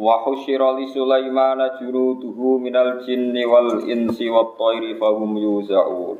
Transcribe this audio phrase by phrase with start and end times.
[0.00, 6.16] Wa husyira li Sulaimana junuduhu minal jinni wal insi wat thairi fahum yuza'un.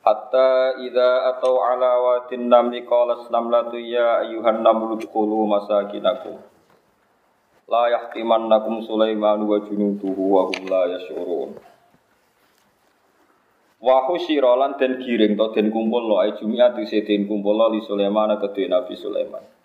[0.00, 6.40] Hatta idza atau ala watin namli qala namlatu ya ayyuhan namlu dkhulu masakinakum.
[7.68, 11.60] La yahtimannakum Sulaiman wa junuduhu wa hum la yash'urun.
[13.84, 18.32] Wa husyira lan den giring to den kumpul lo ai jumiat den kumpul li Sulaiman
[18.40, 19.59] kedue Nabi Sulaiman.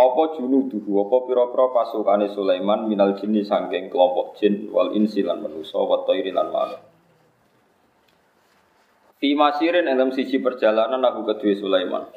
[0.00, 5.76] Apa junuduhu apa pira-pira pasukane Sulaiman minal jinni sangking kelompok jin wal insi lan manusa
[5.76, 6.80] wa thairi lan manuk.
[9.20, 12.08] Fi masirin dalam sisi perjalanan aku kedua Sulaiman.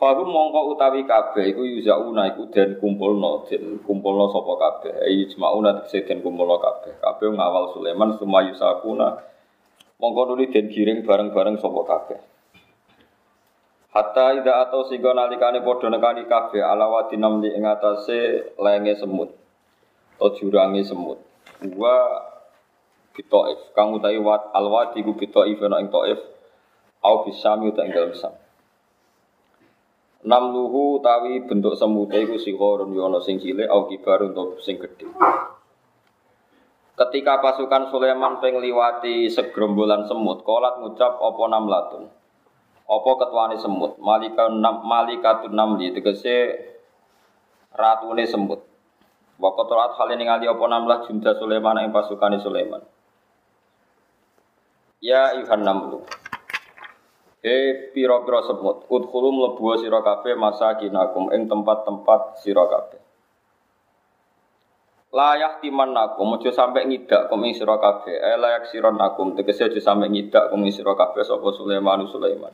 [0.00, 5.04] Fahum mongko utawi kabeh iku yuzauna iku den kumpulno den kumpulno sapa kabeh.
[5.04, 6.96] Ayi jemauna tegese den kumpulno kabeh.
[6.96, 9.20] Kabeh ngawal Sulaiman sumayu sakuna
[10.00, 12.18] mongko nuli den giring bareng-bareng sapa kabeh.
[13.94, 19.30] Hatta ida atau sehingga nalikane podo nekani kabeh ala wadi namli ing atase lenge semut
[20.18, 21.22] atau jurangi semut.
[21.78, 21.94] Wa
[23.14, 26.18] bitoif kang utawi wat alwadi ku bitoif ana ing toif
[27.06, 28.34] au bisami uta ing dalem sam.
[30.26, 35.06] Namluhu utawi bentuk semute iku sihorun yono sing cilik au kibar untuk sing gedhe.
[36.98, 42.23] Ketika pasukan Sulaiman pengliwati segerombolan semut, kolat ngucap opo namlatun.
[42.84, 43.96] Apa ketuane semut?
[43.96, 44.48] Malika
[44.84, 46.52] malikatun namli tegese
[47.72, 48.60] ratune semut.
[49.40, 52.84] Wa qatarat hal ini ngali apa namlah junda Sulaiman ing pasukane Sulaiman.
[55.00, 56.04] Ya ayuhan namlu.
[57.44, 63.04] He pira-pira semut, udkhulu mlebu sira kabeh masakinakum ing tempat-tempat sira kabeh.
[65.14, 69.70] layak timan nakum ojo sampe ngidak kum ing sira kabeh eh layak siron nakum tegese
[69.70, 72.50] ojo sampe ngidak kum ing sira kabeh sapa Sulaiman Sulaiman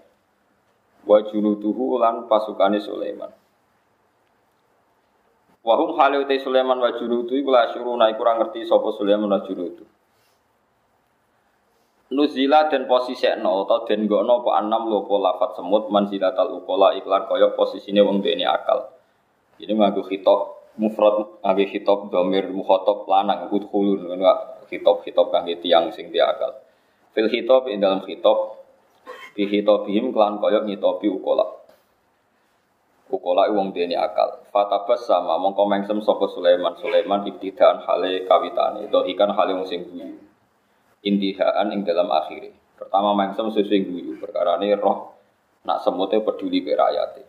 [1.05, 3.33] wa junuduhu lan pasukane Sulaiman.
[5.61, 9.29] Wa hum hale utai Sulaiman wa junudu iku la syuruna iku ora ngerti sapa Sulaiman
[9.29, 9.85] wa junudu.
[12.11, 16.91] Nuzila dan posisi no atau den gono apa anam lo apa lafat semut manzilatal ukola
[16.99, 18.91] iklan koyok posisine wong duweni akal.
[19.63, 24.27] Ini nganggo khitab mufrad nganggo khitab domir mukhatab lanang udkhulun ngono
[24.67, 26.59] khitab khitab kangge tiyang sing dia akal.
[27.15, 28.03] Fil khitab ing dalam
[29.35, 31.47] khitab bihim kelan koyok ngitopi ukola.
[33.11, 34.47] Ukola wong dene akal.
[34.55, 40.15] Fatabas sama mongko mengsem sapa Sulaiman Sulaiman ibtidaan hale kawitane dohikan hale wong sing guyu.
[41.03, 42.55] Intihaan ing dalam akhir.
[42.79, 45.19] Pertama mengsem sesuai guyu perkara ini roh
[45.67, 47.27] nak semutnya peduli ke rakyatnya.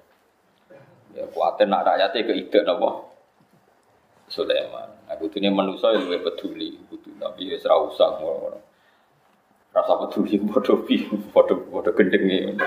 [1.17, 3.11] Ya kuatir nak rakyatnya ke ide napa
[4.31, 5.01] Sulaiman.
[5.11, 6.71] Aku ini manusia yang lebih peduli,
[7.19, 8.15] tapi ya serah usah
[9.71, 12.59] rasa peduli bodoh pi bodoh bodoh gendeng ini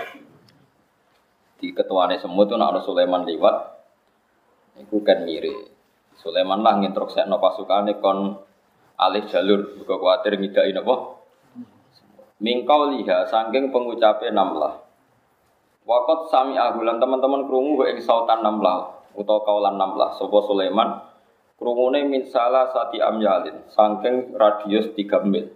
[1.60, 3.56] di ketuane semut tuh nak Sulaiman lewat
[4.80, 5.74] itu kan mire
[6.18, 8.38] Sulaiman lah no pasukane kon
[8.98, 9.76] alih jalur.
[9.78, 10.94] Buka khawatir ngidai apa
[12.38, 14.82] mingkau liha sangking pengucapnya namlah.
[15.84, 20.16] Wakot sami agulan teman-teman kerungu ing sautan namlah utawa kaulan namlah.
[20.16, 21.12] Sopo Sulaiman?
[21.54, 25.46] Krungune min salah sati amyalin sangking radius 3 mil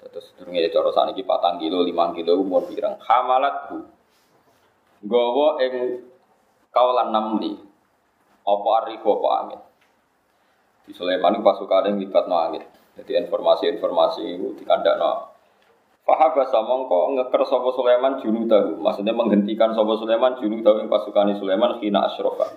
[0.00, 2.96] Terus durunge cara saniki patang kilo, lima kilo umur pirang.
[3.04, 3.78] Hamalat bu.
[5.04, 6.00] Gowo ing
[6.72, 7.52] kaulan namli.
[8.40, 9.60] Apa ariku apa angin.
[10.88, 12.64] Di Sulaiman itu pasukan yang libat no angin.
[12.96, 15.30] Jadi informasi-informasi itu dikandakno.
[16.02, 16.48] Fahabah
[16.90, 18.82] kok ngeker sapa Sulaiman tahu.
[18.82, 22.50] Maksudnya menghentikan sapa Sulaiman tahu yang pasukan Sulaiman hina asrofa.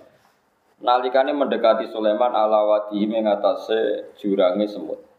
[0.82, 5.13] Nalikane mendekati Sulaiman ala wadihi mengatasi jurangi semut.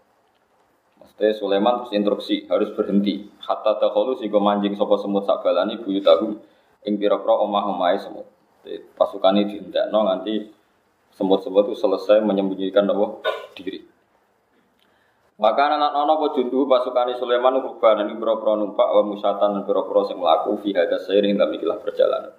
[1.05, 3.29] Maksudnya Sulaiman terus instruksi harus berhenti.
[3.45, 6.41] Hatta dahulu si manjing sopo semut sabalani buyu tahu
[6.89, 8.25] ing pira-pira omah-omahe semut.
[8.97, 9.61] Pasukan ini
[9.93, 10.49] no nanti
[11.13, 13.21] semut-semut itu selesai menyembunyikan Allah
[13.53, 13.85] diri.
[15.37, 20.01] Maka anak nono po jundu pasukan Sulaiman rubah ini pira-pira numpak wa musyatan dan pira-pira
[20.09, 22.33] sing mlaku fi seiring dalam ikilah perjalanan.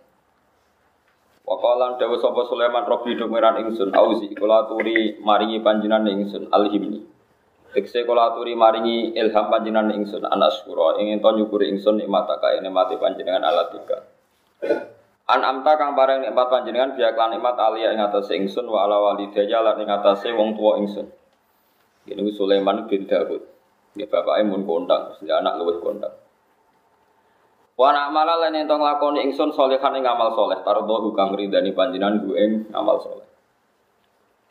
[1.46, 7.15] Wakalan dawa sapa Sulaiman Robi dumiran ingsun auzi kula turi maringi panjinan ingsun alhimni.
[7.76, 10.24] Tekse kula aturi maringi ilham panjenengan ingsun
[10.96, 14.00] ingin to nyukuri ingsun nikmat kaya nikmati panjenengan ala tiga.
[15.28, 18.96] An amta kang pareng nikmat panjenengan biak lan nikmat alia ing atas ingsun wa ala
[19.12, 21.12] walidayya lan ing atase wong tuwa ingsun.
[22.08, 23.44] Ini Sulaiman bin Daud.
[24.00, 26.16] Ya bapake mun kondang, si anak luwih kondang.
[27.76, 32.40] Wa amala lan ento nglakoni ingsun salihan ing amal saleh, tardo kang ridani panjenengan ku
[32.40, 33.25] ing amal saleh.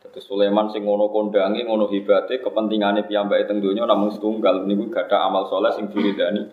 [0.05, 5.25] Dadi Sulaiman sing ngono kondangi, ngono hibate, kepentingane piyambake teng donya namung setunggal niku gadah
[5.25, 6.45] amal saleh sing diridani.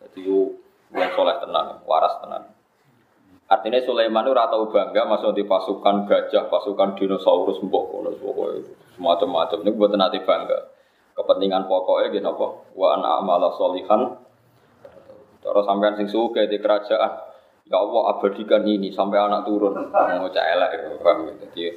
[0.00, 0.56] Dadi yo
[0.96, 2.56] wong saleh tenan, waras tenan.
[3.46, 8.10] Artinya Sulaiman itu tahu bangga masuk di pasukan gajah, pasukan dinosaurus, mbok kono
[8.96, 9.60] semacam-macam.
[9.60, 10.72] Ini buat nanti bangga.
[11.12, 12.46] Kepentingan pokoknya gini apa?
[12.72, 14.18] Wa ana amala solihan.
[15.44, 17.12] Terus sampean sing suka di kerajaan.
[17.66, 19.90] Ya Allah abadikan ini sampai anak turun.
[19.94, 20.70] Mau elek
[21.46, 21.70] Jadi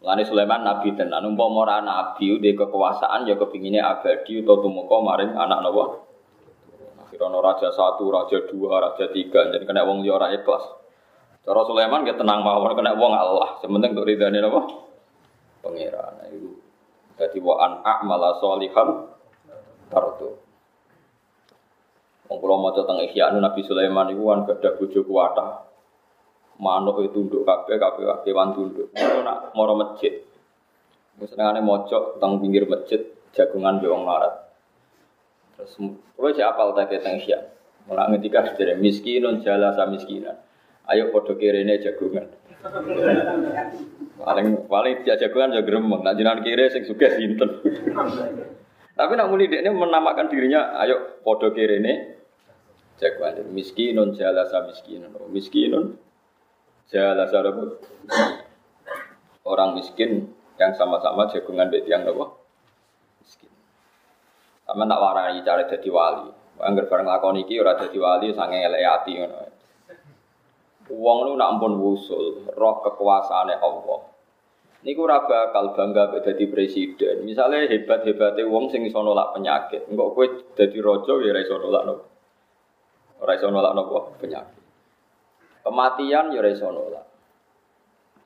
[0.00, 5.36] Lani Sulaiman nabi tenan umpama ora nabi di kekuasaan ya kepinginnya abadi atau tumeka maring
[5.36, 6.08] anak nawa.
[7.04, 10.64] Akhirnya raja satu, raja dua, raja tiga, jadi kena wong liya ora ikhlas.
[11.44, 13.60] Cara Sulaiman kita tenang mawon kena wong Allah.
[13.60, 14.60] Sementing untuk ridhani apa?
[15.60, 16.12] Pangeran.
[16.16, 16.50] Nah, itu.
[17.20, 18.88] Jadi wa an a'mala sholihan
[19.92, 20.40] tartu.
[22.32, 25.69] Wong kula maca teng Ihya Nabi Sulaiman iku kan gadah bojo kuwata.
[26.60, 28.92] Manuk itu tunduk kabeh kabeh kewan tunduk.
[28.92, 30.12] Ngono nak moro masjid.
[31.16, 33.00] Senengane maca teng pinggir masjid
[33.32, 34.52] jagungan wong larat.
[35.56, 35.76] Terus
[36.16, 37.40] kula cek apal ta teng Ihya.
[37.88, 40.36] Mulane ngendika miskin miskinun jala sa miskinan.
[40.84, 42.28] Ayo podo kirene jagungan.
[44.20, 46.04] Paling paling dia jagungan ya gremeng.
[46.04, 47.64] Nak jenengan kire sing sugih sinten.
[49.00, 52.20] Tapi nak muni ini menamakan dirinya, ayo podo kirene
[53.00, 53.48] jagungan.
[53.48, 55.16] Miskinun jalasa miskinun.
[55.32, 56.09] Miskinun
[56.90, 57.78] jalasa rabu.
[59.46, 60.26] Orang miskin
[60.60, 62.36] yang sama-sama jagungan beti yang apa?
[63.24, 63.50] Miskin.
[64.66, 66.28] Sama tak warai cara jadi wali.
[66.60, 69.38] Angger bareng lakon iki ora dadi wali sange elek ati ngono.
[70.90, 74.00] Wong lu nak ampun wusul, roh kekuasaane Allah.
[74.84, 77.24] Niku ora bakal bangga dadi presiden.
[77.24, 79.88] Misalnya hebat-hebate wong sing iso nolak penyakit.
[79.88, 82.04] Engko kowe dadi raja ya ora iso nolak nopo.
[83.24, 84.59] Ora iso nolak nopo penyakit.
[85.60, 87.06] Kematian ya ora iso nolak.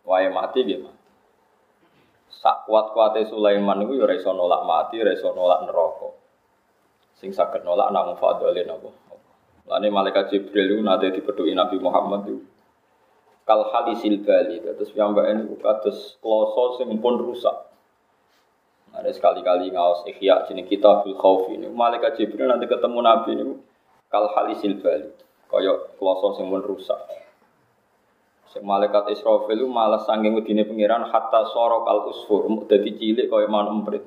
[0.07, 1.03] Wae mati nggih mati.
[2.35, 6.09] Sak kuat-kuate Sulaiman niku ya ora iso nolak mati, ora iso nolak neraka.
[7.19, 8.91] Sing saged nolak namung fadhole napa.
[9.65, 12.55] Lane malaikat Jibril itu nanti dipedui Nabi Muhammad itu
[13.45, 17.53] kal halisil bali terus piyambak ini kados kloso sing pun rusak
[18.97, 23.45] ada sekali-kali ngawas ikhya jenis kita bil khauf ini malaikat jibril nanti ketemu nabi ini
[24.09, 25.13] kal halisil bali
[25.53, 26.97] kaya kloso sing pun rusak
[28.55, 33.51] sing malaikat Israfil itu malah sanging wedine pangeran hatta soro kal usfur dadi cilik kaya
[33.51, 34.05] manuk emprit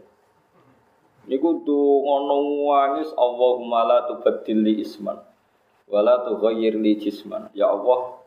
[1.27, 5.19] niku tuh ngono wangis Allahumma la tubaddil li isman
[5.91, 8.17] wala tughayyir li jisman ya Allah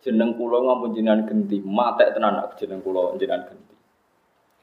[0.00, 3.76] jeneng kula ngampun jenengan genti, matek tenan aku jeneng kula jenengan genti.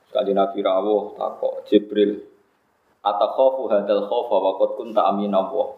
[0.10, 2.18] Sekali Nabi rawuh takok Jibril
[3.06, 5.78] atakhafu hadal khaufa wa qad kunta amin Allah.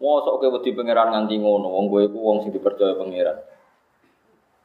[0.00, 3.36] Mosok kowe wedi pangeran nganti ngono, wong kowe iku wong sing dipercaya pangeran.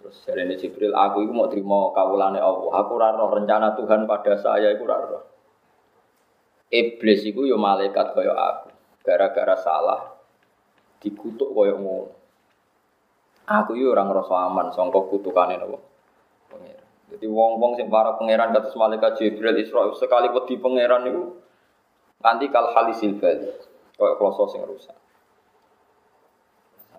[0.05, 2.69] Terus jarene Jibril, aku iku mau terima kawulane Allah.
[2.77, 5.23] Aku ora roh rencana Tuhan pada saya iku ora roh.
[6.69, 8.69] Iblis iku yo malaikat kaya aku.
[9.01, 10.13] Gara-gara salah
[11.01, 12.13] dikutuk kaya ngono.
[13.49, 15.81] Aku yo orang ngrasa aman sangka kutukane napa?
[17.09, 21.33] Jadi wong-wong sing para pangeran kados malaikat Jibril Isra sekali wedi pangeran niku
[22.21, 23.49] nganti kal halisil bali.
[23.97, 24.93] Kaya kloso sing rusak.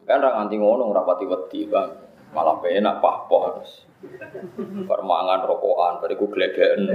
[0.03, 2.16] Kan ra nganti ngono ora pati wedi, Bang.
[2.35, 3.87] Malah penak pahpoh harus.
[4.87, 6.91] Permangan rokokan, bariku gledeken.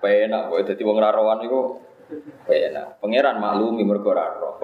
[0.00, 1.60] Penak kok dadi wong ra rowan iku
[2.44, 3.00] Enak.
[3.00, 4.60] Pangeran maklumi mergo ora roh.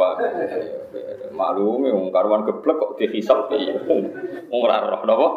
[1.33, 3.75] Maklumi wong karuan geblek kok dihisab piye.
[4.53, 5.29] Wong ora roh napa?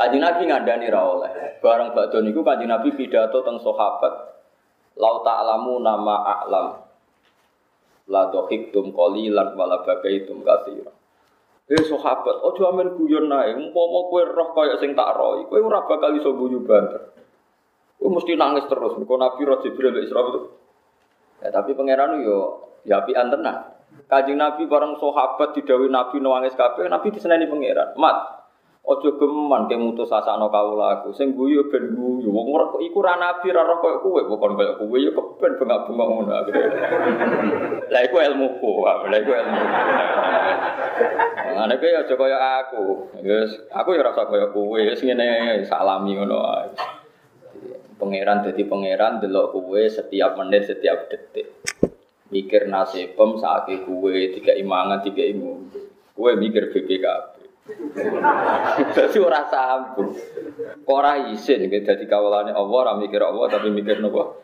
[0.00, 1.32] Kanjeng Nabi ngandani ra oleh.
[1.60, 4.14] Bareng badhe niku Kanjeng Nabi pidato teng sahabat.
[4.96, 6.68] Lau ta'lamu nama a'lam.
[8.08, 10.94] La dohiktum qalilan wala bagaitum katsira.
[11.70, 13.54] Eh sahabat, ojo amen guyon nae.
[13.54, 17.14] Umpama kowe roh kaya sing tak roh, kowe ora bakal iso guyu banter.
[18.00, 18.96] Gue mesti nangis terus.
[18.96, 20.40] Mereka Nabi Roh Jibril Isra itu.
[21.44, 23.76] Ya, tapi pangeran yo ya api tenan.
[24.08, 27.94] Kajing Nabi bareng sahabat didawi Nabi nangis kabeh, Nabi diseneni pangeran.
[28.00, 28.39] Mat,
[28.80, 31.12] Ojo geman ke mutus asakno kawula aku.
[31.12, 32.32] Sing guyu ben guyu.
[32.32, 36.32] Wong ora iku ra nabi ra koyo kowe, bukan koyo kowe ya keben bengak-bengak ngono.
[37.92, 39.60] Lah iku ilmuku, lah iku ilmu.
[41.60, 42.84] Ngene kowe aja koyo aku.
[43.20, 46.72] Wis aku ya rasa koyo kowe, wis ngene salami ngono ae.
[48.00, 51.52] Pangeran jadi pangeran delok kue setiap menit, setiap detik.
[52.32, 55.68] Mikir nasibem saat kue tiga imangan, tiga imu.
[56.16, 57.39] Kowe mikir BPKB.
[58.96, 60.16] Dadi ora sambung.
[60.88, 64.42] Ora isin gitu dadi kawulane Allah ora mikir Allah tapi mikir nopo?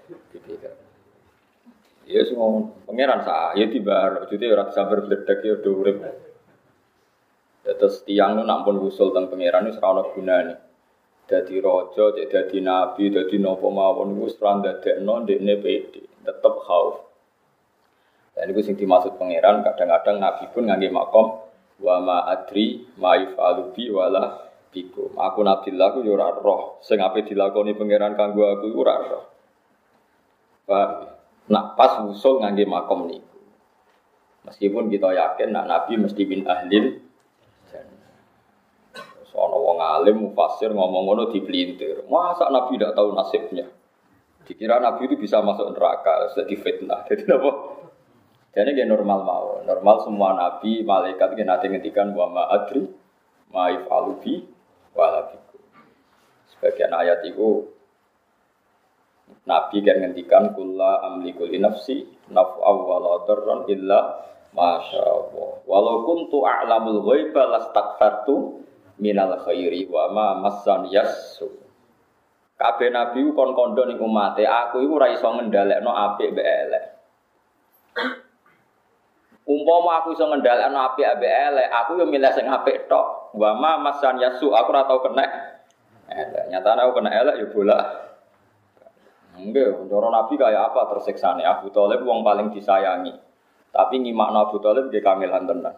[2.07, 5.97] Ya semua pangeran sah, ya tiba, jadi orang sabar berdek ya udah urip.
[7.67, 10.55] Terus tiang nu nampun usul tentang pangeran ini serana gunane.
[11.27, 14.63] Jadi rojo, jadi nabi, jadi nopo mawon itu serang
[15.03, 17.03] non di pede, tetap khauf.
[18.39, 21.46] Dan itu sing dimaksud pangeran, kadang-kadang nabi pun ngangge makom
[21.83, 25.17] wa ma adri ma yufalu bi wala bikum.
[25.17, 29.25] Aku nabi laku yo roh, sing ape dilakoni pangeran kanggo aku ora roh.
[31.47, 33.39] Nak pas usul ngangge makom niku.
[34.47, 37.03] Meskipun kita yakin nak Nabi mesti bin ahlil
[39.27, 42.09] Soalnya wong alim mufasir ngomong ngono dipelintir.
[42.09, 43.69] Masa Nabi tidak tahu nasibnya?
[44.49, 47.05] Dikira Nabi itu bisa masuk neraka, sudah fitnah.
[47.11, 47.51] Jadi apa?
[48.57, 49.49] Jadi dia normal mau.
[49.69, 52.89] Normal semua Nabi, malaikat yang nanti ngendikan wa ma adri,
[53.53, 54.49] ma alubi,
[54.97, 55.29] wa
[56.57, 57.69] Sebagian ayat itu
[59.45, 62.01] Nabi kan ngendikan kula amliku li nafsi
[62.33, 64.25] naf'a wa la darran illa
[64.57, 65.51] masya Allah.
[65.69, 68.65] Walau kuntu a'lamul ghaiba lastakfartu
[68.97, 71.53] minal khairi wa ma massan yassu.
[72.57, 76.96] Kabeh nabi kon kondo ning umate, aku iku ora iso ngendhalekno apik mbek elek.
[79.47, 83.31] Umpama aku iso ngendhalekno apik mbek elek, aku yo milih sing apik tok.
[83.39, 85.23] Wa ma massan yassu, aku ora tau kena
[86.11, 86.51] elek.
[86.51, 87.83] Nyatane aku kena elek yo bolak
[89.37, 93.13] Enggak, cara Nabi kayak apa tersiksa nih Abu Talib wong paling disayangi.
[93.69, 95.77] Tapi nyimak Abu Talib dia kamilan tenan.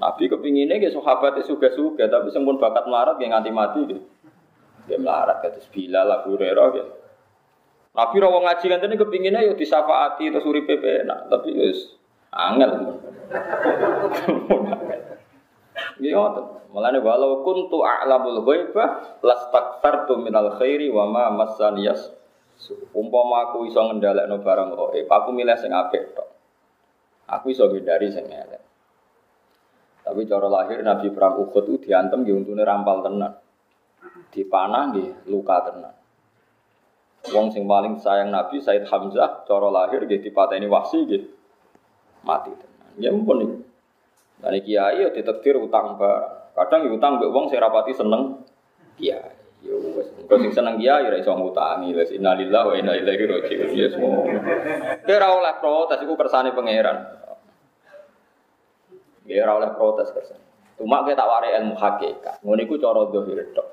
[0.00, 4.00] Nabi kepinginnya ke sahabatnya suga-suga, tapi sempun bakat melarat dia nganti mati dia.
[4.88, 6.92] Dia melarat kata Bilal Abu Hurairah gitu.
[7.96, 11.96] Nabi rawang ngaji kan tadi kepinginnya yuk disafaati atau suri PP nah, tapi yus
[12.32, 12.70] angel.
[16.00, 16.42] Gitu.
[16.72, 22.12] Mulane walau kuntu a'lamul ghaibah lastakfartu minal khairi wa ma massaniyas
[22.96, 26.24] Umpama aku iso ngendhalekno barang gaib, aku milih sing apik tok.
[27.28, 28.62] Aku iso ngindari sing elek.
[30.00, 33.36] Tapi cara lahir Nabi perang Uhud itu diantem nggih untune rampal tenan.
[34.32, 35.92] Dipanah nggih luka tenan.
[37.34, 41.35] Wong sing paling sayang Nabi Said Hamzah cara lahir nggih dipateni wasi nggih
[42.26, 42.92] mati tenan.
[42.98, 43.56] Ya mumpun iki.
[44.42, 46.58] Dan kiai ya ditektir utang barang.
[46.58, 48.42] Kadang ya utang mbek wong sing rapati seneng
[48.98, 49.32] kiai.
[49.64, 51.94] Yo wis, engko sing seneng kiai ora iso ngutangi.
[51.96, 53.70] Wis innalillahi wa inna ilaihi raji'un.
[53.72, 54.26] Ya semua.
[55.06, 56.98] Ora oleh protes iku kersane pangeran.
[59.24, 60.44] Ya ora oleh protes kersane.
[60.76, 62.44] Cuma kita tak wari ilmu hakikat.
[62.44, 63.68] Ngono iku cara zahir tok.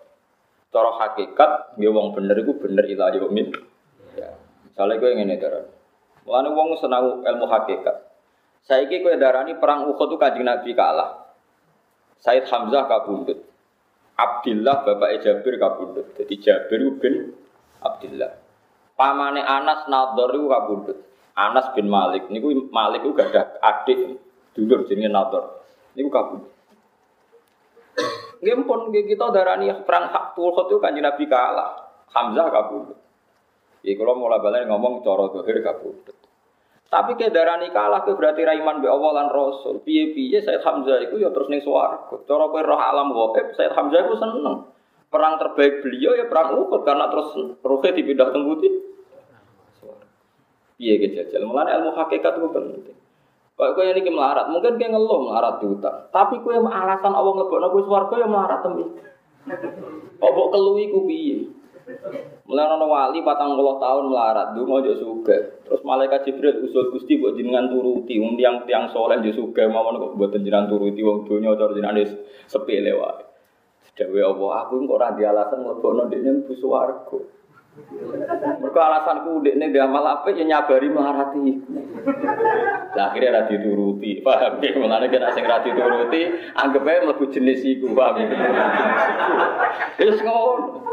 [0.72, 3.52] Cara hakikat nggih wong bener iku bener ila yaumin.
[4.16, 4.32] Ya.
[4.64, 5.68] Misalnya kowe ngene daran.
[6.24, 8.13] Mulane wong senang ilmu hakikat.
[8.64, 11.36] Saiki kowe darani perang Uhud itu Kanjeng Nabi kalah.
[12.24, 13.44] Said Hamzah kabundut.
[14.16, 16.16] Abdillah bapak Jabir kabundut.
[16.16, 17.36] Jadi Jabir bin
[17.84, 18.32] Abdillah.
[18.96, 20.96] Pamane Anas Nador itu.
[21.36, 22.32] Anas bin Malik.
[22.32, 24.16] Niku Malik itu gak ada adik
[24.56, 25.68] dulur jenenge Nador.
[26.00, 26.54] Niku kabundut.
[28.40, 30.08] Nggih pun kita darani perang
[30.40, 32.00] Uhud itu kan Nabi kalah.
[32.16, 33.00] Hamzah kabundut.
[33.84, 36.16] Iki kalau mulai balik ngomong cara dohir kabundut.
[36.94, 39.82] Tapi ke darani kalah ke berarti raiman be Allah lan Rasul.
[39.82, 42.22] Piye-piye Said Hamzah itu ya terus ning swarga.
[42.30, 44.70] Cara kowe roh alam gaib Said Hamzah itu seneng.
[45.10, 47.34] Perang terbaik beliau ya perang Uhud karena terus
[47.66, 48.74] rohnya dipindah teng putih.
[50.78, 51.50] Piye ke jajal.
[51.50, 52.94] Ilmu hakikat itu penting.
[53.54, 56.10] Kok kowe ini melarat, mungkin kayak ngeluh melarat di hutan.
[56.14, 58.86] Tapi kowe alasan Allah ngebokno kowe swarga ya melarat tembi.
[60.22, 61.63] Kok mbok keluwi ku piye?
[62.48, 65.36] Mulai ono wali patang puluh tahun melarat, dulu mau suga.
[65.68, 69.92] Terus malaikat Jibril usul gusti buat jenengan turuti, um tiang tiang soleh jadi suga, mau
[69.92, 72.00] kok buat jenengan turuti, wong dunia cara jenengan
[72.48, 73.24] sepele wae.
[73.94, 77.20] Dewe Allah, aku kok ora di alasan mlebokno dekne mlebu swarga.
[78.64, 81.62] Mergo alasanku dekne dia malah apa ya nyabari melarati.
[82.96, 83.50] Lah akhirnya ora
[84.24, 84.72] paham ya?
[84.80, 86.22] Mulane kena sing ora dituruti,
[86.58, 88.28] anggap ae mlebu jenis iku, paham ya?
[90.00, 90.90] Terus ngono.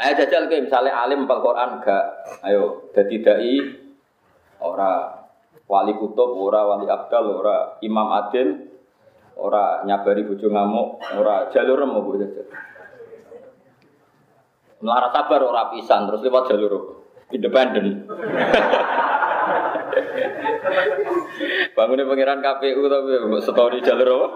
[0.00, 2.04] Ayo jajal ke misalnya alim Al Quran gak,
[2.48, 3.56] ayo jadi dai
[4.62, 5.18] ora.
[5.66, 6.68] Wali kutub, ora.
[6.68, 7.78] Wali abdal, ora.
[7.82, 8.68] Imam adil,
[9.40, 9.82] ora.
[9.88, 11.48] Nyabari bojo ngamuk, ora.
[11.50, 12.46] Jalur remo bu jajal.
[14.82, 18.02] Melara sabar ora pisan terus lewat jalur independen.
[21.76, 24.28] Bangunnya pangeran KPU tapi setahun di jalur apa?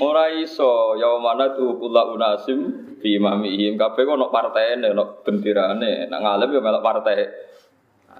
[0.00, 6.20] Ora iso ya mana tuh kula unasim di imamihim kabeh ono partene ono bentirane nak
[6.22, 7.16] ngalem ya melok partai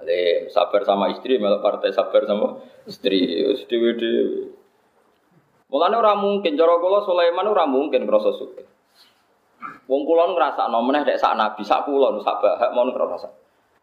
[0.02, 2.59] Alim, sabar sama istri, malah partai sabar sama
[2.91, 3.38] istri,
[3.71, 4.50] dewi dewi.
[5.71, 8.67] Mulane ora mungkin cara kula Sulaiman ora mungkin krasa sugih.
[9.87, 13.31] Wong kula ngrasakno meneh dek sak nabi, sak kula sak bahak mau ngrasa.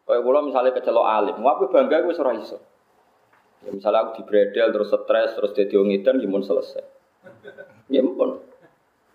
[0.04, 2.60] Kaya kula misalnya kecelok alim, ngapain bangga wis ora iso.
[3.64, 6.99] Ya misalnya aku dibredel terus stres terus jadi wong edan gimana selesai.
[7.90, 8.40] Ya pun.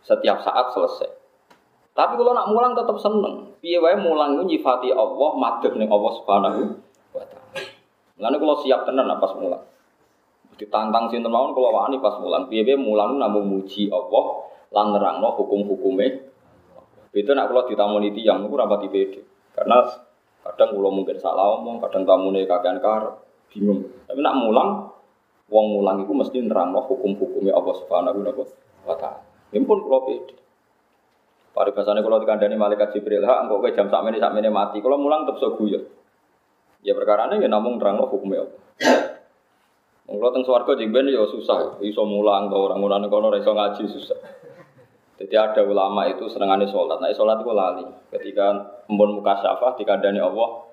[0.05, 1.09] Setiap saat selesai.
[1.95, 3.55] Tapi kalau nak mulang tetap seneng.
[3.63, 6.61] Piye wae mulang itu nyifati Allah, madhep ning Allah Subhanahu
[7.15, 8.35] wa taala.
[8.35, 9.63] Kalau siap tenan pas mulang.
[10.59, 12.51] Ditantang sinten mawon kula wani pas mulang.
[12.51, 14.43] Piye wae mulang namung muji Allah
[14.75, 16.07] lan nerangno hukum-hukume.
[17.15, 19.23] Itu nak kula ditamoni tiyang niku rapati pede.
[19.55, 19.87] Karena
[20.43, 23.23] kadang kula mungkin salah omong, kadang tamune kakean karep
[23.55, 23.87] bingung.
[24.03, 24.91] Tapi nak mulang,
[25.49, 28.17] wong mulang itu mesti nerangno hukum-hukumnya Allah Subhanahu
[28.85, 29.21] wa taala.
[29.53, 30.35] Ini pun kalau pede.
[31.55, 34.83] Pada bahasanya kalau dikandani malaikat Jibril, hak engkau ke jam saat ini mati.
[34.83, 35.87] Kalau mulang tetap seguyo.
[36.83, 38.61] Ya perkara ini ya namun nerangno hukumnya Allah.
[40.05, 44.19] Kalau teng swarga jengben ya susah, iso mulang ke orang orang kono iso ngaji susah.
[45.15, 46.99] Jadi ada ulama itu senengannya sholat.
[46.99, 47.87] Nah sholat itu lali.
[48.11, 48.45] Ketika
[48.91, 50.67] embun muka syafah dikandani Allah,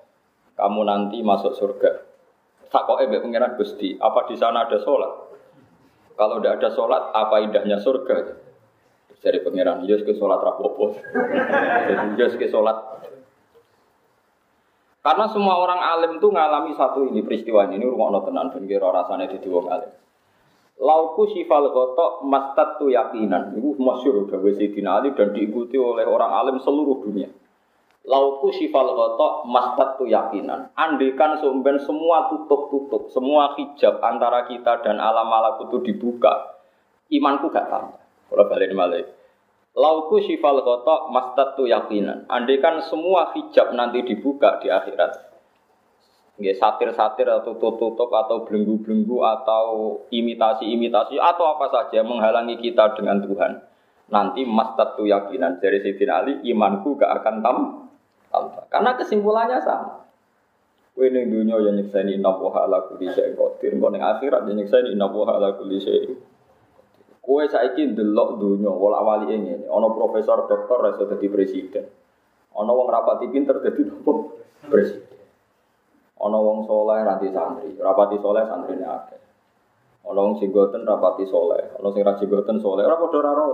[0.59, 2.12] kamu nanti masuk surga
[2.73, 5.13] tak kok ebe pengiran Gusti, apa di sana ada sholat?
[6.17, 8.41] Kalau tidak ada sholat, apa indahnya surga?
[9.21, 10.97] Dari pengiran, yes ke sholat rapopo.
[12.19, 12.75] Yes ke sholat.
[14.99, 19.31] Karena semua orang alim itu ngalami satu ini peristiwa ini, rumah tenan, ben kira rasanya
[19.31, 19.91] di wong alim.
[20.81, 23.53] Lauku sifal gotok mastat tu yakinan.
[23.55, 27.29] Itu masyur udah Sayyidina Ali dan diikuti oleh orang alim seluruh dunia.
[28.03, 30.75] Lauku sifal kotok mastat tu yakinan.
[30.75, 36.59] Andikan sumben semua tutup-tutup, semua hijab antara kita dan alam malakut itu dibuka,
[37.07, 38.03] imanku gak tambah.
[38.27, 39.07] Kalau balik malah.
[39.71, 42.27] Lauku sifal kotok mastat tu yakinan.
[42.27, 45.31] Andikan semua hijab nanti dibuka di akhirat.
[46.43, 49.65] Nggih satir-satir atau tutup-tutup atau belenggu-belenggu atau
[50.11, 53.63] imitasi-imitasi atau apa saja menghalangi kita dengan Tuhan.
[54.11, 57.82] Nanti mastat tu yakinan dari Sayyidina Ali imanku gak akan tambah
[58.33, 58.65] tambah.
[58.73, 60.01] Karena kesimpulannya sama.
[60.93, 63.77] Kue ning dunia yang nyekseni inna woha ala kulli syai'in qadir.
[63.81, 66.13] Kau ning akhirat yang nyekseni inna woha ala kulli syai'in
[67.23, 69.63] Kue saiki ndelok dunia wala wali ini.
[69.71, 71.85] Ono profesor doktor rasa jadi presiden.
[72.53, 75.23] Ono wong rapati pinter jadi nopo presiden.
[76.19, 77.79] Ono wong soleh nanti santri.
[77.79, 79.21] Rapati soleh santri ini akeh.
[80.03, 81.79] Ono wong jenggoten rapati soleh.
[81.79, 82.83] Ono sing ra jenggoten soleh.
[82.83, 83.45] Ora padha.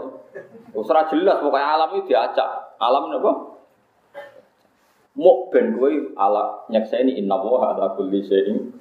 [0.74, 2.82] Wis jelas pokoknya alam itu diacak.
[2.82, 3.59] Alam napa?
[5.20, 8.72] Mok ben kowe ala nyekseni inna wa ala kulli syai'in.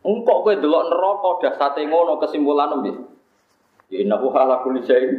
[0.00, 2.96] Engkok kowe delok neraka dasate ngono kesimpulan piye?
[3.92, 5.12] Ya inna wa ala kulli syai'in.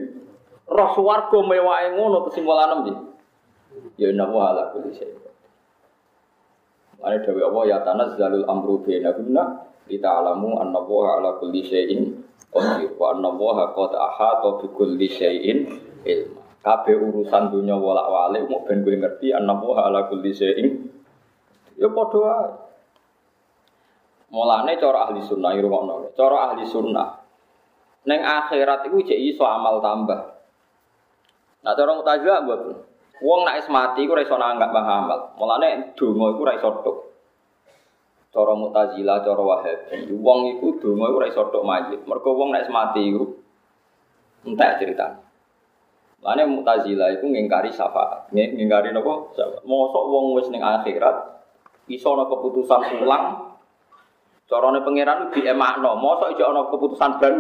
[0.66, 2.98] Roh swarga mewahe ngono kesimpulan piye?
[4.02, 5.22] Ya inna wa ala kulli syai'in.
[6.98, 12.26] Mane dewe Allah ya tanazzalul amru bainahunna kita alamu anna wa ala kulli syai'in
[12.98, 13.94] wa anna wa qad
[14.64, 15.08] bi kulli
[16.10, 16.43] ilma.
[16.64, 20.88] Kabeh urusan dunia walak walik mau ben gue ngerti anak wa ala kulli syai'in.
[21.76, 22.52] Ya padha wae.
[24.32, 26.16] Mulane cara ahli sunnah irungokno.
[26.16, 27.20] Cara ahli sunnah
[28.08, 30.20] neng akhirat iku jek iso amal tambah.
[31.68, 32.76] Nah cara mutazilah mboten.
[33.24, 35.36] Wong nek mati iku ora iso nanggap amal.
[35.36, 36.98] Mulane donga iku ora iso tok.
[38.34, 42.02] Cara mutazilah, cara wahabi, wong iku donga iku ora iso tok mayit.
[42.08, 43.24] Mergo wong nek mati iku
[44.48, 45.33] entek ceritanya.
[46.24, 48.32] Lane Mu'tazilah itu ngingkari syafaat.
[48.32, 48.96] Ngingkari?
[48.96, 49.68] Syafaat.
[49.68, 51.44] Mosok wong wis ning akhirat
[51.92, 53.54] iso ana keputusan ulang
[54.48, 56.00] carane pangeran di emakno.
[56.00, 57.36] Mosok ijo ana keputusan ban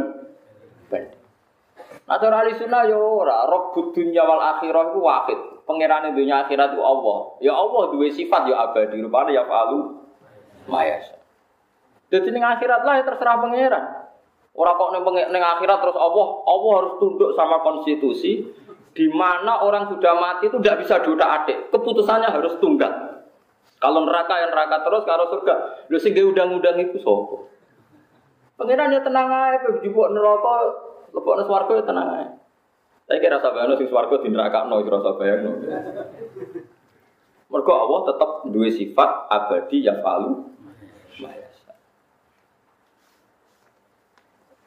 [0.91, 1.03] ban.
[2.03, 5.39] Nah cara ahli sunnah ya ora, robbud dunya wal akhirah iku wahid.
[5.63, 7.39] Pangerane dunya akhirat itu Allah.
[7.39, 10.03] Ya Allah duwe sifat ya abadi, rupane ya falu
[10.67, 11.07] mayas.
[12.11, 13.85] Jadi ning akhirat lah ya terserah pangeran.
[14.53, 18.51] Ora kok ning akhirat terus Allah, Allah harus tunduk sama konstitusi,
[18.93, 21.57] di mana orang sudah mati itu tidak bisa diotak adik.
[21.73, 23.25] Keputusannya harus tunggal.
[23.81, 25.55] Kalau neraka yang neraka terus, kalau surga,
[25.91, 27.51] lu sing undang-undang itu sopo.
[28.55, 30.55] Pengiran ya tenang aja, jupuk neraka,
[31.11, 32.27] lebok swarga ya tenang aja.
[33.03, 35.59] Saya kira rasa bayang sing swarga di neraka no, rasa bayang
[37.51, 40.47] Mereka Allah tetap dua sifat abadi yang palu.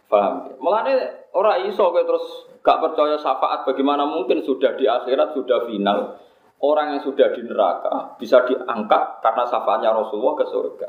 [0.07, 0.55] Paham?
[0.63, 2.27] Mulane orang iso terus
[2.67, 6.19] Gak percaya syafaat bagaimana mungkin sudah di akhirat sudah final
[6.67, 10.89] orang yang sudah di neraka bisa diangkat karena syafaatnya Rasulullah ke surga.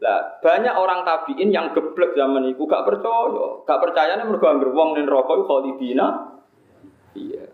[0.00, 4.70] Lah banyak orang tabiin yang geblek zaman itu gak percaya, gak percaya nih mereka angger
[4.72, 6.06] wong ning neraka khalidina.
[7.14, 7.46] Iya.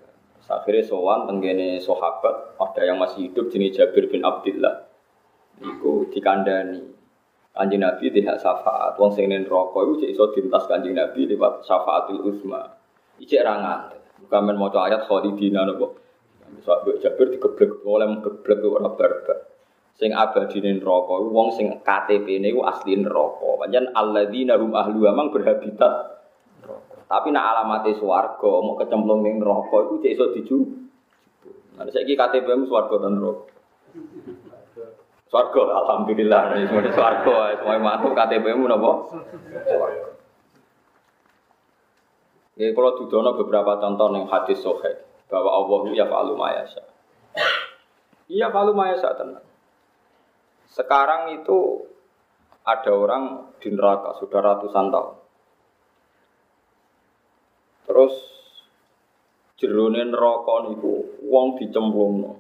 [0.51, 4.87] Akhirnya sowan tenggene sahabat ada yang masih hidup jenis Jabir bin Abdullah.
[5.63, 7.00] Iku dikandani.
[7.51, 8.95] Kanjeng Nabi tidak syafaat.
[8.95, 12.63] Wong sing ning neraka iku iso dintas Kanjeng Nabi lewat syafaatul uzma.
[13.19, 14.01] Ijek ra ngantek.
[14.23, 15.91] Bukan men maca ayat khalidina napa.
[16.51, 19.39] Bisa mbok Jabir digeblek oleh geblek ora barbar.
[19.99, 23.67] Sing abadi ning neraka iku wong sing KTP-ne iku asli neraka.
[23.67, 26.23] Pancen alladzina hum ahlu amang berhabitat.
[27.11, 30.59] Tapi nak alamate swarga mau kecemplung ning neraka iku iso diju.
[31.77, 33.51] Nah, saiki KTP-mu swarga dan neraka.
[35.31, 36.59] Swarga, alhamdulillah.
[36.59, 38.93] Ini semua di swarga, semua masuk KTP-mu napa?
[42.59, 44.91] Ya, kalau dudono beberapa contoh yang hadis sohe
[45.31, 46.83] bahwa Allah ya falu mayasa.
[48.27, 49.47] Iya falu mayasa tenang.
[50.67, 51.87] Sekarang itu
[52.67, 55.15] ada orang di neraka sudah ratusan tahun.
[57.87, 58.15] Terus
[59.63, 62.40] jerone neraka niku wong dicemplungno.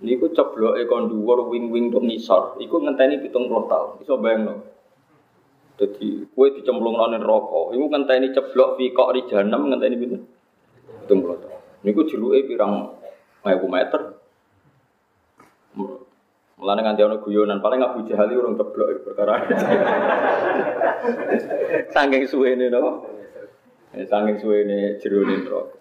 [0.00, 2.56] Niku cebloke kon dhuwur wing-wing tok ngisor.
[2.62, 3.90] Iku ngenteni 70 tahun.
[4.00, 4.64] Iso bayangno.
[5.76, 7.76] Jadi kue dicemplungno ning neraka.
[7.76, 10.22] Iku ngenteni ceblok fi kok ri jahanam ngenteni pinten?
[11.06, 11.60] 70 tahun.
[11.84, 12.96] Niku jeruke pirang
[13.44, 14.00] 1000 meter.
[16.62, 19.42] Mulane nganti ana guyonan, paling Abu Jahal urung ceblok perkara.
[21.94, 23.02] Saking suwene no.
[23.94, 25.74] Saking suwene jerone neraka.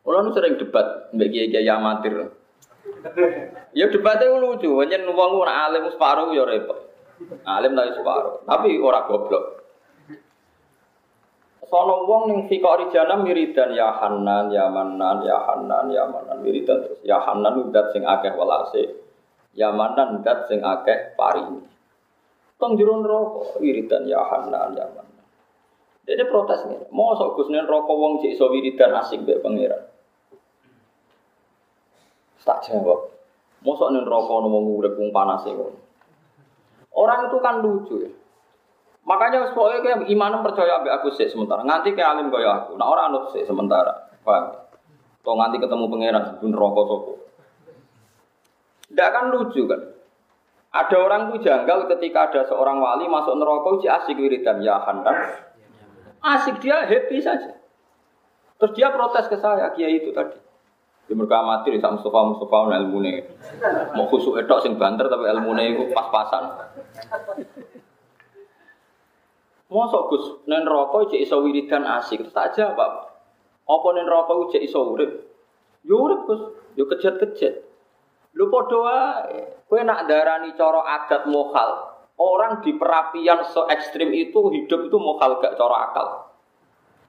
[0.00, 2.34] Kalau nu sering debat mbek kiai-kiai amatir.
[3.76, 6.90] Ya debatnya lucu, hanya wong ora alim separuh ya repot.
[7.44, 9.60] Alim tapi separuh, tapi ora goblok.
[11.70, 16.82] Sono wong ning fikori jana miridan ya Hanan, ya Manan, ya Hanan, ya Manan miridan
[16.82, 16.98] terus.
[17.06, 18.90] Ya Hanan udat sing akeh welase.
[19.54, 20.18] Ya Manan
[20.50, 21.62] sing akeh paring.
[22.58, 25.22] Tong jero neraka wiridan ya Hanan, ya Manan.
[26.10, 29.89] Dia protes nih, mau sok Gus neraka wong cek iso wiridan asik mbek pangeran.
[32.44, 33.12] Tak jawab.
[33.60, 35.52] Mosok ning neraka ono wong urip panas e
[36.90, 38.10] Orang itu kan lucu ya.
[39.04, 41.64] Makanya pokoknya kayak iman percaya ambek aku sih sementara.
[41.64, 42.76] Nganti kayak alim kaya aku.
[42.76, 44.10] Nah orang anut sih sementara.
[44.24, 44.52] Paham?
[45.20, 47.12] Tuh nganti ketemu pangeran sebelum rokok sopo.
[48.88, 49.80] Tidak kan lucu kan?
[50.70, 55.14] Ada orang tuh janggal ketika ada seorang wali masuk neraka uji asik wiridan ya handan.
[56.22, 57.58] Asik dia happy saja.
[58.60, 60.36] Terus dia protes ke saya, kiai itu tadi.
[61.10, 63.26] Di mereka amatir, sama Mustafa Mustafa ilmu nih.
[63.98, 66.70] Mau khusuk etok sing banter tapi ilmu nih itu pas-pasan.
[69.66, 72.90] Mosok Gus, nen rokok cek iso wiridan asik, tak aja Pak.
[73.66, 75.10] Apa nen rokok cek iso urip?
[75.82, 76.42] Yo urip Gus,
[76.78, 77.58] yo kejet-kejet.
[78.38, 79.66] Lu wae.
[79.66, 81.90] Kowe nak darani cara adat mokal.
[82.14, 86.06] Orang di perapian se ekstrim itu hidup itu mokal gak cara akal.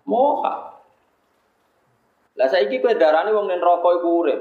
[0.09, 0.80] Mokal.
[2.39, 4.39] Lah saiki kowe darane wong neraka iku urip.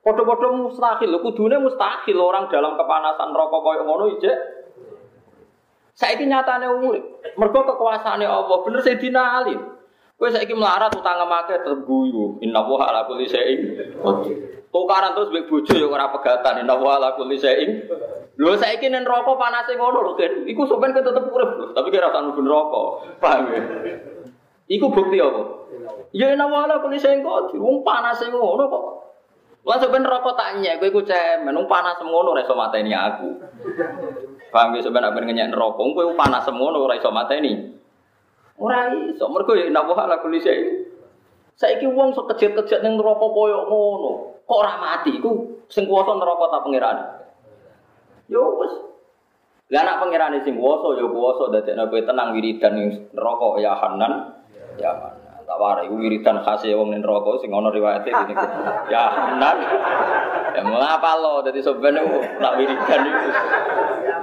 [0.00, 4.36] Padha-padha mustahil, kudune mustahil orang dalam kepanasan rokok koyo ngono ijek.
[5.92, 7.04] Saiki nyatane urip.
[7.36, 9.54] Mergo kekuasaane Allah, bener Sayyidina Ali.
[10.20, 12.40] Kowe saiki melarat utang make terguyu.
[12.44, 13.72] Inna wa ala kulli syai'in.
[14.68, 16.60] Tukaran terus mbek bojo ya ora pegatan.
[16.60, 17.88] Inna wa ala kulli syai'in.
[18.36, 20.12] Lho saiki ning neraka panase ngono lho.
[20.44, 22.82] Iku sampean tetep urip, tapi kira usah neraka.
[23.16, 23.60] Paham ya?
[24.70, 25.42] Iku bukti apa?
[26.14, 28.84] Ya ina wala kuli sengko, wong panas ngono kok.
[29.66, 33.28] Lah sampeyan rokok tak nyek, kowe iku cemen, wong panas ngono ora iso mateni aku.
[34.54, 37.52] Paham ya sampeyan ben ngenyek neraka, kowe panas ngono ora iso mateni.
[38.62, 40.86] Ora iso, mergo ya ina wala kuli sengko.
[41.58, 46.46] Saiki wong sok kejet-kejet ning neraka koyo ngono, kok ora mati iku sing kuwasa neraka
[46.46, 46.98] ta pangeran.
[48.30, 48.74] Yo wis.
[49.74, 54.39] Lah anak pangeran sing kuwasa ya kuwasa dadekno kowe tenang wiridan ning neraka ya Hanan
[54.78, 58.34] ya Hanan tak warai wiridan khas ya wong ning neraka sing ana riwayate ini.
[58.86, 59.58] Ya benar.
[60.54, 61.98] Ya mengapa lo dadi sampean
[62.38, 63.30] nak wiridan itu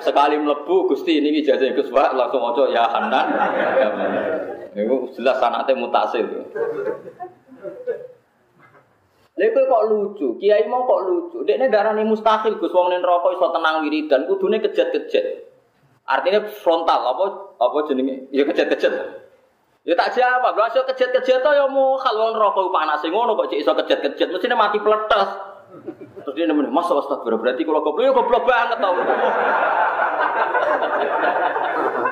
[0.08, 3.28] sekali mlebu Gusti niki jajah Gus Pak langsung maca ya Hanan.
[3.76, 3.90] Ya.
[4.72, 6.24] Niku jelas sanate mutasil.
[9.38, 11.38] Lha kok lucu, kiai mau kok lucu.
[11.44, 15.44] Dekne darani mustahil Gus wong ning neraka iso tenang wiridan, kudune kejet-kejet.
[16.08, 17.26] Artinya frontal apa
[17.60, 18.32] apa jenenge?
[18.32, 19.27] Ya kejet-kejet.
[19.88, 23.72] Ya tak jawab, lha iso kejet-kejet ya mau kalau neraka panas ngono kok cek iso
[23.72, 25.30] kejet-kejet, mesti mati peletes.
[26.28, 29.00] Terus dia nemen, "Mas astagfirullah, berarti kalau goblok ya goblok banget tau."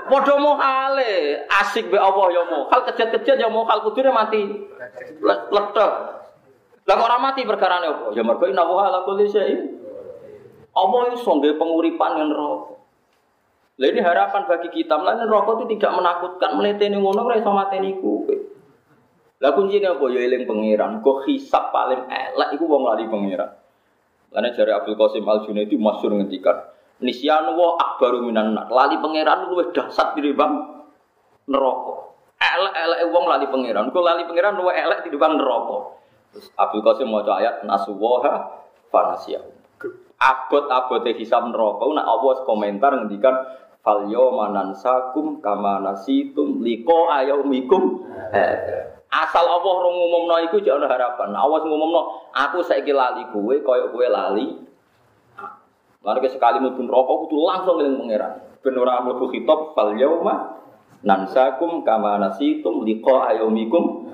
[0.07, 2.71] Padha mohale, asik be Allah ya mau.
[2.71, 4.71] Hal kejet-kejet ya mau hal kudune mati
[5.19, 5.93] peletes.
[6.85, 8.15] Lah kok ora mati perkarane apa?
[8.15, 9.83] Ya mergo inna wa ala kulli syai'in.
[10.71, 12.74] Allah iso nggih penguripan yang neraka.
[13.75, 14.95] Lah ini harapan bagi kita.
[14.95, 16.55] Mulane rokok itu tidak menakutkan.
[16.55, 18.35] Meleteni ngono ora iso mateni kowe.
[19.43, 21.03] Lah kuncine apa ya eling pangeran.
[21.03, 23.51] Kok hisap paling elek iku wong lali pangeran.
[24.31, 26.59] Karena jari Abdul Qasim Al Junaidi masyhur ngendikan,
[26.99, 28.67] Nisyanu wa akbaru minan nar.
[28.67, 30.83] Lali pangeran luwih dahsyat tinimbang
[31.47, 31.93] neraka.
[32.35, 33.91] Elek-elek wong lali pangeran.
[33.91, 35.99] Kok lali pangeran luwih elek tinimbang neraka.
[36.31, 39.51] Terus Abdul Qasim maca ayat nasuwaha fanasiyahu.
[40.15, 43.35] Abot-abote hisab neraka nak Allah komentar ngendikan
[43.85, 48.01] fal yawma nansakum kama nasitum liqa ayaumikum.
[49.13, 51.37] Asal Allah rong ngumumno iku jek ana harapan.
[51.37, 54.65] Awas ngumumno aku saiki lali kowe kaya kowe lali.
[56.01, 58.33] Ke sekali mlebu neraka kudu langsung eling pangeran.
[58.65, 60.57] Ben ora mlebu khitab fal yawma
[61.05, 64.09] nansakum kama nasitum liqa ayaumikum.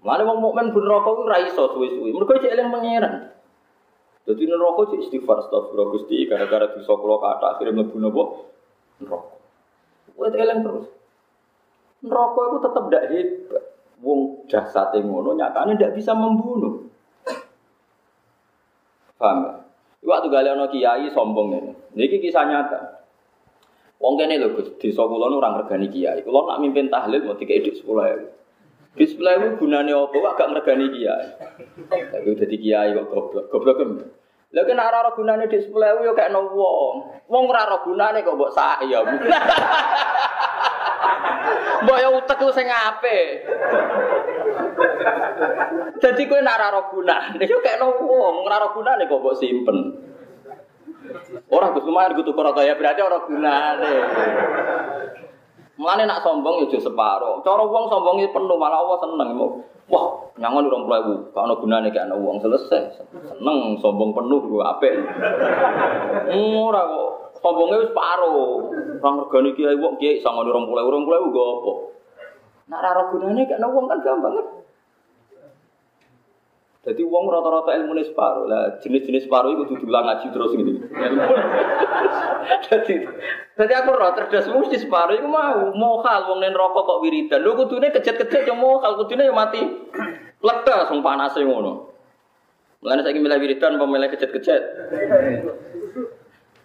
[0.00, 2.14] Mulane wong mukmin ben neraka ku ora iso suwe-suwe.
[2.14, 3.34] Mergo cek eling pangeran.
[4.28, 8.24] Dadi neraka cek istighfar astagfirullah Gusti gara-gara dosa kula kata akhirnya mlebu napa?
[9.00, 9.34] Neraka.
[10.12, 10.86] Kowe eling terus.
[12.04, 13.64] Neraka itu tetap tidak hebat.
[14.00, 16.88] Wong jasate ngono nyatane tidak bisa membunuh.
[19.20, 19.60] Paham?
[20.00, 21.72] Waktu gale ana kiai sombong ini.
[21.92, 23.04] Niki kisah nyata.
[24.00, 26.24] Wong kene lho Gus, desa kula nu ora ngregani kiai.
[26.24, 28.39] Kula nak mimpin tahlil mau dikek dik 10.000.
[28.98, 30.18] Display itu gunane apa?
[30.34, 31.26] Agak mergani kiai.
[31.90, 33.46] Tapi udah di kiai kok goblok.
[33.46, 33.90] Goblok kan?
[34.50, 37.22] Lha kena ora ora gunane display yo kayak no wong.
[37.30, 38.98] Wong ora ora gunane kok mbok saya.
[41.80, 43.46] Mbok yo utek ku sing apik.
[46.02, 49.78] Dadi kowe nek ora ora yo kayak no wong, ora ora gunane kok mbok simpen.
[51.50, 53.94] Orang Gus lumayan gue tuker ya berarti orang gunane.
[55.80, 57.40] Mulane nak sombong ya separo.
[57.40, 59.32] Cara wong sombongnya penuh malah Allah seneng.
[59.88, 63.00] Wah, nyangon urung puluh Gak ono gunane gak ono wong selesai.
[63.08, 64.92] Seneng sombong penuh gue apik.
[66.36, 67.10] Ora kok.
[67.40, 68.68] Sombongnya wis paro.
[69.00, 71.72] Orang regane kiai wong kiai sangon urung puluh urung puluh gue apa?
[72.68, 74.46] Nak ora gunane gak ono wong kan gampang kan.
[76.80, 78.80] Jadi uang rata-rata ilmu ini separuh lah.
[78.80, 80.80] Jenis-jenis separuh itu tuh ngaji terus ini.
[82.72, 82.94] jadi,
[83.52, 87.44] jadi aku rata cerdas mesti separuh itu mau mau hal uang nen rokok kok wiridan.
[87.44, 89.60] Lu kudune kejet-kejet yang mau hal kudune yang mati.
[90.40, 91.92] Plekta sung panas ngono.
[92.80, 94.62] Mulane saya milih wiridan apa milih kejet-kejet?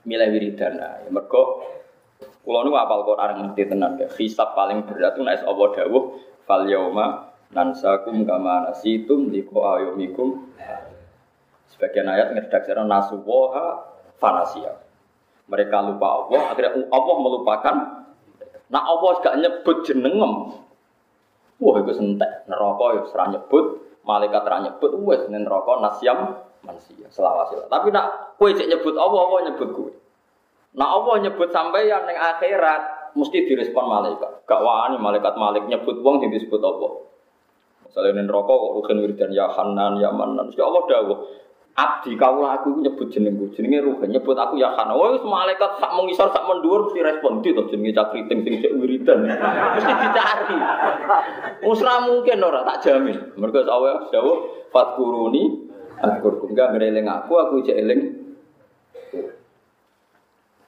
[0.08, 0.80] Milih wiridan.
[0.80, 1.60] Nah, ya mergo
[2.47, 4.08] kula nu apal Quran ngerti tenan ya.
[4.15, 10.49] Hisab paling berat itu nek Allah dawuh fal yauma nansakum kama nasitum liko ayomikum.
[11.75, 13.84] Sebagian ayat ngedaksaran nasuwoha
[14.17, 14.79] fanasia.
[15.45, 17.75] Mereka lupa Allah akhirnya Allah melupakan.
[18.71, 20.58] Nah Allah gak nyebut jenengem.
[21.62, 22.49] Wah itu sentek.
[22.49, 23.65] Neraka ya serah nyebut.
[24.08, 24.91] Malaikat serah nyebut.
[25.05, 26.17] Wes neraka nasyam
[26.65, 27.05] manusia.
[27.13, 27.69] Selawasila.
[27.69, 29.91] Tapi nak kue cek nyebut Allah Allah nyebut kue.
[30.75, 34.47] Nah Allah nyebut sampai yang akhirat mesti direspon malaikat.
[34.49, 37.14] Gak wani malaikat malik nyebut wong yang disebut Allah
[37.86, 40.50] Misalnya ini rokok kok rugen wiridan ya Hanan ya Manan.
[40.54, 41.19] Ya Allah dawuh.
[41.76, 44.95] Abdi kaulah aku nyebut jenengku, jenenge rugen nyebut aku ya Hanan.
[44.95, 49.28] Oh, malaikat sak mengisor sak mendur mesti respon itu jenenge cakriting sing cek wiridan.
[49.28, 50.60] Mesti dicari.
[51.67, 53.36] Usra mungkin ora tak jamin.
[53.38, 58.02] Mergo Allah dawuh fatkuruni Aku enggak ngereling aku, aku cek eling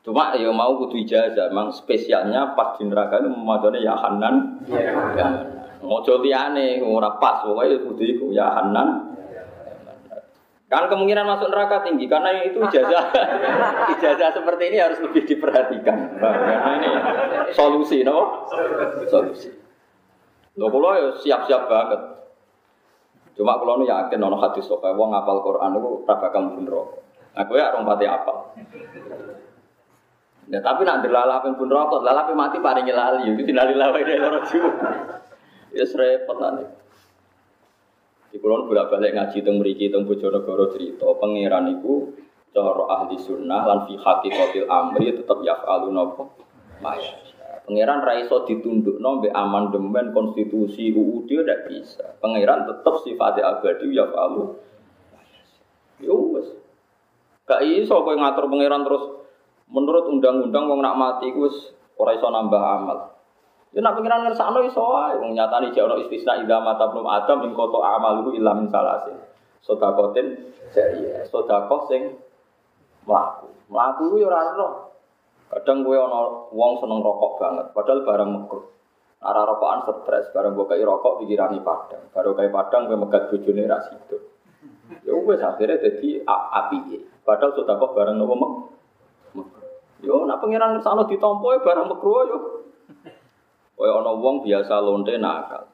[0.08, 4.64] Cuma ya mau kudu ijazah, memang spesialnya pas di neraka itu memacanya ya Hanan.
[4.72, 5.36] Ya.
[5.82, 9.14] Mojo liyane ora pas pokoke kudu iku ya Hanan.
[10.68, 13.08] Kan kemungkinan masuk neraka tinggi karena itu ijazah
[13.96, 16.20] ijazah seperti ini harus lebih diperhatikan.
[16.20, 16.88] Karena ini
[17.56, 18.50] solusi, no?
[19.08, 19.48] Solusi.
[20.60, 22.02] Lo kalau ya siap-siap banget.
[23.38, 26.76] Cuma kalau nu yakin nono hadis sokai wong ngapal Quran itu ora kamu bener.
[27.38, 28.34] Aku ya orang pati apa.
[30.48, 34.48] Ya tapi nak dilalapin pun rokok, lalapin mati paling lali, itu tidak dilalapin dari orang
[35.78, 36.66] Ya repot nanti.
[38.34, 42.18] Di kulon bolak balik ngaji teng mriki teng Bojonegoro cerita pangeran iku
[42.50, 46.34] cara ahli sunnah lan fi haqiqatil amri tetep yaf'alu napa
[46.82, 47.14] maya.
[47.70, 52.18] Pangeran ra iso ditundukno mbek amandemen konstitusi UUD ndak bisa.
[52.24, 54.58] Pangeran tetep sifatnya abadi yaf'alu.
[56.02, 56.48] Ya wis.
[57.46, 59.04] Gak iso kowe ngatur pangeran terus
[59.70, 63.17] menurut undang-undang wong nak mati ku wis iso nambah amal.
[63.76, 67.44] Ya nak pengiran ngersakno iso wae wong nyatani jek ono istisna ida mata belum adam
[67.44, 69.20] ing koto amaluhu illa min salasin.
[69.60, 72.16] Sedakotin jariah, sedekah sing
[73.04, 73.52] mlaku.
[73.68, 74.68] Mlaku ku ya ora ono.
[75.48, 76.20] Kadang kowe ana
[76.52, 78.68] wong seneng rokok banget, padahal barang mekruh.
[79.18, 83.64] Arah rokokan stres, barang gue kayak rokok pikirani padang, baru kayak padang gue megat bojone
[83.66, 84.18] ra sido.
[85.08, 87.02] Ya wes akhirnya jadi api.
[87.24, 88.52] Padahal sudah kok barang nopo mek.
[90.04, 92.38] Yo nak pengiran sana ditompo barang mekruh yo.
[93.78, 95.70] Kaya ana wong biasa lonte nakal.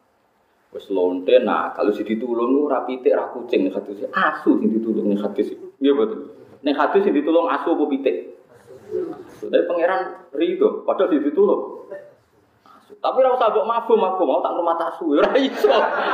[0.75, 5.55] Wis lonte nakal wis ditulung ora pitik ra kucing hadis asu sing ditulung hadis.
[5.79, 6.19] Nggih betul.
[6.67, 8.35] Ning hadis sing ditulung asu apa pitik?
[9.43, 11.87] Tapi pangeran rido, padahal ditulung.
[13.03, 15.71] Tapi ora usah mbok mabuk mabuk mau tak rumah tasu ora iso.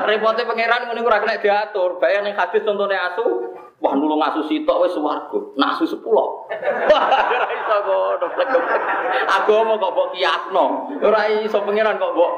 [0.10, 1.97] Repote pangeran ngene ora kena diatur.
[1.97, 3.49] Bayang ning hadis contone asu,
[3.80, 5.39] wah nulung asu sitok wis swarga.
[5.56, 6.04] Nasu 10.
[6.04, 8.82] Wah ora iso ngono plek-plek.
[9.28, 10.65] Agama kok mbok kiasno.
[11.00, 12.32] Ora iso pangeran kok mbok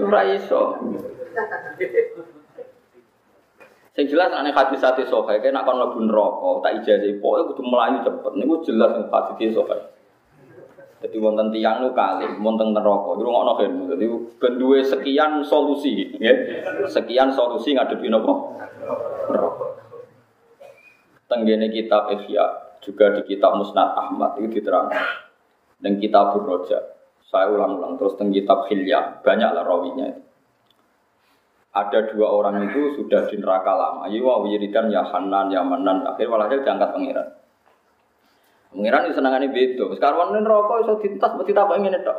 [0.00, 0.60] ora iso.
[3.92, 7.62] Sing jelas ane hadis hati sokai, kayak nak kon lebu neraka, tak ijazah pokoke kudu
[7.68, 8.32] melayu cepet.
[8.40, 9.80] Niku jelas ning hadis sokai.
[11.04, 13.20] Jadi wonten tiang nu kali, wonten neraka.
[13.20, 13.68] Iku ngono kan.
[13.92, 14.06] Jadi
[14.40, 16.32] ben sekian solusi, ya.
[16.88, 18.32] Sekian solusi ngadepi napa?
[19.28, 19.81] Neraka.
[21.32, 25.32] Tenggene kitab Ihya juga di kitab Musnad Ahmad itu diterangkan.
[25.80, 27.00] Dan kitab Roja.
[27.32, 30.22] Saya ulang-ulang terus teng kitab Hilya, banyaklah rawinya itu.
[31.72, 34.04] Ada dua orang itu sudah di neraka lama.
[34.12, 36.04] Iya, wiridan ya Hanan, ya Manan.
[36.04, 37.28] Akhirnya walhasil diangkat pangeran.
[38.76, 39.84] Pengiran itu senangannya beda.
[39.96, 42.14] Sekarang ini rokok iso ditas, mesti tak ingin itu.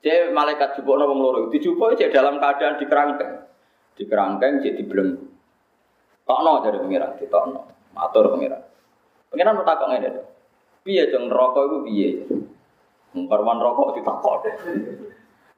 [0.00, 3.32] Jadi malaikat jubuk nopo ngeloro, dijubuk cek dalam keadaan di kerangkeng,
[4.00, 4.80] di kerangkeng cek.
[6.24, 7.60] Tokno dari pengiran, di tokno,
[7.94, 8.62] matur pengiran.
[9.30, 10.28] Pengiran mau takok ini dong.
[10.82, 12.10] Piye jeng rokok itu piye?
[13.14, 14.48] Karwan rokok ditakok.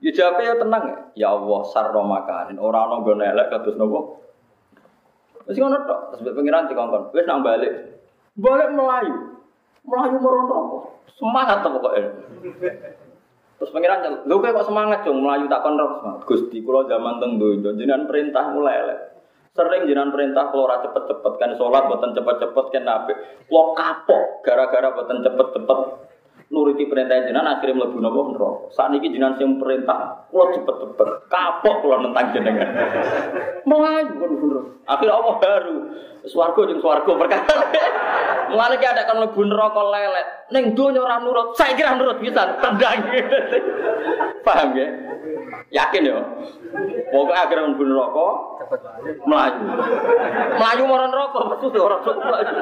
[0.02, 0.96] Ya jawabnya ya tenang ya.
[1.14, 2.58] Ya Allah sarro makanin.
[2.58, 4.18] Orang orang gue nelek kados nopo.
[5.46, 6.00] Terus ngono tok.
[6.20, 7.14] Pengiran dikongkon.
[7.14, 8.02] Wes nang balik.
[8.34, 9.14] Balik Melayu.
[9.86, 10.82] Melayu meron rokok.
[11.14, 12.02] Semangat tuh pokoknya.
[13.62, 16.26] Terus pengiran nyel, lu kok semangat dong Melayu tak kon rokok.
[16.26, 19.11] Gusti kula zaman teng donya jenengan perintah mulai elek.
[19.52, 23.12] Sering jenengan perintah kalau ora cepet-cepet kan sholat boten cepet-cepet kan nabi.
[23.52, 25.78] Lo kapok gara-gara boten cepet-cepet
[26.52, 28.50] nuruti perintah jenengan akhirnya mlebu napa neraka.
[28.76, 32.68] Sakniki jenengan sing perintah kula cepet-cepet kapok kula nentang jenengan.
[33.64, 34.60] Melayu kan bener.
[34.84, 35.76] Akhirnya Allah baru
[36.28, 37.56] swarga jeung swarga perkara.
[38.52, 40.28] Mulane ki ada kan mlebu neraka lelet.
[40.52, 43.00] Ning donya ora nurut, saya kira nurut bisa tendang.
[44.46, 44.86] Paham ya?
[45.72, 46.20] Yakin ya?
[47.08, 48.28] Pokoknya akhirnya mlebu neraka
[49.24, 49.64] melayu.
[50.60, 52.54] Melayu marang neraka maksud orang melayu.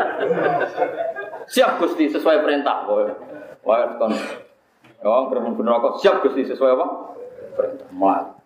[1.59, 3.40] Siap Gusti sesuai perintah pokoknya.
[3.65, 4.13] Wah, kon.
[5.01, 6.87] Kerumunan bener kok siap Gusti sesuai apa?
[7.57, 7.89] Perintah.
[7.89, 8.37] Melayu.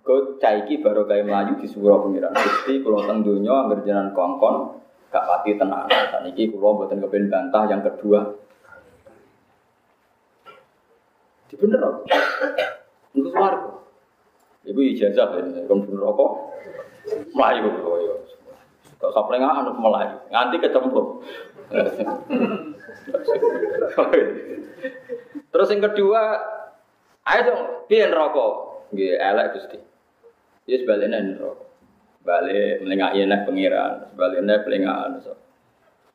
[0.00, 4.80] Kau caiki baru kayak melayu di surau pengiran Gusti kalau teng dunia anggar jalan kongkon
[5.10, 5.90] gak pati tenang.
[5.90, 8.20] Dan ini kalau buatan kepen bantah yang kedua.
[11.50, 11.94] Di bener kok.
[13.18, 13.82] Untuk warga.
[14.62, 16.30] Ibu ijazah ya, kon bener kok.
[17.34, 18.14] Melayu kok ya.
[19.02, 20.16] Kok saplengan anu melayu.
[20.30, 21.10] Nganti kecemplung.
[25.50, 26.22] Terus yang kedua,
[27.26, 28.52] ayo dong, pian rokok,
[28.90, 29.78] Nggih, elek Gusti.
[30.66, 31.68] Ya sebaliknya rokok.
[32.20, 35.10] Balik melengak nek pengiran, sebaliknya pelengahan.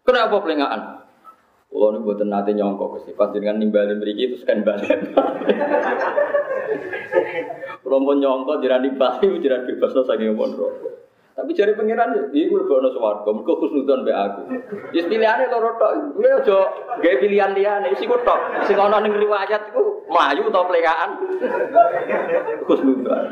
[0.06, 0.82] Kenapa pelengahan?
[1.66, 5.12] Kalau ini buatan nanti nyongkok Gusti, pas dengan nimbalin beri terus kan balik.
[7.84, 10.95] Kalau mau nyongkok, jiran nimbali, jiran bebas, saking pun rokok.
[11.46, 14.42] Tapi jari pangeran iki kuwi lebih swarga, mergo khusnudzon mbek aku.
[14.98, 16.18] Ya pilihane loro tok.
[16.18, 16.58] Kuwi aja
[16.98, 18.66] gawe pilihan liyane, sing tok.
[18.66, 21.22] Sing ana ning riwayat iku mlayu utawa plekaan.
[22.66, 23.24] Khusnudzon.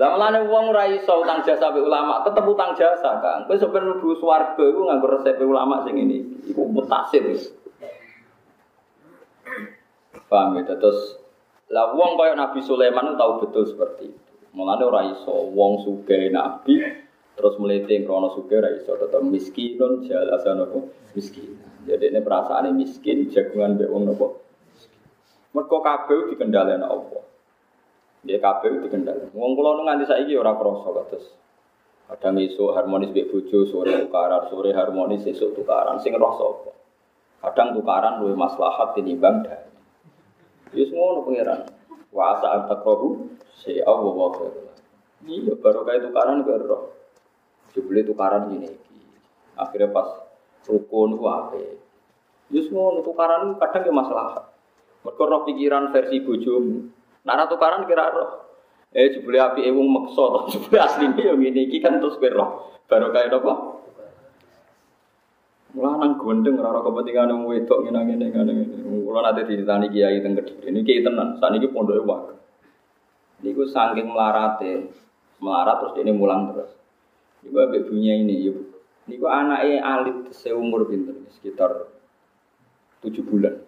[0.00, 3.44] Lah mulane wong ora iso utang jasa be ulama, tetep utang jasa, Kang.
[3.44, 6.24] Kowe sampe mlebu swarga iku nganggo resep ulama sing ini.
[6.48, 7.36] Iku mutasir.
[10.32, 10.72] Paham ya?
[10.72, 11.20] Terus
[11.68, 14.27] lah wong kaya Nabi Sulaiman tahu betul seperti itu.
[14.56, 16.80] Mulane ora iso wong sugih nabi
[17.36, 20.78] terus melete krono sugih ora iso tetep miskinun jalasan apa
[21.12, 21.58] miskin.
[21.88, 24.28] Jadi ini perasaan miskin jagungan mbek wong napa.
[25.56, 27.24] Mergo kabeh dikendhaleni Allah.
[28.24, 29.32] Ya kabeh dikendhaleni.
[29.32, 31.24] Wong kula nganti saiki ora krasa kados
[32.08, 36.00] Kadang isu harmonis mbek bojo, sore tukaran, sore harmonis esuk tukaran.
[36.00, 36.72] Sing roh sapa?
[37.44, 39.68] Kadang tukaran luwih maslahat tinimbang dani.
[40.72, 41.68] Wis ngono pangeran.
[42.08, 44.30] Wa asa antakrohu Si Allah wa
[45.26, 46.94] Iya, baru kayak tukaran ke roh.
[47.74, 48.70] Jubli tukaran gini.
[49.58, 50.06] Akhirnya pas
[50.70, 51.58] rukun itu apa?
[52.54, 54.54] Ya semua tukaran kadang ya masalah.
[55.02, 56.86] Mereka roh pikiran versi bojomu.
[57.26, 58.46] Nara tukaran kira roh.
[58.94, 62.78] Eh jubli api ewung makso toh jubli aslinya yang ini kan terus ke roh.
[62.86, 63.54] Baru kayak apa?
[65.74, 68.52] Mulanang gondeng ora kepentingan wong wedok ngene-ngene ngene.
[69.04, 70.70] Kula nate ditani kiai teng Kediri.
[70.70, 71.36] Ini kiai tenan.
[71.42, 72.37] Saniki pondoke wae.
[73.38, 74.90] Niku saking melarate,
[75.38, 76.74] melarat terus ini mulang terus.
[77.46, 78.58] Niku abek bunyi ini, yuk.
[79.06, 81.88] Niku anaknya alit seumur pinter, sekitar
[83.00, 83.62] tujuh bulan.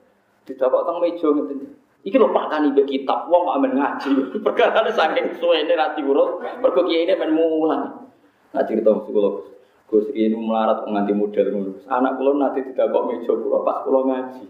[0.45, 1.59] Didapat teng meja ngeten.
[2.01, 4.11] Iki lho Pak Tani mbek kitab wong kok amen ngaji.
[4.47, 8.09] Perkara saking suwene ra diurut, mergo kiai ini men mulang.
[8.57, 9.53] Nah cerita psikolog.
[9.85, 11.73] Gus ini melarat nganti model ngono.
[11.93, 14.45] Anak kula nanti tidak kok meja kula pas kula ngaji.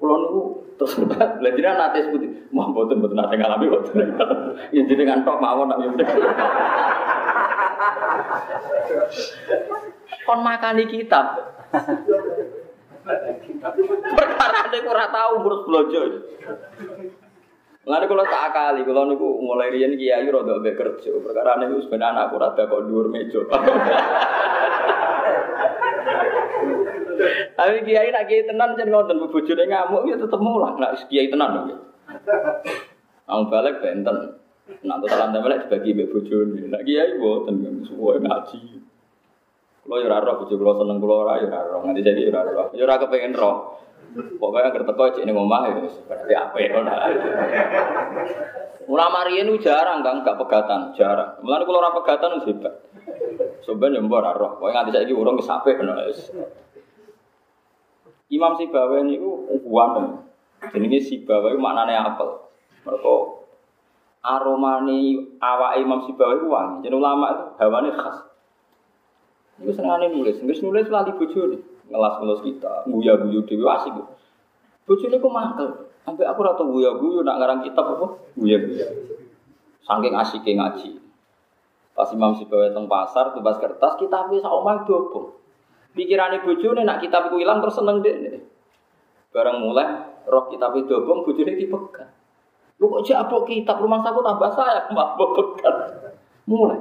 [0.00, 0.42] Kula niku
[0.80, 0.92] terus
[1.42, 2.26] lha jenengan nate seputi.
[2.50, 4.16] Mah mboten mboten nate ngalami mboten.
[4.74, 5.90] Ya jenengan tok mawon nak yo.
[10.26, 11.26] Kon makani kitab.
[14.10, 16.00] Perkara nek ora tau ngurus blojo.
[17.90, 21.10] Mulane kula tak akali, kula niku mulai riyen kiai rada mbek kerja.
[21.10, 23.42] Perkara niku sebenarnya anakku rada kok dhuwur meja.
[27.58, 31.66] Tapi kiai nak kiai tenan jan ngoten bojone ngamuk ya tetep mulang nak kiai tenan
[31.66, 31.82] lho.
[33.26, 34.38] Ang balik benten.
[34.86, 36.70] Nak totalan balik dibagi mbek bojone.
[36.70, 38.86] Nak kiai mboten suwe ngaji.
[39.82, 41.82] Kulo yo ora roh bojo kulo seneng kulo ora yo ora roh.
[41.90, 42.70] Nganti saiki yo ora roh.
[42.70, 43.82] Yo ora kepengin roh.
[44.10, 45.74] Pokoknya agar teko cek ning omah ya
[46.10, 46.90] berarti apik ngono.
[48.90, 51.38] Ulama riyen jarang kan gak pegatan, jarang.
[51.46, 52.74] Mulane kula ora pegatan wis hebat.
[53.70, 54.58] Mbok ora roh.
[54.58, 56.10] Pokoke nganti saiki urung apik ngono
[58.30, 60.26] Imam Sibawa niku uwan.
[60.70, 62.50] Jenenge Sibawa iku maknane apel.
[62.86, 63.46] Mergo
[64.22, 64.98] aromane
[65.38, 66.86] awake Imam Sibawa iku wangi.
[66.86, 68.26] Jeneng ulama itu hawane khas.
[69.60, 73.94] Iku senengane nulis, wis nulis lali bojone, ngelas-ngelas kita, guya-guyu dhewe asik.
[74.86, 75.68] Bojone kok mangkel.
[76.06, 78.06] Sampai aku ora tau guya-guyu nak ngarang kitab apa?
[78.38, 78.88] Guya-guya.
[79.84, 80.90] Saking asike ngaji.
[81.92, 85.36] Pas Imam Sibawa teng pasar, tumbas kertas, kitab wis sak omah dobong.
[85.92, 88.40] Pikirane bojone nak kitab iku ilang terus seneng deh.
[89.34, 89.90] Barang mulai
[90.24, 92.10] roh kitab itu dobong bojone dipegang.
[92.80, 95.78] Lu kok jak kitab rumah saku tambah saya mbak pegang.
[96.48, 96.80] Mulai.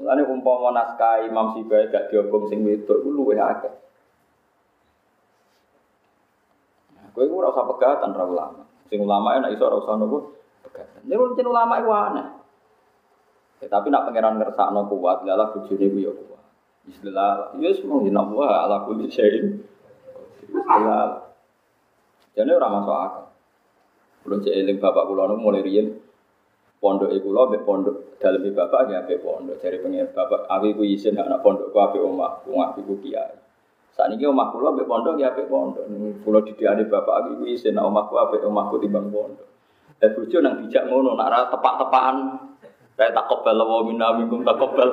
[0.00, 3.68] Mulane umpama naskah Imam Sibai gak diobong sing wedok iku luwih akeh.
[6.96, 8.62] Nah, kowe ora usah pegatan ra ulama.
[8.88, 10.18] Sing ulama nek iso ora usah nopo
[10.64, 11.04] pegatan.
[11.04, 12.26] Nek ulama iku aneh.
[13.60, 16.44] Ya, tapi nak pangeran ngersakno kuat, lalah bojone ku ya kuat.
[16.88, 17.52] Bismillah.
[17.60, 19.60] Ya semua inna wa ala kulli syai'in.
[20.48, 21.28] Bismillah.
[22.32, 23.24] Jadi orang masuk akal.
[24.24, 26.00] Belum cek eling bapak kula nu mulai riyen
[26.80, 30.82] pondok iku lho mbek pondok dalem bapak ya mbek pondok dari pengen bapak aku iku
[30.88, 32.96] isin anak pondok ku ape omah wong aku
[33.90, 33.96] kiai.
[33.96, 35.84] Saniki omah kula mbek pondok ya mbek pondok.
[36.22, 39.48] Kula didikane bapak aku iku isin omahku ape omahku timbang pondok.
[40.00, 42.16] Dan bojo nang dijak ngono nak ra tepak-tepakan
[42.96, 43.84] kayak tak kebal wa
[44.16, 44.88] minkum tak kebal.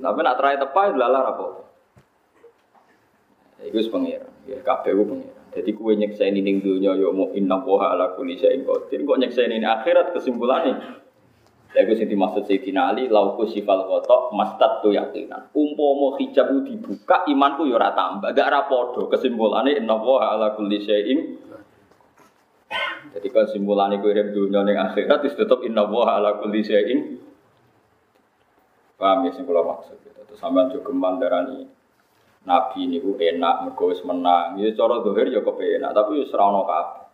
[0.00, 1.46] Tapi nak terakhir tepat lalar apa?
[3.60, 5.20] Iku wis pengiran, ya kabeh ku.
[5.50, 9.04] Jadi kue nyeksain ini dunia yo mau inna poha ala kulli qadir.
[9.04, 10.74] Kok nyeksain ini akhirat kesimpulannya.
[11.70, 15.54] Ya gue sing dimaksud Sayyidina Ali lauku sifal kotok mastat tu yakinan.
[15.54, 18.34] Umpomo hijab dibuka imanku yo ora tambah.
[18.34, 21.20] Gak ora padha kesimpulannya inna poha ala kulli syai'in
[23.10, 27.18] jadi kesimpulannya gue hidup dunia yang akhirat tetap inna poha ala kulli syai'in
[29.00, 29.96] Paham ya sing kula maksud.
[29.96, 31.64] Terus sampean juga mandarani
[32.44, 34.60] Nabi ini ku enak, mergo wis menang.
[34.60, 37.09] Ya cara dohir ya kepenak, tapi wis kabeh.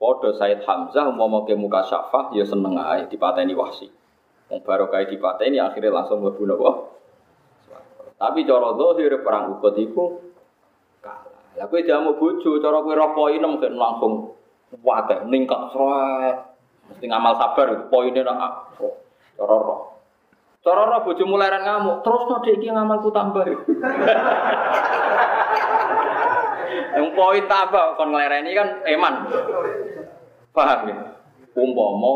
[0.00, 3.84] Padha Said Hamzah umpama ke muka syafah ya seneng ae dipateni wahsi.
[4.48, 6.70] Wong barokah dipateni akhirnya langsung mlebu napa?
[8.16, 10.24] Tapi cara dohir perang Uhud iku
[11.04, 11.56] kalah.
[11.56, 14.36] Lah kowe jamu bojo, cara kowe ro poin mungkin langsung
[14.80, 16.36] wae ningkat sret.
[16.88, 18.76] Mesti ngamal sabar poinnya nak
[19.36, 20.00] cara roh.
[20.64, 23.44] Cara roh bojo muleran ngamuk, terus no iki ngamalku tambah.
[26.90, 29.14] Yang poin tambah kon nglereni kan eman.
[30.60, 30.96] Paham ya?
[31.56, 32.12] Umpama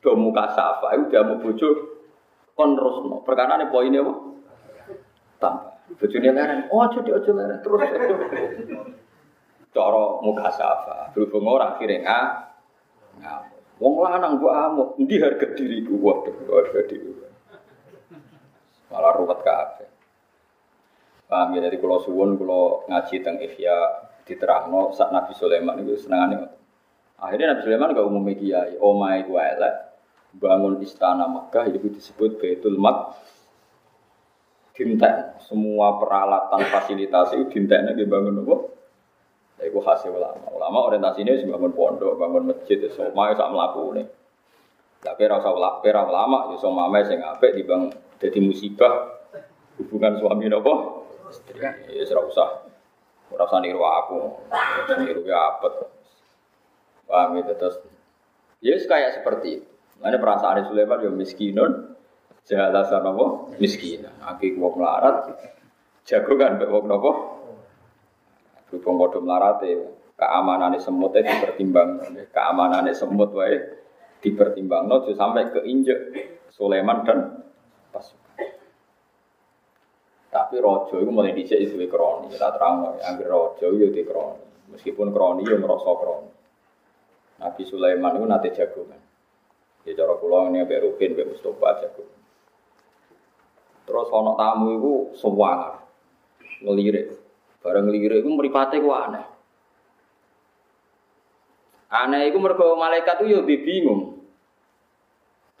[0.00, 1.68] do muka safa iku jamu bojo
[2.56, 3.20] kon terusno.
[3.28, 4.14] Perkara ne poinnya apa?
[5.36, 5.72] Tambah.
[6.00, 7.84] Bojone leren, oh aja dik aja leren terus.
[9.76, 12.48] Cara muka safa, berhubung ora akhirnya
[13.20, 13.60] ngamuk.
[13.84, 16.00] Wong lanang mbok amuk, endi harga diriku?
[16.00, 17.24] Waduh, harga diriku
[18.94, 19.90] malah ruwet kabeh.
[21.26, 26.46] Paham ya dari kulo suwun kulo ngaji teng Ihya diterangno sak Nabi Sulaiman itu senengane
[27.18, 29.74] Akhirnya Nabi Sulaiman gak umum kiai, omai ku elek
[30.34, 33.14] bangun istana Mekah itu disebut Baitul Mak
[34.74, 38.56] dintek semua peralatan fasilitas itu dinteknya dibangun apa?
[39.62, 40.50] Ya, itu hasil ulama.
[40.50, 44.06] Ulama orientasinya sih bangun pondok, bangun masjid, semua itu sama melaku nih.
[44.98, 49.14] Tapi rasa ulama, rasa ulama, ya semua sing apik dibangun jadi musibah
[49.78, 51.06] hubungan suami nopo.
[51.54, 51.70] Ya
[52.18, 52.48] ora usah.
[53.30, 54.18] Ora usah niru aku.
[55.06, 55.93] Niru ya apa.
[57.14, 57.78] Paham itu terus.
[58.58, 59.70] Ya kayak seperti itu.
[60.02, 61.94] Mana perasaan Sulaiman ya miskinun,
[62.42, 64.02] jalasan nopo miskin.
[64.02, 65.30] Aki wong melarat,
[66.02, 67.10] jago kan mbek wong nopo.
[68.66, 69.70] Berhubung padha melarate,
[70.18, 72.02] keamanannya semut itu dipertimbang,
[72.34, 73.54] keamanannya semut wae
[74.18, 76.10] dipertimbang, no, sampai keinjek
[76.50, 77.38] Sulaiman dan
[77.94, 78.50] pasukan.
[80.34, 82.34] Tapi rojo itu mulai dicek itu kroni.
[82.34, 84.74] Kita terang, angger rojo itu di kroni.
[84.74, 86.33] Meskipun kroni ya merasa kroni.
[87.44, 89.00] Nabi Sulaiman itu nanti jagungan.
[89.84, 92.20] Ya cara kula ini Mbak Rukin, Mbak Mustafa jagungan.
[93.84, 95.84] Terus ono tamu itu sewangar.
[96.64, 97.20] Ngelirik.
[97.60, 99.28] Barang ngelirik itu meripate ku aneh.
[101.92, 104.24] Aneh itu mereka malaikat itu ya bingung.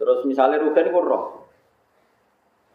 [0.00, 1.44] Terus misalnya Rukin itu roh.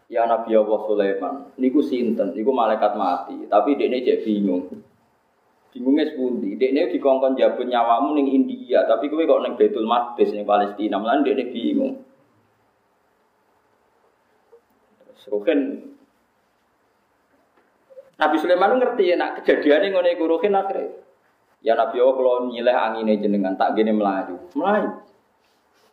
[0.10, 4.66] Ya Nabi Allah Sulaiman, niku sinten, niku malaikat mati, tapi dia ini jadi bingung.
[5.70, 10.34] Bingungnya sepundi, dia ini dikongkon jabut nyawamu ning India, tapi kowe kok neng Betul Maqdis
[10.34, 11.94] ning Palestina, malah dia ini bingung.
[15.30, 15.94] Ruhin
[18.18, 20.90] Nabi Sulaiman ngerti ya, nak kejadian yang ngono Ruhin akhirnya.
[21.62, 25.06] Ya Nabi Allah kalau nyileh anginnya jenengan tak gini melayu, melayu,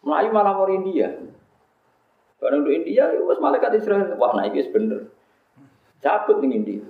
[0.01, 1.11] melayu malah mau India.
[2.39, 5.11] Barang untuk India, ya malaikat Israel, wah naik es bener.
[6.01, 6.81] Cabut nih India.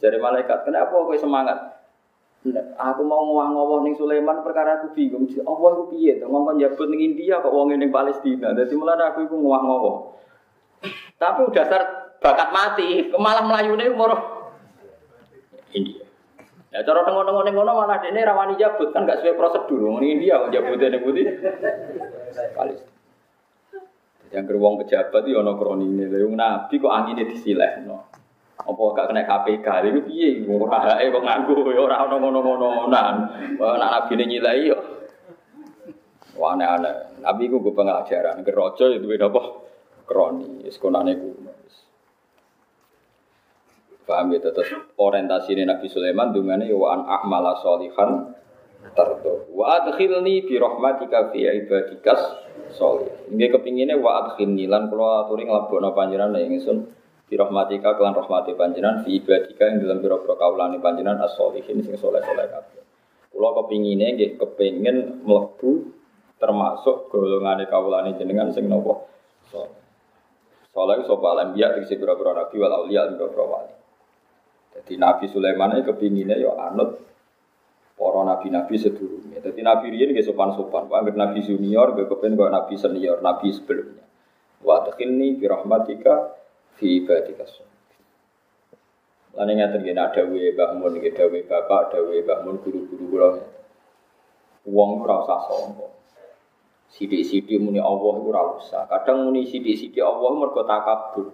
[0.00, 1.80] Dari malaikat, kenapa kau semangat?
[2.80, 5.28] Aku mau ngowah-ngowah nih Sulaiman perkara aku bingung.
[5.44, 8.56] Allah aku piye tuh ngomong jabut nih India kok wong ning Palestina.
[8.56, 9.96] Jadi mulai aku itu ngowah-ngowah.
[11.20, 11.82] Tapi udah dasar
[12.16, 14.16] bakat mati, malah melayu nih umur
[15.76, 16.08] India.
[16.72, 19.92] Ya cara tengok-tengok ning ngono malah dene rawani jabut kan gak sesuai prosedur.
[19.92, 21.28] Wong India jabutnya ning putih.
[22.56, 22.88] Palestina.
[24.30, 26.08] Yang geruang pejabat itu ono kronine.
[26.08, 28.09] Lha nabi kok angine disilehno.
[28.60, 30.44] Apa gak kena KPK iku piye?
[30.44, 33.14] Ora hae kok nganggo ya ora ono ngono-ngononan.
[33.56, 34.78] Wah nak nabi ne nyilai yo.
[36.36, 37.24] Wah aneh-aneh.
[37.24, 38.44] Nabi ku gue pengajaran.
[38.44, 39.42] Gerojo itu beda apa?
[40.04, 40.64] Kroni.
[40.76, 41.52] Konane kuno.
[44.10, 44.66] Paham ya terus
[44.98, 48.34] orientasi Nabi Sulaiman dungane yo an a'mala sholihan
[48.90, 49.46] tardo.
[49.54, 52.18] Wa adkhilni bi rahmatika fi ibadikas
[52.74, 53.30] solih.
[53.30, 56.90] Nggih kepingine wa adkhilni lan kula aturi nglebokno panjenengan ing ingsun
[57.30, 62.50] bi rahmatika kelan rahmati panjenengan fi ibadika ing dalam pira-pira kawulane panjenengan as-solihin sing saleh-saleh
[62.50, 62.82] kabeh.
[63.30, 65.94] Kula kepingine nggih kepengin mlebu
[66.42, 69.06] termasuk golongane kawulane jenengan sing napa
[69.46, 69.78] soleh.
[70.74, 73.74] Soleh sapa alambiya tegese pira-pira nabi wal pira-pira wali.
[74.70, 77.02] Jadi Nabi Sulaiman ini kepinginnya ya anut
[77.98, 79.42] para nabi-nabi sedurungnya.
[79.42, 80.86] Jadi nabi riyen nggih sopan-sopan.
[80.86, 84.06] Wah, nabi junior nggih kepen nabi senior, nabi sebelumnya.
[84.62, 86.39] Wa takhilni bi rahmatika
[86.80, 87.44] fi ibadika
[89.36, 91.14] Lan ngaten nggih ada we Mbah Mun nggih
[91.46, 93.28] bapak, dawe Mbah Mun guru-guru kula.
[94.66, 95.94] Wong ora usah sombong.
[96.90, 98.90] Sidik-sidik muni Allah iku ora usah.
[98.90, 101.30] Kadang muni sidik-sidik Allah mergo takabur.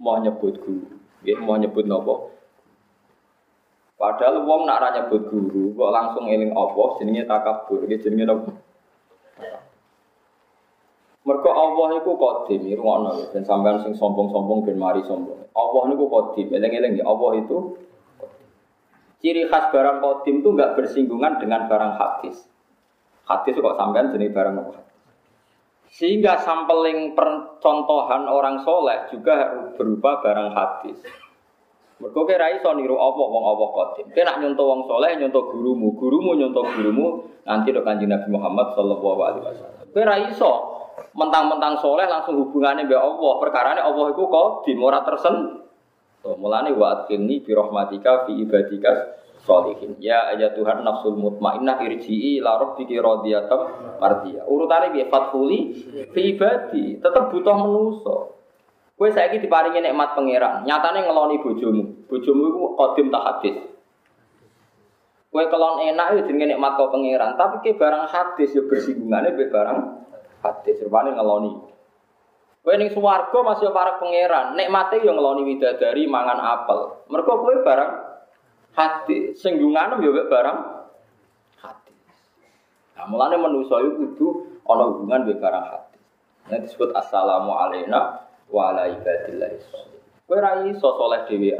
[0.00, 0.96] Mau nyebut guru.
[1.20, 2.32] Nggih, mau nyebut napa?
[3.94, 8.50] Padahal wong nak ra nyebut guru kok langsung eling Allah jenenge takabur, iki jenenge apa?
[11.24, 15.48] Mergo Allah iku qadim, ngono ya, ben sampean sing sombong-sombong ben mari sombong.
[15.56, 17.80] Allah niku qadim, eling-eling ya Allah itu
[19.24, 22.44] Ciri khas barang qadim itu enggak bersinggungan dengan barang hadis.
[23.24, 24.84] Hadis kok sampean jenis barang apa?
[25.88, 31.00] Sehingga sampling percontohan orang soleh juga berupa barang hadis.
[32.04, 34.06] Mergo kira iso niru apa wong apa qadim.
[34.12, 37.06] Kira nak nyontoh wong soleh nyontoh gurumu, gurumu nyontoh gurumu
[37.48, 39.83] nanti do Kanjeng Nabi Muhammad sallallahu alaihi wasallam.
[39.94, 40.52] Kira iso
[41.14, 43.32] mentang-mentang soleh langsung hubungannya mbek Allah.
[43.38, 45.62] Perkarane Allah iku qadim ora tersen.
[46.18, 48.90] Tuh, mulane wa adkhilni bi rahmatika fi ibadika
[49.46, 49.94] sholihin.
[50.02, 53.60] Ya ayat Tuhan nafsul mutmainnah irji'i ila rabbiki radiyatan
[54.02, 54.44] mardiyah.
[54.50, 55.06] Urutane piye?
[55.06, 55.58] Fathuli
[56.10, 56.98] fi ibadi.
[56.98, 58.16] Tetep butuh menuso.
[58.94, 62.06] Kue saya diparingi nikmat pangeran, nyatane ngeloni bojomu.
[62.06, 63.73] Bojomu itu kodim tak hadis.
[65.34, 69.50] Kue kelon enak itu jenenge nikmat kau pangeran, tapi ke barang hadis ya bersinggungannya be
[69.50, 69.78] barang
[70.46, 70.78] hadis.
[70.86, 71.58] Rupane ngeloni.
[72.62, 77.02] Kue ning swarga masih para pangeran, nikmate yo ngeloni widadari mangan apel.
[77.10, 77.90] Mergo kue barang
[78.78, 80.58] hadis, singgungan yo barang
[81.58, 81.98] hadis.
[82.94, 84.26] Nah, mulane manusa iku kudu
[84.62, 86.02] hubungan be barang hadis.
[86.46, 87.90] Nah disebut assalamu alaikum
[88.52, 89.50] wa ala ibadillah
[90.30, 91.52] Kowe ra iso saleh dhewe.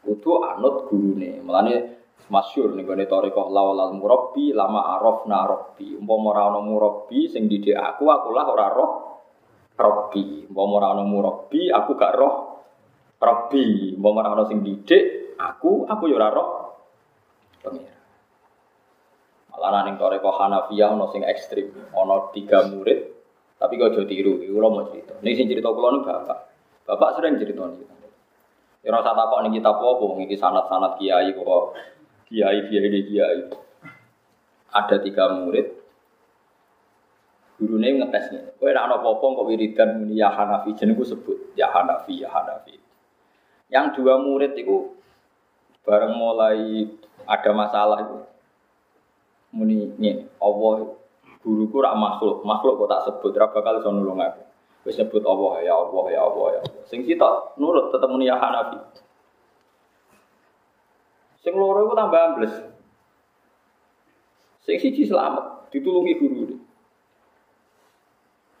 [0.00, 1.38] Kudu anut gurune.
[1.42, 1.89] Mulane
[2.30, 5.98] masyhur ning gone tarekah lawal murabbi lama arafna rabbi.
[5.98, 8.92] Umpama ora ana murabbi sing didik aku, aku lah ora roh
[9.74, 10.46] rabbi.
[10.46, 12.34] Umpama ora ana murabbi, aku gak roh
[13.18, 13.98] rabbi.
[13.98, 16.48] Umpama ora ana sing didik aku, aku ya ora roh
[17.60, 17.98] pengira.
[19.50, 23.20] Malah ning tarekah Hanafiyah ana sing ekstrim, ana tiga murid
[23.60, 25.20] tapi kau jadi tiru, itu mau cerita.
[25.20, 26.38] Ini sih cerita kulo nih bapak.
[26.88, 27.84] Bapak sering cerita nih.
[28.80, 31.76] Ya rasa takut nih kita apa, ini sanat-sanat kiai kok
[32.30, 33.40] kiai kiai di kiai.
[34.70, 35.66] Ada tiga murid.
[37.58, 38.56] Gurune ngetesnya.
[38.56, 42.78] Kowe nek ana apa-apa kok wiridan muni ya Hanafi jenengku sebut ya Hanafi ya Hanafi.
[43.68, 44.96] Yang dua murid itu
[45.84, 46.88] bareng mulai
[47.28, 48.16] ada masalah itu
[49.50, 50.94] muni ini Allah
[51.42, 54.42] guruku rak makhluk makhluk kok tak sebut ora bakal iso nulung aku
[54.86, 58.38] wis nyebut Allah ya Allah ya Allah ya Allah sing kita nurut tetep muni ya
[58.38, 58.78] Hanafi
[61.40, 62.54] sing loro iku tambah ambles
[64.64, 66.60] sing siji selamat ditulungi guru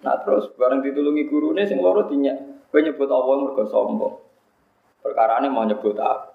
[0.00, 2.36] Nah terus bareng ditulungi gurune sing loro dinyak.
[2.72, 4.14] Kowe nyebut Allah mergo sombong.
[5.00, 6.28] Perkara ini mau nyebut aku.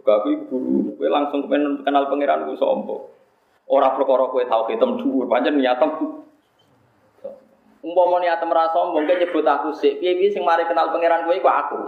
[0.00, 3.02] Juga aku guru, kowe langsung kenal pangeran ku sombong.
[3.70, 6.18] Ora perkara kowe tau hitam dhuwur, pancen niatem.
[7.80, 10.02] Umpama niatem ra sombong, kowe nyebut aku sik.
[10.02, 11.80] Piye-piye sing mari kenal pangeran kowe iku aku.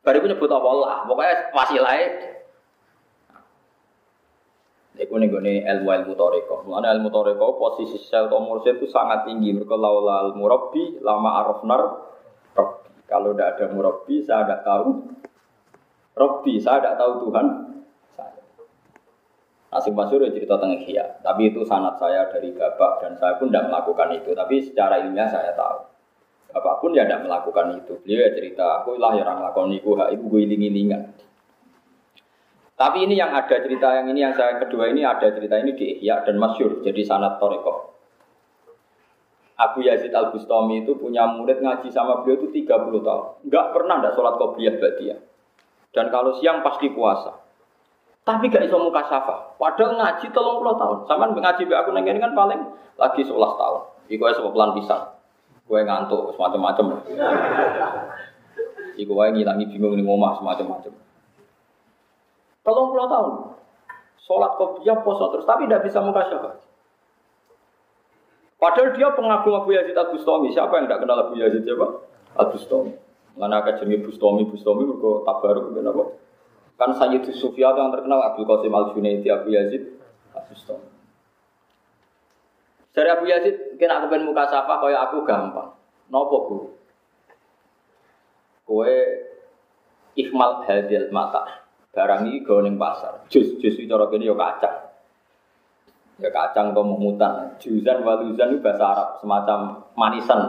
[0.00, 0.94] Bariku nyebut apa Allah.
[1.04, 2.04] Pokoknya wasilahe
[4.94, 6.62] Iku nih gue ilmu ilmu toriko.
[6.70, 9.50] Mana ilmu toriko posisi sel komursi itu sangat tinggi.
[9.50, 11.82] Mereka laula al murabi lama arafnar.
[13.04, 14.90] Kalau tidak ada murabi, saya tidak tahu.
[16.14, 17.46] Robbi, saya tidak tahu Tuhan.
[18.14, 18.42] Saya.
[19.74, 21.20] Nasib Masyur ya cerita tentang Ihya.
[21.26, 24.30] Tapi itu sanat saya dari bapak dan saya pun tidak melakukan itu.
[24.30, 25.90] Tapi secara ilmiah saya tahu.
[26.54, 27.98] Bapak pun ya tidak melakukan itu.
[28.06, 31.02] Beliau ya cerita, aku lah yang melakukan itu, ibu gue iling-ilingan.
[32.84, 36.04] Tapi ini yang ada cerita yang ini yang saya kedua ini ada cerita ini di
[36.04, 37.96] Ihya dan Masyur jadi sanat Toreko.
[39.56, 43.24] Abu Yazid Al Bustami itu punya murid ngaji sama beliau itu 30 tahun.
[43.48, 45.16] Enggak pernah enggak sholat qobliyah dia.
[45.96, 47.32] Dan kalau siang pasti puasa.
[48.20, 49.56] Tapi gak iso muka syafa.
[49.56, 51.08] Padahal ngaji tolong puluh tahun.
[51.08, 52.68] Sama ngaji aku nengin kan paling
[53.00, 53.82] lagi 11 tahun.
[54.12, 55.08] Iku es pelan pisang.
[55.64, 57.00] Gue ngantuk semacam-macam.
[59.00, 60.92] Iku gue ngilangi bingung nih ngomah semacam-macam.
[62.64, 63.34] Tolong puluh tahun.
[64.24, 66.64] Sholat kopiah, poso terus, tapi tidak bisa muka syafaat.
[68.56, 70.48] Padahal dia pengagum Abu Yazid Al Bustami.
[70.48, 72.00] Siapa yang tidak kenal Abu Yazid siapa?
[72.40, 72.96] Al Bustami.
[73.36, 76.04] Mana akan jenis Bustami, Bustami berko tabaruk apa?
[76.80, 80.00] Kan Sayyid Sufyan yang terkenal Abdul Qasim Al Junaidi Abu Yazid
[80.32, 80.88] Al Bustami.
[82.94, 85.74] Dari Abu Yazid, kena aku muka syafaat kaya aku gampang.
[86.08, 86.68] Nopo guru?
[88.64, 88.96] Kue
[90.16, 91.63] ikhmal hadil mata.
[91.94, 93.22] Barang ini gawe ning pasar.
[93.30, 94.76] Jus jus itu cara kene ya kacang.
[96.18, 97.54] Ya kacang atau mumutan.
[97.62, 99.58] Juzan waluzan itu bahasa Arab semacam
[99.94, 100.40] manisan.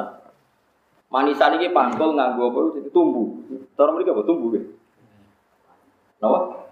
[1.13, 3.29] Manisan ini pangkul nganggo apa itu tumbuh.
[3.77, 4.61] Cara mereka apa tumbuh ya?
[6.17, 6.65] Napa?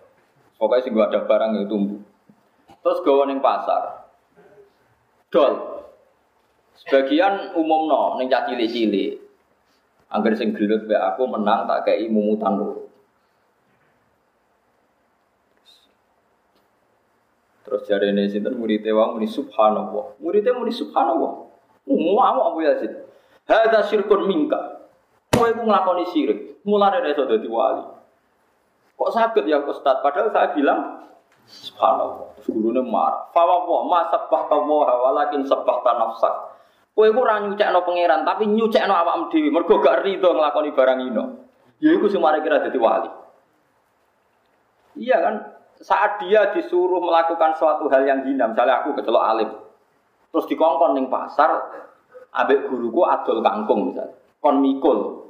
[0.58, 2.02] Pokoknya sih gua ada barang yang tumbuh.
[2.82, 4.10] Terus gawe ning pasar.
[5.30, 5.54] Dol.
[6.74, 9.22] Sebagian umum no, ning cilik-cilik.
[10.10, 12.83] Angger sing gelut aku menang tak kei mumutan lho.
[17.74, 20.22] Terus jari ini sinten murid wong muni subhanallah.
[20.22, 21.50] Muridnya muni subhanallah.
[21.90, 22.94] Mau Abu Yazid.
[23.50, 24.86] Hada syirkun mingka.
[25.34, 26.62] Kowe iku nglakoni syirik.
[26.70, 27.82] Mulane iso dadi wali.
[28.94, 30.06] Kok sakit ya Ustaz?
[30.06, 31.02] Padahal saya bilang
[31.50, 32.38] subhanallah.
[32.38, 33.34] Terus gurune marah.
[33.34, 36.34] Fa wa ma sabbahta wa walakin sabbahta nafsak.
[36.94, 39.50] Kowe iku ora nyucekno pangeran tapi nyucekno awakmu dhewe.
[39.50, 41.24] Mergo gak rido nglakoni barang ino.
[41.82, 43.10] Ya sing mari kira wali.
[44.94, 45.63] Iya kan?
[45.84, 49.50] Saat dia disuruh melakukan suatu hal yang hina, misalnya aku kecelok alim,
[50.32, 51.52] terus dikongkon ning pasar,
[52.32, 55.28] abek guruku adol kangkung misalnya, kon mikul.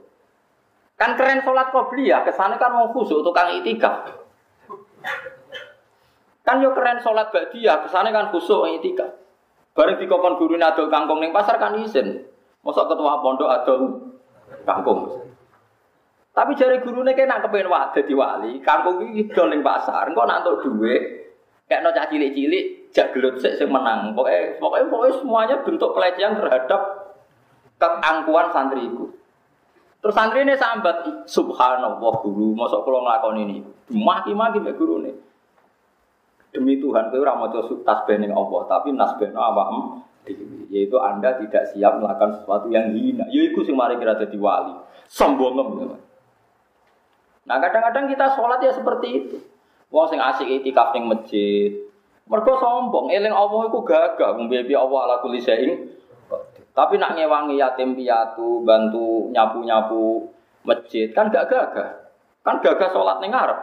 [0.93, 4.13] Kan keren sholat ya, kesannya kan mau khusuk tukang itikaf.
[6.45, 9.09] Kan yo keren sholat dia, kesannya kan khusuk itikaf.
[9.73, 12.29] Bareng dikongkon guru adol kangkung ning pasar kan izin.
[12.61, 13.79] Masa ketua pondok adol
[14.69, 15.32] kangkung.
[16.33, 20.25] Tapi jari gurune kayak nak kepengen wak di wali, kampung ini idol ning pasar, engko
[20.25, 21.29] nak untuk duit,
[21.69, 24.17] kayak no cah cilik-cilik, jak gelut sih sing menang.
[24.17, 26.81] Pokoknya, pokoknya, pokoknya semuanya bentuk pelecehan terhadap
[27.77, 29.13] keangkuhan santriku.
[30.01, 33.57] Terus santri ini sambat, subhanallah guru, masuk kalau ngelakon ini,
[33.93, 35.13] maki-maki mbak guru ini.
[36.49, 39.63] Demi Tuhan, itu ramadhan tasbih ning Allah, tapi nasbih apa
[40.73, 43.27] yaitu anda tidak siap melakukan sesuatu yang hina.
[43.29, 44.73] Yaitu sing mari kira jadi wali,
[45.05, 45.61] sombong
[47.43, 49.37] Nah kadang-kadang kita sholat ya seperti itu.
[49.91, 51.69] Wong sing asik itikaf ning masjid.
[52.23, 55.43] Mergo sombong, eling Allah iku gagah, ngombe Allah ala kulli.
[56.73, 60.33] Tapi nak ngewangi yatim piatu, bantu nyapu-nyapu
[60.65, 62.09] masjid kan gak gagah.
[62.41, 63.59] Kan gagah sholat ning ngarep.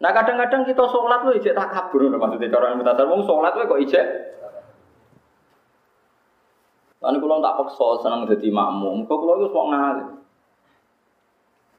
[0.00, 3.80] Nah kadang-kadang kita sholat lu ijek tak kabur, maksudnya cara minta wong sholat lu kok
[3.80, 4.06] ijek
[6.96, 9.68] Lalu kalau tak paksa senang jadi makmum, kok kalau itu wong.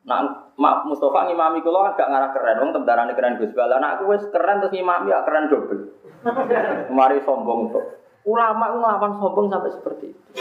[0.08, 3.78] Nah, Mak Mustafa ngimami kulo agak ngarah keren, wong tentarane keren Gus Bala.
[3.78, 5.94] Nah, aku wis keren terus ngimami ya keren dobel.
[6.90, 7.86] Kemari sombong tuh.
[8.24, 10.32] Ulama ngelawan sombong sampai seperti itu.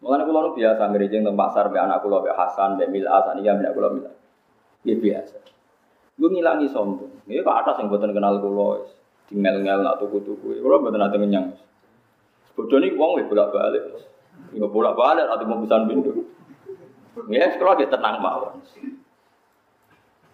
[0.00, 3.44] Mengenai kulo nu biasa ngerejeng teng pasar be anak kulo be Hasan be Mila Hasan
[3.44, 4.10] iya anak kulo Mila.
[4.82, 5.36] Ya biasa.
[6.18, 7.28] Gue ngilangi sombong.
[7.28, 8.88] Ini ke atas yang buatan kenal kulo.
[9.28, 10.58] Di ngel-ngel nak tuku-tuku.
[10.58, 11.52] Kulo buatan nanti ngenyang.
[12.56, 13.84] Bodoh nih uang bolak balik.
[14.56, 16.26] Nggak bolak balik atau mau pesan pintu.
[17.26, 18.62] Ya sekolah dia tenang mawon.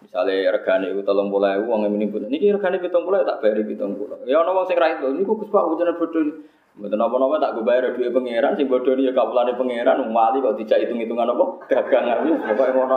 [0.05, 2.29] Misalnya regane itu tolong boleh uang yang ini pun.
[2.29, 4.21] Ini regane pitung pulau tak bayar pitung pulau.
[4.29, 6.45] Ya orang sing raih ini kok kuspa ujian bodoh.
[6.75, 10.83] Betul apa-apa tak gue bayar duit pangeran, sing bodoh ya kapulane pangeran, wali kok tidak
[10.83, 12.95] hitung-hitungan apa, dagangan itu, pokoknya ngono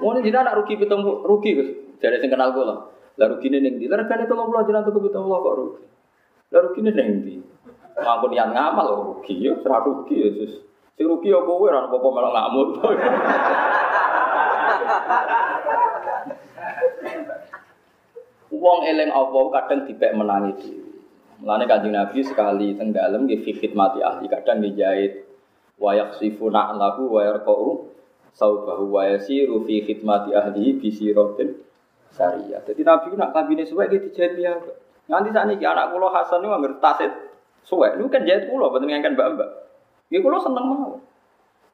[0.00, 1.68] Mau nih jadi anak rugi pitung rugi gus,
[2.00, 2.88] jadi sing kenal gue lah.
[3.20, 5.82] Lah rugi nih neng di, lah regane tolong pulau jalan tuh pitung pulau kok rugi.
[6.48, 7.34] Lah rugi nih neng di,
[8.00, 10.28] niat ngamal loh rugi, ya serah rugi ya.
[10.94, 12.68] Si rugi ya kowe ora apa-apa malah ngamuk.
[18.54, 20.94] Wong eleng apa kadang dipek menangi dhewe.
[21.42, 25.12] Mulane Kanjeng Nabi sekali teng dalem nggih fi mati ahli kadang nggih jahit
[25.82, 27.90] wa yaksifuna lahu wa yarqau
[28.30, 31.58] saubahu wa yasiru fi khidmati ahli bi siratin
[32.14, 32.62] sariyah.
[32.62, 34.54] Dadi Nabi nak kabine suwe nggih dijahit ya.
[35.10, 37.12] Nganti sakniki anak kula Hasan niku anggere tasit
[37.66, 39.50] suwe niku kan jahit kula boten ngangken mbak-mbak.
[40.14, 41.02] Nggih kula seneng mawon.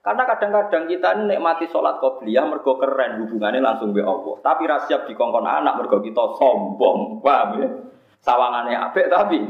[0.01, 4.41] Karena kadang-kadang kita ini nikmati sholat qobliyah mergo keren hubungannya langsung be Allah.
[4.41, 7.69] Tapi rasiap di kongkon anak mergo kita sombong, paham ya?
[8.25, 9.45] Sawangannya apik tapi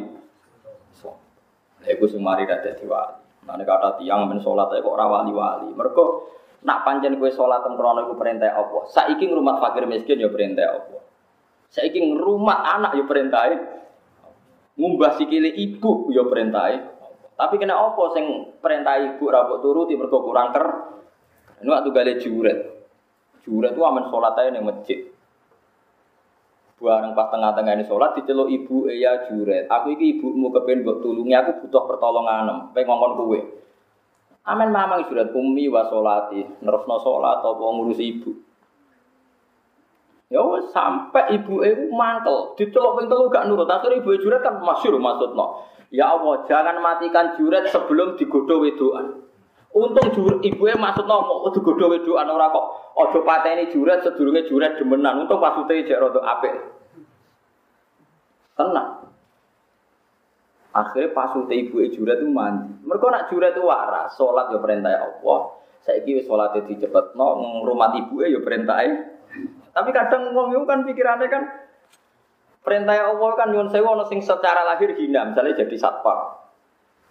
[0.99, 1.86] sombong.
[1.86, 3.47] Iku sing mari dadi wali.
[3.47, 5.70] Mane kata tiang men sholat kok ora wali-wali.
[5.70, 6.26] Mergo
[6.66, 8.91] nak pancen kowe sholat teng krono iku perintah Allah.
[8.91, 11.03] Saiki ngrumat fakir miskin ya perintah Allah.
[11.70, 13.55] Saiki ngrumat anak ya perintah
[14.80, 16.89] Ngumbah sikile ibu ya perintah
[17.41, 20.66] tapi kena apa sing perintah ibu rabok turuti mergo kurang ker.
[21.64, 22.59] Ini waktu gale juret.
[23.41, 25.09] Juret itu aman sholat aja ning masjid.
[26.76, 29.72] Bareng pas tengah-tengah ini sholat diceluk ibu ya juret.
[29.72, 32.76] Aku iki ibumu kepen mbok tulungi aku butuh pertolongan.
[32.76, 33.41] Pengen ngongkon kowe.
[34.45, 36.45] Amin mamang juret umi wa sholati.
[36.61, 38.30] Nerusno sholat apa ngurusi ibu.
[40.28, 40.45] Ya
[40.76, 43.64] sampai ibu ibu mantel, dicelok ping telu gak nurut.
[43.64, 45.79] Akhirnya ibu juret kan masyhur maksudno.
[45.91, 49.26] Ya Allah, jangan matikan juret sebelum digodoh wedoan.
[49.70, 52.66] Untung jur ibu maksud mau digodoh wedoan ora kok
[52.99, 55.26] ojo pateni juret sedurunge juret demenan.
[55.26, 56.55] Untung pasute jek rada apik.
[58.55, 59.11] Tenang.
[60.70, 62.70] Akhirnya pasute ibu juret itu mandi.
[62.86, 65.59] Mereka nak juret itu waras, sholat ya perintah Allah.
[65.82, 67.26] Saiki wis salate dicepetno,
[67.66, 68.78] ngrumat ibuke ya perintah.
[69.70, 71.43] Tapi kadang wong kan pikirannya kan
[72.61, 76.36] Perintah Allah kan nyuwun sewu ono sing secara lahir hina, misalnya jadi satpam.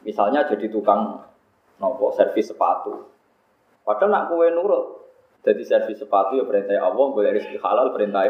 [0.05, 1.25] Misalnya jadi tukang
[1.81, 3.09] nopo servis sepatu.
[3.81, 5.09] Padahal nak kue nurut.
[5.41, 8.27] Jadi servis sepatu ya perintah Allah, boleh rezeki halal perintah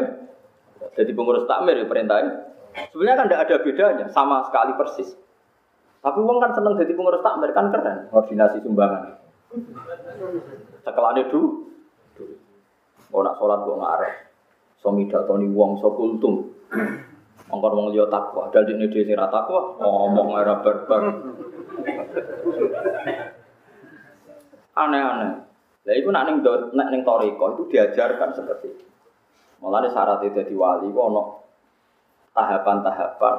[0.96, 5.10] Jadi pengurus takmir ya perintah Sebenarnya kan tidak ada bedanya, sama sekali persis.
[6.00, 9.20] Tapi uang kan seneng jadi pengurus takmir kan keren, koordinasi sumbangan.
[10.86, 11.70] Sekelane dulu,
[13.10, 14.14] Oh nak sholat gue ngarep.
[14.78, 16.46] Somida toni wong so kultum.
[17.50, 21.02] Mongkon wong liya takwa, dal dene dhewe sing ra takwa, ngomong era barbar.
[24.78, 25.30] Aneh-aneh.
[25.82, 28.86] Lah iku nak ning nek ning toriko itu diajarkan seperti itu.
[29.58, 31.22] Mulane syarat itu dadi wali ku ana
[32.38, 33.36] tahapan-tahapan.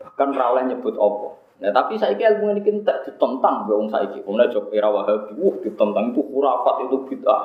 [0.00, 1.28] Bahkan ra oleh nyebut apa.
[1.58, 4.22] Nah, tapi saiki ilmu ini kita ditentang be wong saiki.
[4.22, 7.44] Wong jok era Wahabi, wah ditentang itu khurafat itu bid'ah.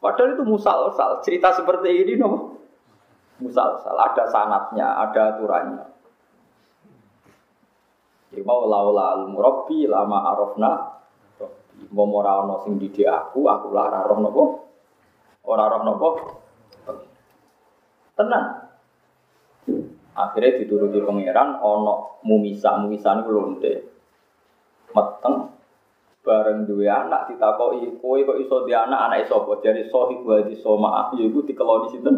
[0.00, 1.20] Padahal itu musal-sal.
[1.20, 2.56] Cerita seperti ini no
[3.38, 5.86] musal-sal, ada sanatnya, ada aturannya.
[8.28, 10.98] Jadi mau laula al murabbi lama arafna
[11.94, 14.44] mau ora ana sing didik aku, aku lah ora roh napa?
[15.46, 16.08] Ora roh napa?
[18.18, 18.46] Tenang.
[20.18, 21.94] Akhirnya dituruti pangeran ana
[22.26, 23.72] mumisa, mumisa niku lonte.
[24.90, 25.54] Meteng
[26.26, 29.62] bareng duwe anak ditakoki kowe kok iso di anak anak sapa?
[29.64, 32.16] Jare sohib wa di soma yaiku dikeloni sinten?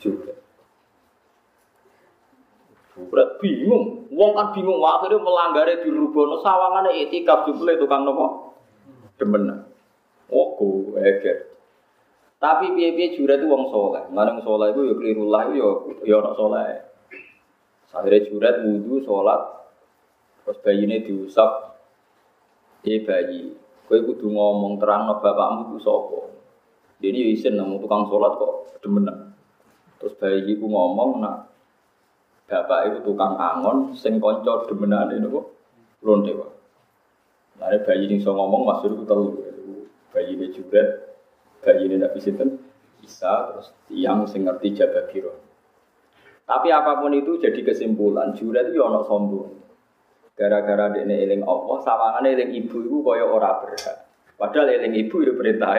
[0.00, 0.34] Juga.
[2.98, 8.58] Berat bingung, wong kan bingung, akhirnya melanggar di rubono sawangan etikaf jumlah tukang nopo
[9.18, 9.66] demen.
[10.34, 11.46] Oh, go eger.
[12.38, 14.06] Tapi piye-piye jurat itu wong soleh.
[14.14, 15.68] Mana wong soleh itu ya keliru lah, ya
[16.06, 16.66] ya orang soleh.
[17.90, 19.40] Akhirnya jurat wudhu, sholat,
[20.44, 21.80] terus bayi ini diusap,
[22.86, 23.56] dia bayi.
[23.88, 26.30] Kue kudu ngomong terang no bapakmu itu sopo.
[27.00, 29.27] Ini isin nemu tukang sholat kok demenan.
[29.98, 31.50] Terus bayi itu ngomong, nak
[32.46, 35.46] bapak itu tukang angon, sing konco demenan ini kok
[36.06, 36.50] lonte pak.
[37.58, 39.28] Nah, bayi ini so ngomong masuk itu telu,
[40.14, 41.10] bayi ini juga,
[41.60, 42.30] bayi ini tidak bisa
[42.98, 45.34] bisa terus tiang sing ngerti jaga biro.
[46.48, 49.52] Tapi apa pun itu jadi kesimpulan, jurat itu ono sombong.
[50.38, 54.06] Gara-gara dia eling Allah, sawangane eling ibu itu kaya ora berhak.
[54.38, 55.76] Padahal eling ibu itu perintah.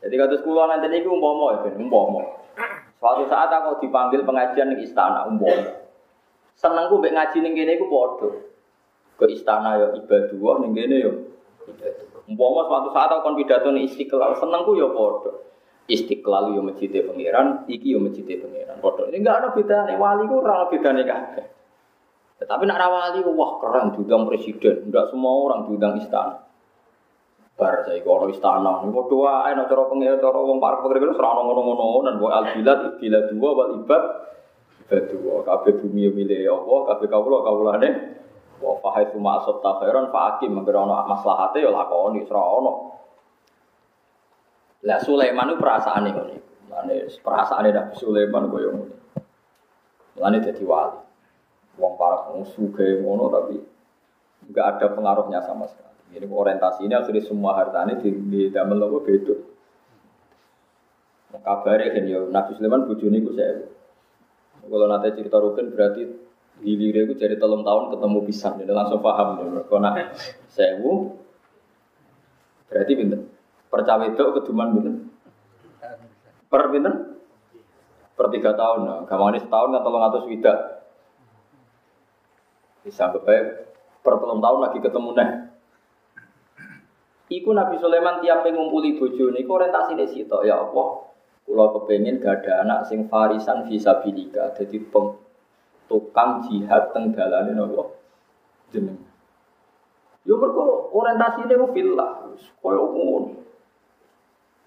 [0.00, 2.39] Jadi kata sekolah nanti ini umpomo ya, umpomo.
[3.00, 5.72] Suatu saat aku dipanggil pengajian di istana, umpomo.
[6.52, 8.28] Senengku mbek ngaji ning kene iku padha.
[9.16, 11.12] Ke istana ya ibadah ning kene ya
[12.28, 15.32] Umpama suatu saat aku kon pidato ning Istiqlal, senengku ya padha.
[15.88, 18.76] Istiqlal yo masjid pangeran, iki yo masjid pangeran.
[18.84, 19.08] Padha.
[19.08, 21.46] Ini enggak ada bedane, wali ku ora bedane kabeh.
[22.44, 26.49] Tetapi nak wali wah keren diundang presiden, enggak semua orang diundang istana.
[27.60, 31.16] Bar saya kalau istana, ini kok doa, enak cara pengen cara wong para pekerja itu
[31.20, 34.04] serana ngono-ngono, dan buat al bilad dua, wal ibad,
[34.88, 38.16] ibad dua, kafe bumi milik Allah, kafe kaulah kaulane,
[38.64, 42.72] wah fahai cuma asot takhiran, fakim, mengkira ono maslahate ya lakoni, serana
[44.80, 48.96] Lah Sulaiman itu perasaan ini, ini perasaan ini Nabi Sulaiman yang ini,
[50.16, 50.96] ini jadi wali,
[51.76, 52.72] wong para pengusuh
[53.04, 53.60] ngono tapi
[54.48, 55.89] nggak ada pengaruhnya sama sekali.
[56.10, 59.34] Ini orientasi ini akhirnya semua hartanya di, di damel apa beda.
[61.30, 63.62] Kabarnya kan ya Nabi Sulaiman bujuni ku saya.
[64.60, 66.02] Kalau nanti cerita rukun berarti
[66.60, 69.62] hilirnya itu jadi telung tahun ketemu pisang, jadi langsung paham ya.
[69.64, 69.94] Kalau nak
[70.50, 71.14] sewu
[72.66, 73.20] berarti pinter.
[73.70, 74.94] Percawe itu keduman pinter.
[76.50, 76.94] Per pinter?
[78.18, 79.00] Per tiga tahun, nah.
[79.06, 80.58] gamane setahun kan telung atus widak.
[82.82, 83.70] Bisa kebaik
[84.02, 85.49] per telung tahun lagi ketemu nih.
[87.30, 91.06] Iku Nabi Sulaiman tiap ngumpuli bojo niku orientasine sitok ya Allah.
[91.46, 95.14] Kula kepengin gak ada anak sing farisan fisabilika dadi peng
[95.86, 97.86] tukang jihad teng dalane napa
[98.74, 98.98] jeneng.
[100.26, 103.38] Yo mergo orientasine ku fillah, koyo ngono.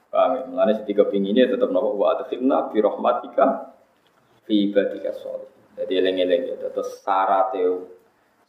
[0.07, 0.41] Paham ya?
[0.47, 3.75] Mulane sing kepingine tetep napa wa adkhilna bi rahmatika
[4.47, 5.51] fi ibadika sholih.
[5.75, 7.51] Jadi eling-eling ya terus syarat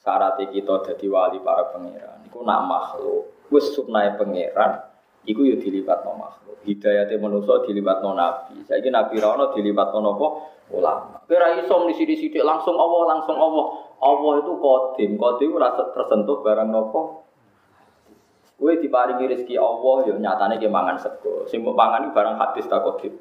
[0.04, 6.16] syarat kita dadi wali para pangeran iku nak makhluk wis sunnahe pangeran iku yo dilibatno
[6.16, 6.60] makhluk.
[6.64, 8.64] Hidayate manusa dilibatno nabi.
[8.64, 10.26] Saiki nabi ra ono dilibatno napa?
[10.72, 11.20] Ulama.
[11.28, 13.66] Kowe ra iso sithik-sithik langsung Allah, langsung Allah.
[14.00, 17.00] Allah itu kodim, kodim ora tersentuh barang napa?
[18.56, 21.44] Kowe diparingi rezeki Allah yo nyatane ki mangan sego.
[21.48, 23.12] Sing mbok mangan barang hadis ta kodim.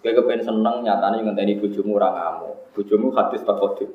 [0.00, 2.72] Kowe kepen seneng nyatane ngenteni bojomu ora ngamuk.
[2.76, 3.88] Bojomu hadis ta kodim.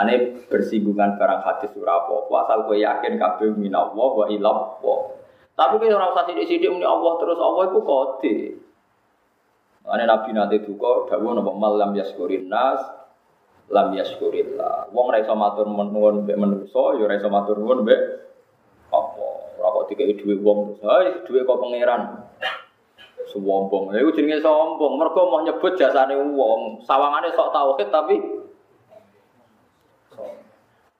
[0.00, 5.00] Mulane bersinggungan barang hadis ora asal kowe yakin kabeh minallah wa ilallah.
[5.52, 8.36] Tapi kowe ora usah sithik-sithik muni Allah terus Allah iku kode.
[9.84, 12.80] Mulane Nabi nanti duka dawuh napa mal lam yaskurin nas
[13.68, 14.88] lam yaskurillah.
[14.88, 19.28] Wong ora iso matur nuwun mbek manusa ya ora iso matur apa.
[19.60, 22.24] Ora kok dikeki dhuwit wong terus, "Hai, dhuwit kok pangeran."
[23.28, 23.92] Sombong.
[23.92, 24.96] Lha iku jenenge sombong.
[24.96, 26.88] Mergo mau nyebut jasane wong.
[26.88, 28.39] Sawangane sok tauhid tapi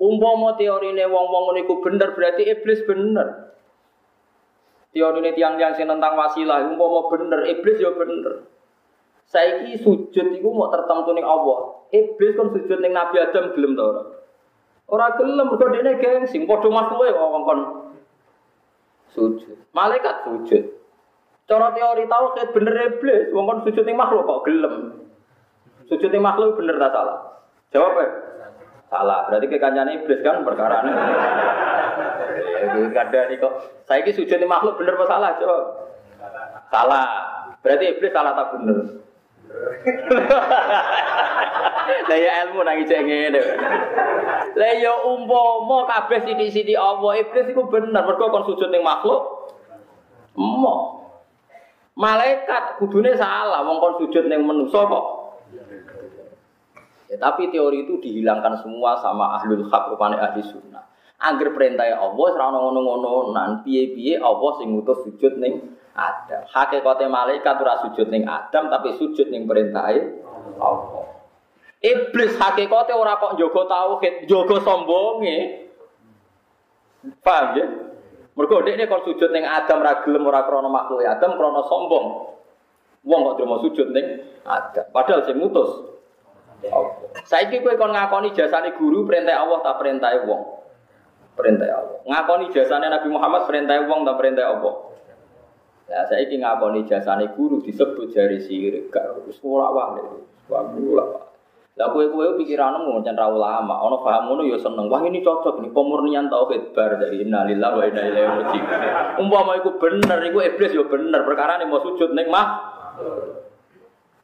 [0.00, 3.52] Umpama teorine wong-wong niku bener berarti iblis bener.
[4.96, 8.48] Teorine tiang-tiang sing tentang wasilah umpama bener, iblis ya bener.
[9.28, 11.84] Saiki sujud iku mau tertentu ning Allah.
[11.92, 14.02] Iblis kan sujud ning Nabi Adam gelem ta ora?
[14.90, 17.60] Ora gelem mergo dene gengsi, padha makhluke kok kon
[19.14, 19.58] sujud.
[19.76, 20.64] Malaikat sujud.
[21.44, 24.74] Cara teori tauhid bener iblis, wong kon sujud ning makhluk kok gelem.
[25.86, 27.18] Sujud ning makhluk bener ta salah?
[27.70, 28.29] Jawab ya.
[28.90, 30.90] Salah, berarti kekancane iblis kan perkara ini.
[32.58, 33.86] Itu kada nih kok.
[33.86, 35.30] Saya ini sujud makhluk bener apa salah?
[35.38, 35.56] Coba.
[36.74, 37.06] Salah.
[37.62, 38.78] Berarti iblis salah tak bener.
[42.10, 43.40] Lah ya ilmu nang ijek ngene.
[44.58, 49.50] Lah ya umpama kabeh sithik-sithik Allah iblis iku bener mergo kon sujud ning makhluk.
[50.34, 50.98] Emo.
[51.94, 55.04] Malaikat kudune salah wong kon sujud ning manusa kok.
[57.10, 60.86] Ya, tapi teori itu dihilangkan semua sama ahlul hak rupane ahli sunnah.
[61.18, 66.46] Angger perintah Allah ora ngono-ngono nan piye-piye Allah sing ngutus sujud ning Adam.
[66.46, 69.90] Hakikate malaikat ora sujud ning Adam tapi sujud ning perintah
[70.62, 71.10] Allah.
[71.82, 75.66] Iblis hakikate ora kok njogo tauhid, njogo sombonge.
[77.26, 77.66] Paham ya?
[78.38, 82.06] Mergo dekne kon sujud ning Adam ra gelem ora krana makhluk Adam krana sombong.
[83.02, 84.86] Wong kok mau sujud ning Adam.
[84.94, 85.90] Padahal sing ngutus
[87.24, 90.42] Saiki kowe kon ngakoni jasane guru perintah Allah tak perintah wong.
[91.38, 91.98] Perintah Allah.
[92.04, 94.74] Ngakoni jasane Nabi Muhammad perintah wong tak perintah Allah.
[95.90, 100.04] Ya saiki ngakoni jasane guru disebut jari sirik gak wis ora wae.
[100.52, 100.62] Wah.
[101.78, 104.92] Lah kowe-kowe pikiranmu ngono ra ulama, ana paham ngono ya seneng.
[104.92, 108.66] Wah ini cocok nih pemurnian tauhid bar dari innalillahi wa inna ilaihi raji'un.
[109.16, 112.46] Umpama iku bener iku iblis ya bener perkara nih mau sujud ning mah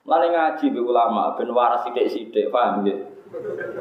[0.07, 2.99] Mulane ngaji be ulama ben waras sithik-sithik, paham nggih?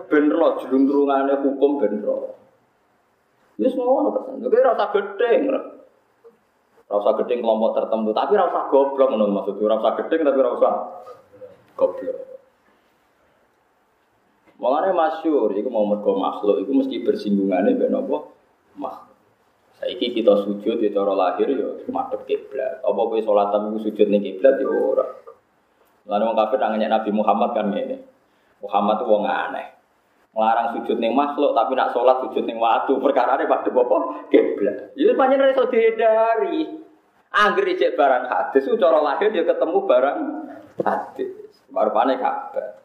[0.09, 2.33] Ben ro jluntrungane hukum ben ro.
[3.61, 4.41] Wis ngono kan.
[4.41, 5.41] Kowe ora usah gedeng.
[6.89, 10.37] Ora usah gedeng kelompok tertentu, tapi ora usah goblok ngono maksud ora usah gedeng tapi
[10.41, 10.73] ora usah
[11.77, 12.17] goblok.
[14.57, 18.17] Mulane masyhur iku mau mergo makhluk iku mesti bersinggungane mbek napa?
[18.81, 19.13] Makhluk.
[19.77, 22.81] Saiki kita sujud ya cara lahir ya madhep kiblat.
[22.81, 25.05] Apa kowe salat tapi sujud ning kiblat ya ora.
[26.05, 27.97] Lalu wong kafir nanya Nabi Muhammad kan ini.
[28.61, 29.67] Muhammad itu wong aneh.
[30.35, 32.99] Melarang sujud ning makhluk tapi nak sholat sujud ning watu.
[33.01, 33.97] Perkara ini pada apa?
[34.29, 34.93] Kiblat.
[34.93, 36.85] Itu panjang iso dihindari.
[37.35, 40.19] Angger cek barang hadis itu cara lahir dia ketemu barang
[40.85, 41.31] hadis.
[41.67, 42.79] Baru panik kabar.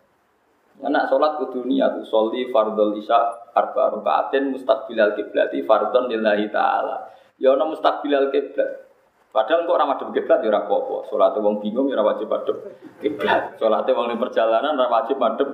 [0.81, 7.13] Anak sholat ke dunia tuh soli fardol isya arba rukaatin mustaqbilal kiblati fardon lillahi ta'ala.
[7.37, 8.90] Ya ana mustaqbilal kiblat.
[9.31, 11.07] Padahal kok ramah madhep kiblat ya ora apa-apa.
[11.07, 12.57] Salate wong bingung ya wajib madhep
[12.99, 13.55] kiblat.
[13.63, 15.49] Salate wong ning perjalanan ora wajib madhep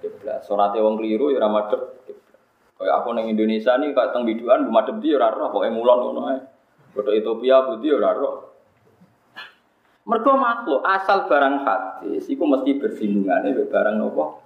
[0.00, 0.40] kiblat.
[0.48, 2.40] Salate wong keliru ya ora madhep kiblat.
[2.80, 5.98] Kayak aku ning Indonesia nih kok teng biduan madhep di ya ora roh, pokoke mulon
[6.08, 6.38] ngono ae.
[6.96, 8.34] Bodo Ethiopia budi ya ora roh.
[10.08, 14.40] Mergo makhluk asal barang hadis iku mesti bersinggungan mbek barang nopo?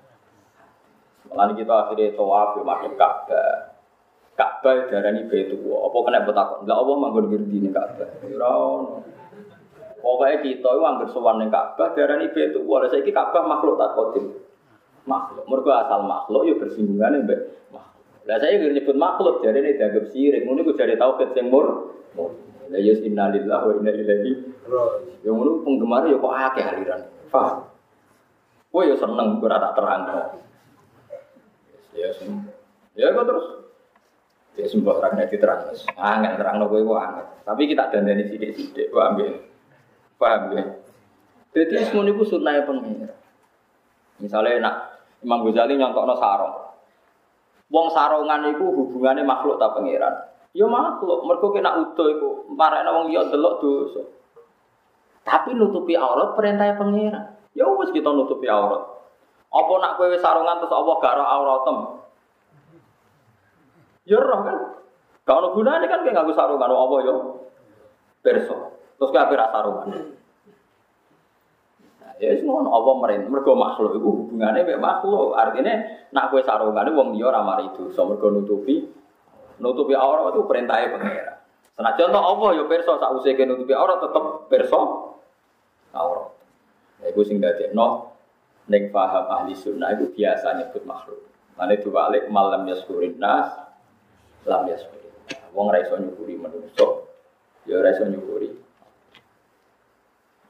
[1.30, 3.71] Lalu kita akhirnya tawaf ya madhep Ka'bah.
[4.42, 5.78] Ka'bah darani Baitullah.
[5.86, 6.66] Apa kena betakon?
[6.66, 8.08] Lah Allah manggon ngerti ning Ka'bah.
[8.26, 8.98] Ora ono.
[10.02, 12.78] Pokoke kita iku anggere sowan ning Ka'bah darani Baitullah.
[12.82, 14.34] Lah saiki Ka'bah makhluk tak kodim.
[15.06, 15.46] Makhluk.
[15.46, 17.40] Mergo asal makhluk ya bersinggungan mbek
[17.70, 18.02] makhluk.
[18.26, 20.42] Lah saya nggak nyebut makhluk ini dianggap sirik.
[20.42, 21.94] Ini gue jadi tauhid sing mur.
[22.18, 24.32] Lah ya innalillahi wa inna ilaihi
[25.22, 27.00] Yang ngono penggemar ya kok akeh aliran.
[27.30, 27.70] Paham?
[28.74, 30.02] Kowe ya seneng ora tak terang.
[31.94, 32.10] Ya.
[32.98, 33.46] Ya kok terus
[34.52, 37.24] Ya sembah orang nanti terang, angin terang nopo itu angin.
[37.40, 39.32] Tapi kita dandani sidik-sidik, paham ya?
[40.20, 40.62] Paham ya?
[41.56, 43.16] Jadi semua itu sunnah pengira.
[44.20, 44.76] Misalnya nak
[45.24, 46.54] Imam Ghazali nyontok no sarong.
[47.72, 50.12] Wong sarongan itu hubungannya makhluk tak pengiran.
[50.52, 52.28] Ya makhluk, mereka kena utuh itu.
[52.52, 54.04] Marahnya wong liya delok dosa.
[55.24, 57.40] Tapi nutupi aurat perintah pengiran.
[57.56, 58.84] Ya wis kita nutupi aurat.
[59.52, 61.76] Apa nak kowe sarongan terus Allah gak auratem?
[64.06, 64.56] Ya roh kan.
[65.22, 67.14] Kalau gunanya kan kayak ngaku sarungan apa yo.
[68.22, 68.74] Perso.
[68.98, 69.88] Terus kayak apa sarungan.
[72.02, 75.38] Nah, ya semua apa mereka mereka makhluk itu hubungannya dengan makhluk.
[75.38, 75.74] Artinya
[76.10, 77.94] nak sarungan wong dia ramar itu.
[77.94, 78.90] So mereka nutupi
[79.62, 81.32] nutupi aurat itu perintahnya pengira.
[81.78, 84.80] Senajan contoh apa yo perso sak usai nutupi aurat tetap perso
[85.94, 86.34] aurat.
[86.98, 87.38] Ya iku sing
[87.72, 88.18] no
[88.66, 91.22] ning paham ahli sunnah itu biasa nyebut makhluk.
[91.54, 93.71] Mane diwalik malam yaskurin nas
[94.46, 94.76] lam ya
[95.52, 97.12] Wong ra iso nyukuri menungso,
[97.68, 98.48] ya ora iso nyukuri.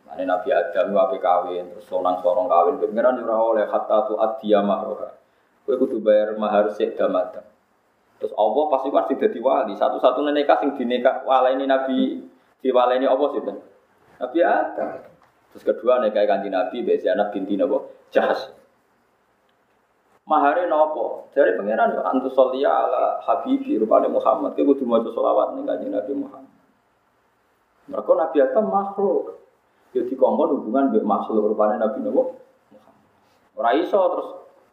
[0.07, 4.63] Mane Nabi Adam wae kawin, terus sonang sorong kawin, pengiran ora oleh hatta tu adiya
[4.63, 5.11] mahroha.
[5.67, 7.43] Kowe kudu bayar mahar sik damadam.
[8.23, 12.23] Terus Allah pasti kan sing dadi wali, satu-satunya nikah sing dinekah waleni Nabi
[12.63, 13.43] diwaleni apa sih?
[14.23, 14.91] Nabi Adam.
[15.51, 17.83] Terus kedua nikah kanji Nabi, Mbak anak binti Nabi
[18.15, 18.62] Jahas.
[20.23, 21.27] Mahare nopo?
[21.35, 24.55] Dari pangeran yo antu solia ala habibi rupane Muhammad.
[24.55, 26.55] Kowe kudu maca selawat ning kanjeng Nabi Muhammad.
[27.91, 29.43] Mereka Nabi Adam makhluk.
[29.91, 32.39] Yo dikongkon hubungan mbek makhluk rupane Nabi Muhammad.
[33.59, 34.29] Ora iso terus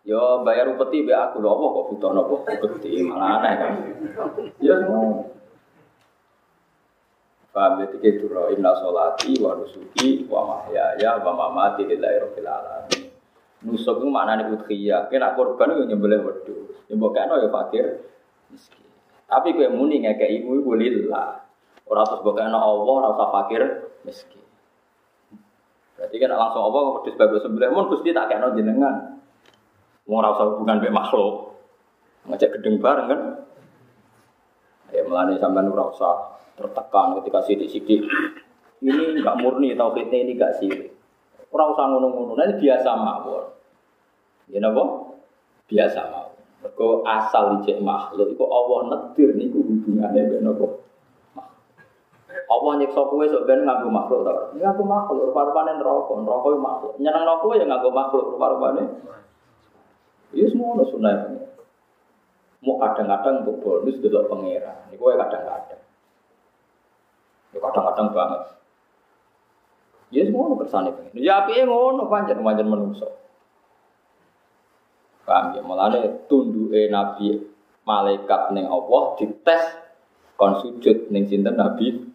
[0.06, 3.72] yo bayar upeti mbek aku lho apa kok butuh nopo upeti malah aneh kan.
[4.62, 5.34] Ya semua.
[7.50, 13.09] Paham ya tiga duro inna solati wa nusuki wa mahyaya wa mamati lillahi rabbil alamin.
[13.60, 15.12] Nusuk itu maknanya udhiyah.
[15.12, 16.80] Kena korban itu nyembelih wedhus.
[16.88, 18.08] Ya mbok kena ya fakir
[18.48, 18.88] miskin.
[19.28, 21.44] Tapi kowe muni ngekek ibu iku lillah.
[21.84, 23.62] Ora terus mbok kena Allah ora usah fakir
[24.08, 24.44] miskin.
[26.00, 29.20] Berarti kan langsung Allah kok wedhus bagus sembelih mun Gusti tak kena jenengan.
[30.08, 31.60] Ora usah hubungan mek makhluk.
[32.32, 33.22] Ngajak gedeng bareng kan.
[34.96, 38.08] Ya melani sampean ora usah tertekan ketika sidik-sidik.
[38.80, 40.99] Ini enggak murni tauhidnya ini enggak sirik.
[41.50, 43.46] Ora usah ngono-ngono, biasa mawon.
[44.54, 44.84] Ya napa?
[45.66, 46.38] Biasa mawon.
[46.60, 50.68] Mergo asal ijek makhluk iku Allah nedir niku hubungane mbek napa?
[52.50, 54.34] Allah nyiksa kowe sok ben nganggo makhluk ta.
[54.58, 56.94] Nganggo makhluk rupa-rupane neraka, neraka yo makhluk.
[56.98, 58.84] Nyeneng kowe ya nganggo makhluk rupa-rupane.
[60.36, 61.16] Ya semua ono sunah.
[62.60, 64.92] Mau kadang-kadang untuk bonus delok pangeran.
[64.92, 65.82] Niku kadang-kadang.
[67.56, 68.42] Ya kadang-kadang banget.
[70.10, 71.22] Ya semua kersane pengen.
[71.22, 73.08] Ya api ngono pancen pancen menungso.
[75.30, 75.62] Paham ya?
[75.62, 77.38] Mulane tunduke Nabi
[77.86, 79.64] malaikat ning Allah dites
[80.34, 82.10] kon sujud ning sinten Nabi.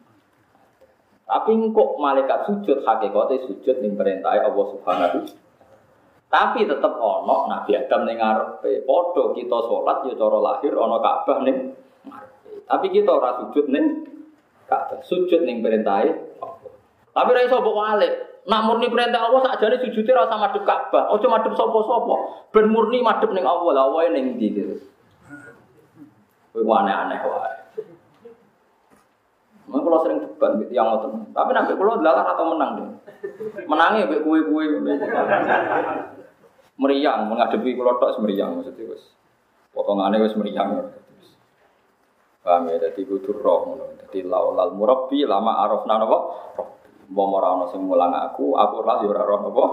[1.25, 5.19] Tapi kok malaikat sujud hakikate sujud ning perintah Allah Subhanahu
[6.27, 8.83] Tapi tetap ono Nabi Adam ning ngarepe.
[8.83, 11.79] Padha kita sholat ya cara lahir ono Ka'bah ning.
[12.67, 14.11] Tapi kita ora sujud ning
[14.67, 14.99] Ka'bah.
[15.07, 16.11] Sujud ning perintahe
[17.15, 18.13] Tapi ra iso mbok walik.
[18.45, 21.15] Nak murni perintah Allah sakjane sujudé ra usah madhep Ka'bah.
[21.15, 22.15] Aja madhep sapa-sapa.
[22.51, 23.71] Ben murni madhep ning Allah.
[23.73, 24.77] Lah wae ning ndi gitu.
[26.53, 27.55] Kowe aneh-aneh wae.
[29.65, 31.33] Mau kalau sering debat gitu yang ngotot.
[31.33, 32.89] Tapi nanti kalau lalar atau menang deh.
[33.65, 34.65] Menangnya be kue kue
[36.75, 39.03] meriang menghadapi kalau tok semeriang maksudnya wes.
[39.73, 40.93] Potongannya wes meriang.
[42.45, 42.77] Paham ya?
[42.77, 43.73] Jadi kudu roh
[44.05, 46.19] Jadi laulal murabbi lama arafna napa?
[47.13, 49.67] Mau ora ana sing mulang aku, aku ora yo ora roh napa?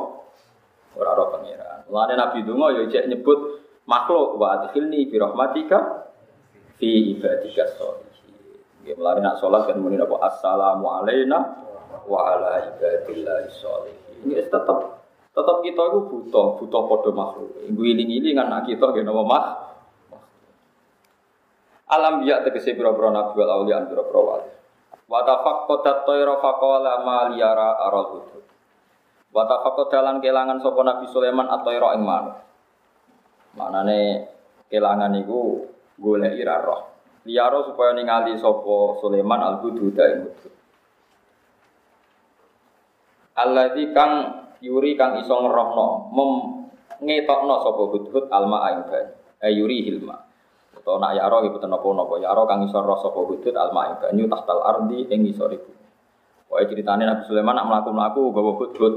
[1.00, 1.88] Ora roh pangeran.
[1.88, 3.40] Mulane Nabi Dungo yo cek nyebut
[3.88, 6.08] makhluk wa adkhilni bi rahmatika
[6.76, 8.12] fi ibadika sholih.
[8.82, 11.40] Ya melari nak sholat kan muni apa assalamu alaina
[12.04, 14.28] wa ala ibadillah sholihin.
[14.28, 15.02] Ini tetap
[15.32, 17.52] tetap kita itu butuh butuh podo makhluk.
[17.72, 19.46] Ibu iling-iling anak kita gak nama mah.
[21.92, 24.51] Alam biak tegese pira-pira nabi wal auliya pira-pira wali.
[25.12, 28.48] Wa tafaqqadat tayra faqala ma liyara aral hudud.
[29.36, 32.40] Wa tafaqqadalan kelangan sapa Nabi Sulaiman at-tayra ing manuk.
[33.60, 34.32] Manane
[34.72, 35.68] kelangan iku
[36.00, 37.12] golek ira roh.
[37.28, 40.54] Liyaro supaya ningali sopo Sulaiman al hududa ing hudud.
[43.36, 44.12] Alladzi kang
[44.64, 46.32] yuri kang iso ngerohno mem
[47.04, 49.12] ngetokno sapa hudhud alma ing banyu.
[49.44, 50.31] Eh yuri hilma.
[50.82, 54.26] Utawa nak yaro iku tenapa napa yaro kang iso roh sapa hudhud alma ing banyu
[54.26, 55.72] tahtal ardi ing isor ibu.
[56.50, 58.94] Pokoke ceritane Nabi Sulaiman nak mlaku-mlaku gawa hudhud.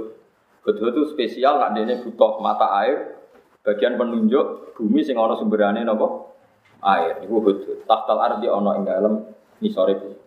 [0.65, 3.21] Hudhud itu spesial nak dene butuh mata air
[3.65, 6.35] bagian penunjuk bumi sing ana sumberane napa?
[6.85, 9.15] air iku hudhud tahtal ardi ana ing dalem
[9.65, 10.19] nisore bumi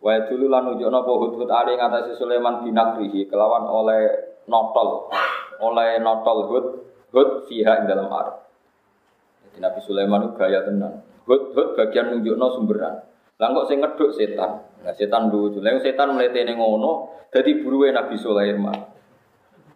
[0.00, 5.12] wa dulu lan nunjukno apa hudhud ali ngatasi Sulaiman binakrihi kelawan oleh notol
[5.60, 6.66] oleh notol hud
[7.12, 8.43] hud fiha ing dalam arep
[9.54, 13.06] jadi Nabi Sulaiman itu gaya tenan hud hud bagian nunjukno sumberan
[13.38, 18.18] lah kok sing ngeduk setan nah setan lucu lah setan mletene ngono dadi buruwe Nabi
[18.18, 18.94] Sulaiman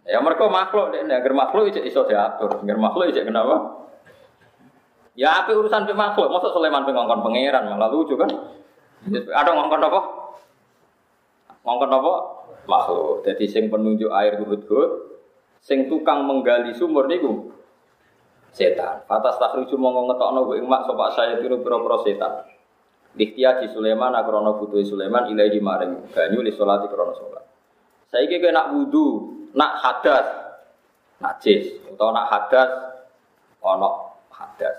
[0.09, 3.85] Ya mereka makhluk, agar makhluk iso diatur, agar makhluk iso kenapa?
[5.12, 8.33] Ya apa urusan pe makhluk, masa Sulaiman pe ngongkon pangeran malah lucu kan?
[9.12, 10.01] Ada ngongkon apa?
[11.61, 12.12] Ngongkon apa?
[12.64, 13.20] Makhluk.
[13.29, 14.91] Jadi sing penunjuk air hud-hud,
[15.61, 17.48] sing tukang menggali sumur niku
[18.59, 19.07] setan.
[19.07, 22.33] Fatas takhriju mongko ngetokno ing mak sapa saya tiru pira-pira setan.
[23.15, 27.47] Diktia di Sulaiman akrono butuh Sulaiman ilahi maring banyu li salati krono salat.
[28.11, 29.07] Saiki kowe nak wudu,
[29.55, 30.27] nak hadas,
[31.23, 32.71] najis, utawa nak hadas
[33.63, 33.91] ana
[34.33, 34.77] hadas.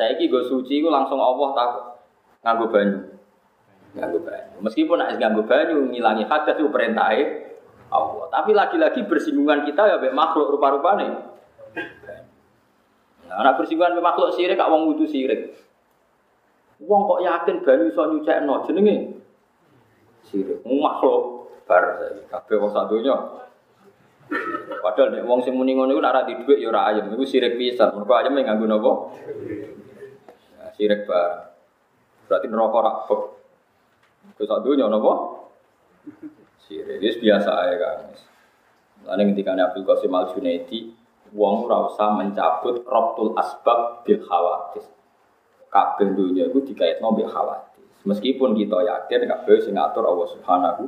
[0.00, 1.68] Saya ki gue suci gue langsung Allah tak
[2.46, 2.98] nganggo banyu.
[3.96, 4.56] Nganggo banyu.
[4.64, 7.12] Meskipun nak nganggo banyu ngilangi hadas itu perintah
[7.90, 8.24] Allah.
[8.30, 11.29] Tapi lagi-lagi bersinggungan kita ya be makhluk rupa-rupane.
[13.30, 15.54] Nah, anak bersinggungan be makhluk sirik kak wong wudu sirik.
[16.82, 19.22] Wong kok yakin banyu iso nyucekno jenenge
[20.26, 20.66] sirik.
[20.66, 23.14] Makhluk bar kabeh wong sadonya
[24.80, 27.10] Padahal nek wong sing muni ngono iku nek ora di dhuwit ya ora ayem.
[27.14, 27.94] Iku sirik pisan.
[27.94, 28.92] Mergo ayem nganggo napa?
[30.74, 31.42] Sirik barang.
[32.30, 33.22] Berarti neraka rakbek.
[34.38, 35.12] Terus sak dunya napa?
[36.66, 37.02] Sirik.
[37.02, 37.98] Wis biasa ae kan.
[39.10, 40.94] Lalu ketika Abdul Qasim Al Junaidi,
[41.34, 44.86] wong ora usah mencabut robtul asbab bil khawatis.
[45.70, 47.86] Kabeh dunia itu dikaitno bil khawatis.
[48.02, 50.82] Meskipun kita yakin kabeh sing ngatur Allah Subhanahu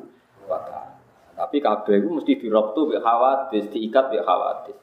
[0.51, 0.98] wa taala.
[1.39, 4.78] Tapi kabeh itu mesti dirobtu bil khawatis, diikat bil khawatis.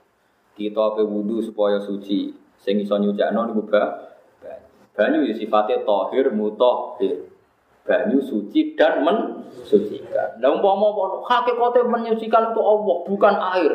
[0.55, 3.63] Kita pe wudu supaya suci, sing iso nyucakno niku
[4.99, 7.31] Banyu ya sifatnya tohir mutohir.
[7.87, 10.43] Banyu suci dan mensucikan.
[10.43, 10.91] Nah umpama
[11.23, 13.73] hakikatnya menyucikan itu Allah bukan air.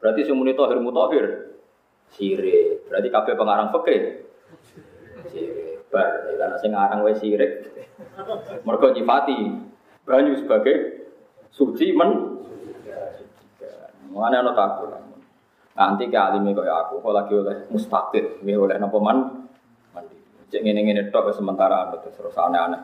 [0.00, 1.26] Berarti semuanya tohir mutohir.
[2.12, 2.86] Sirik.
[2.86, 4.00] Berarti kabeh pengarang fikih.
[5.32, 5.76] Sirik.
[5.86, 7.52] Bar, ya karena saya ngarang wae sirik.
[8.66, 9.38] Mergo nyifati
[10.02, 10.74] banyu sebagai
[11.50, 12.36] suci men
[14.06, 14.88] Mengenai anak takut.
[15.76, 19.44] Nanti ke alimnya kaya aku, kalau lagi oleh mustaqid, oleh nopo man
[20.46, 22.78] Cek ngene-ngene tok sementara terus aneh-aneh.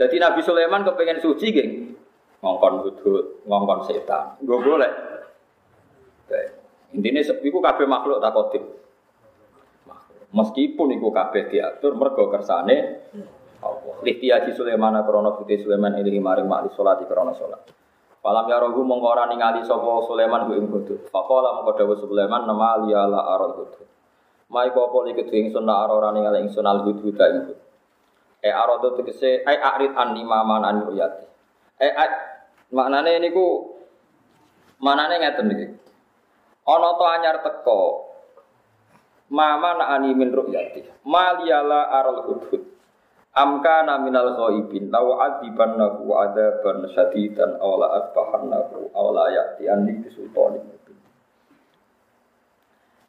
[0.00, 1.70] Jadi Nabi Sulaiman kepengen suci geng,
[2.38, 4.38] ngongkon hudud, ngongkon setan.
[4.42, 4.92] Gue boleh.
[6.94, 8.64] Intinya iku kabeh makhluk tak kodip.
[10.28, 12.76] Meskipun iku kabeh diatur mergo kersane
[13.58, 13.96] Allah.
[14.04, 17.64] Lihtiyaji Sulaiman krana putih Sulaiman ilahi maring makli salat krana salat.
[18.18, 21.10] Falam ya rohu ora ningali sapa Sulaiman ku ing hudud.
[21.10, 23.86] Faqala mongko dawuh Sulaiman nama liyala aral hudud.
[24.48, 27.58] Mai kau poli ketu ingsun na ora ora ningali ingsun al hudhuda ing hud.
[28.38, 31.26] E arado tegese ai arid an lima manan ruyati.
[31.78, 31.88] E
[32.74, 33.78] maknane niku
[34.82, 35.66] manane ngeten iki.
[36.68, 37.78] Ana to anyar teko.
[39.28, 41.04] Mama na ani min ru'yati.
[41.04, 42.64] Maliyala aral hudhud.
[43.36, 50.98] Amka naminal ghaibin law adibannahu adaban syadidan aw la asbahannahu aw la ya'tiyanni bisultanin mubin.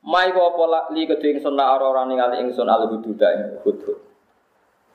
[0.05, 4.08] Mai wa pola li kedhe ingsun ora ningali ingsun al hudud ing hudhud.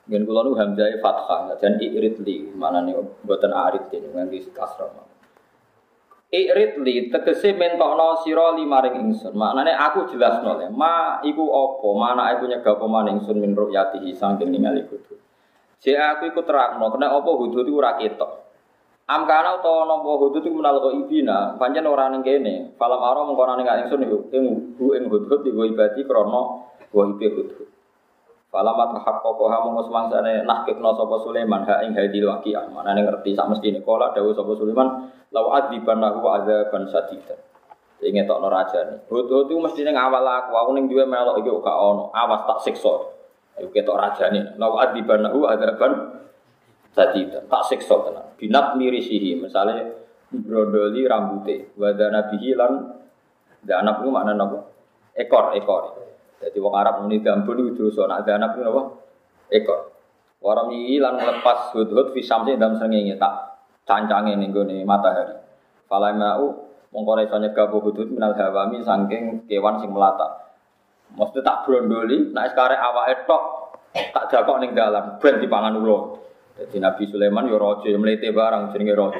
[0.05, 2.93] Ngen kula nu hamzah fathah dan irid li manane
[3.25, 4.85] mboten arid den nganti kasra.
[6.29, 9.33] Irid li tegese mentokno sira maring ingsun.
[9.33, 11.89] Maknane aku jelasno le, ma iku apa?
[11.97, 15.17] Mana aku nyegah apa maning ingsun min ru'yatihi saking ningali hudud.
[15.81, 18.31] Jek aku iku terangno, kena apa hudud iku ora ketok.
[19.09, 22.77] Am kana utawa napa hudud iku menal ibina, pancen ora ning kene.
[22.77, 24.45] Falam aro mengko ning ingsun iku ing
[24.77, 26.41] ing hudud iku ibadi krana
[26.93, 27.73] wa hudud.
[28.55, 32.71] Falamat haqqaqaha mongko semangsane nahkikna sapa Sulaiman ha ing hadil waqiah.
[32.71, 37.35] Manane ngerti sak mestine kala dawuh sapa Sulaiman lau adzibannahu adzaban sadidan.
[37.99, 39.03] Inge tokno rajane.
[39.11, 42.15] Hut-hut iku mestine ngawal aku, aku ning duwe melok iki gak ono.
[42.15, 42.95] Awas tak siksa.
[43.59, 44.55] Ayo ketok rajane.
[44.55, 45.91] Lau adzibannahu adzaban
[46.95, 47.43] sadidan.
[47.51, 48.39] Tak siksa tenan.
[48.39, 49.99] Binat mirisihi misale
[50.31, 51.75] brondoli rambute.
[51.75, 52.71] Wadana bihi lan
[53.67, 54.59] danap iku maknane apa?
[55.11, 56.14] Ekor, ekor.
[56.41, 58.81] Jadi wong Arab muni gambun itu dosa, nak anak itu apa?
[59.51, 59.79] Ekor.
[60.45, 65.33] Orang ini lan lepas hud-hud fi samsi dalam srengenge tak cancange ning gone matahari.
[65.89, 70.53] Fala mau mongko iso nyegah hud-hud minal hawami saking kewan sing melata.
[71.15, 73.43] Mesti tak brondoli, nek sekarang awake tok
[73.95, 76.19] tak jakok ning dalam ben dipangan ulo.
[76.55, 79.19] Jadi Nabi Sulaiman yo raja mlete barang jenenge raja.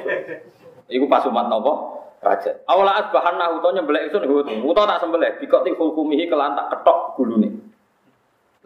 [0.88, 1.95] Iku pas umat napa?
[2.20, 2.52] Raja.
[2.64, 4.28] Awala asbahan nah utonya nyembelih itu nih
[4.64, 7.50] uto tak sembelih, bikot hukumihi kelan tak ketok gulune.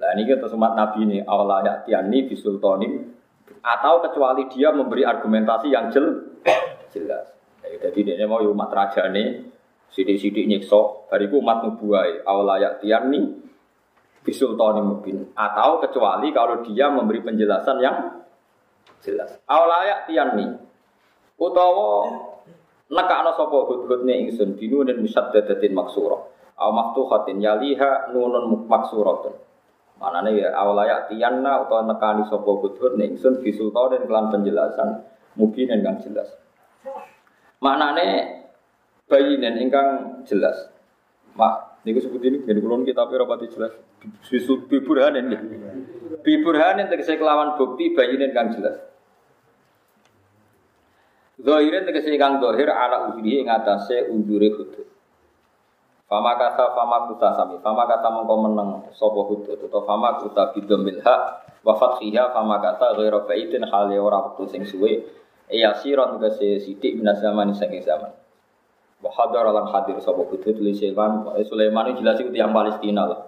[0.00, 3.12] Lah ini kita umat Nabi ini awala ya tiani bisultanim
[3.60, 6.40] atau kecuali dia memberi argumentasi yang jel,
[6.88, 7.28] jelas.
[7.60, 9.44] Jadi dia mau umat raja nih
[9.92, 13.28] sidik-sidik nyekso, bariku umat nubuai awala ya tiani
[14.24, 18.24] bisultanim mubin atau kecuali kalau dia memberi penjelasan yang
[19.04, 19.36] jelas.
[19.44, 20.48] Awala ya tiani
[21.36, 22.08] utawa
[22.90, 26.18] Nekakno sapa hudhudne ingsun binunin musaddadatin maksura.
[26.58, 29.38] Aw maftuhatin yaliha nunun maksuratun.
[30.02, 35.06] Manane ya awalaya tiyanna utawa nekani sapa hudhudne ingsun dan kelan penjelasan
[35.38, 36.34] mungkin kang jelas.
[37.62, 38.06] Maknane
[39.06, 39.88] bayinen ingkang
[40.26, 40.58] jelas.
[41.38, 43.70] Mak niku sebut ini jadi kulon kita rapati jelas.
[44.26, 45.42] Bisul biburhanen nggih.
[46.26, 48.89] Biburhanen tegese kelawan bukti bayinen kang jelas.
[51.40, 54.86] Zahirin tegese kang zahir ala ujuri ing atase ujure hudud.
[56.04, 60.98] Fama kata fama kuta sami, fama kata mongko meneng sapa hudud atau fama kuta bidomil
[61.00, 61.20] hak
[61.62, 65.06] wa fathiha fama kata ghairu baitin hale ora wektu sing suwe
[65.46, 68.10] ya siron tegese sithik minas zaman sing zaman.
[69.00, 73.20] Wa hadar lan hadir sapa hudud li Sulaiman, Sulaiman ini jelas iku tiyang Palestina lah.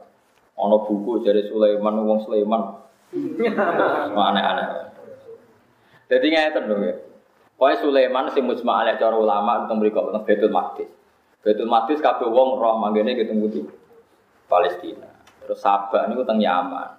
[0.59, 2.77] Ana buku dari Sulaiman wong Sulaiman.
[4.13, 4.69] Aneh-aneh.
[6.13, 6.95] Jadi ngeten lho ya.
[7.63, 10.91] Pokoknya Sulaiman sing mujma alaih cara ulama tentang mriku tentang Betul Maqdis.
[11.47, 13.63] Betul Maqdis kabeh wong roh manggene ketemu di
[14.51, 15.07] Palestina.
[15.47, 16.91] Terus Sabak niku teng Yaman.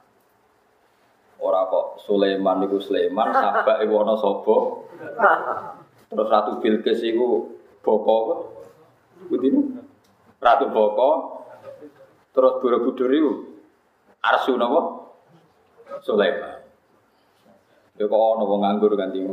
[1.44, 4.56] Ora kok Sulaiman niku Sulaiman, Sabak iku ana sapa?
[6.08, 8.16] Terus Ratu Bilqis iku boko
[9.28, 9.52] Budi
[10.40, 11.10] Ratu Boko.
[12.32, 13.32] Terus Borobudur iku
[14.24, 15.12] Arsu napa?
[16.08, 16.64] Sulaiman.
[18.00, 19.28] Ya kok ana wong nganggur ganti.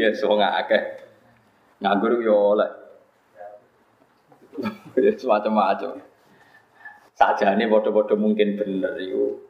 [0.00, 0.82] Ya semua nggak akeh.
[1.78, 2.70] Nganggur yo oleh
[4.98, 6.02] ya semacam-macam.
[7.18, 9.42] Saja ini bodoh-bodoh mungkin bener itu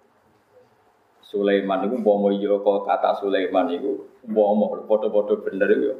[1.21, 4.57] Sulaiman itu mau yo kok kata Sulaiman itu mau
[4.89, 5.93] bodoh-bodoh bener itu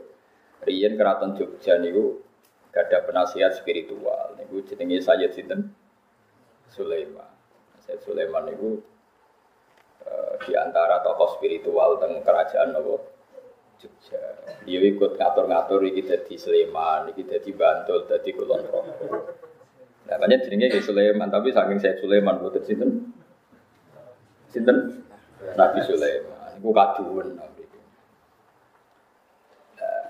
[0.65, 2.19] Rian keraton Jogja niku
[2.75, 4.35] gak ada penasihat spiritual.
[4.35, 5.71] Niku jenenge Sayyid Sinten?
[6.67, 7.31] Sulaiman.
[7.87, 8.83] Sayyid Sulaiman niku
[10.03, 13.18] uh, di antara tokoh spiritual teng kerajaan nopo
[13.79, 14.23] Jogja.
[14.67, 19.39] Dia ikut ngatur-ngatur iki dadi Sleman, iki dadi Bantul, dadi Kulon Progo.
[20.09, 22.91] Banyak jenenge ke Sulaiman, tapi saking saya Sulaiman boten sinten?
[24.51, 25.05] Sinten?
[25.55, 26.59] Nabi Sulaiman.
[26.59, 27.39] Iku kaduwen.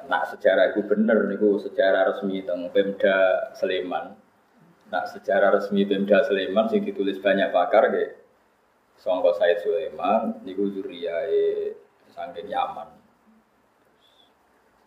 [0.09, 4.17] Nah, sejarah itu bener niku sejarah resmi tentang Pemda Sleman.
[4.89, 8.17] Nah, sejarah resmi Pemda Sleman sing ditulis banyak pakar ke
[8.97, 11.77] Songko Said Sulaiman niku zuriyae
[12.09, 12.98] saking Yaman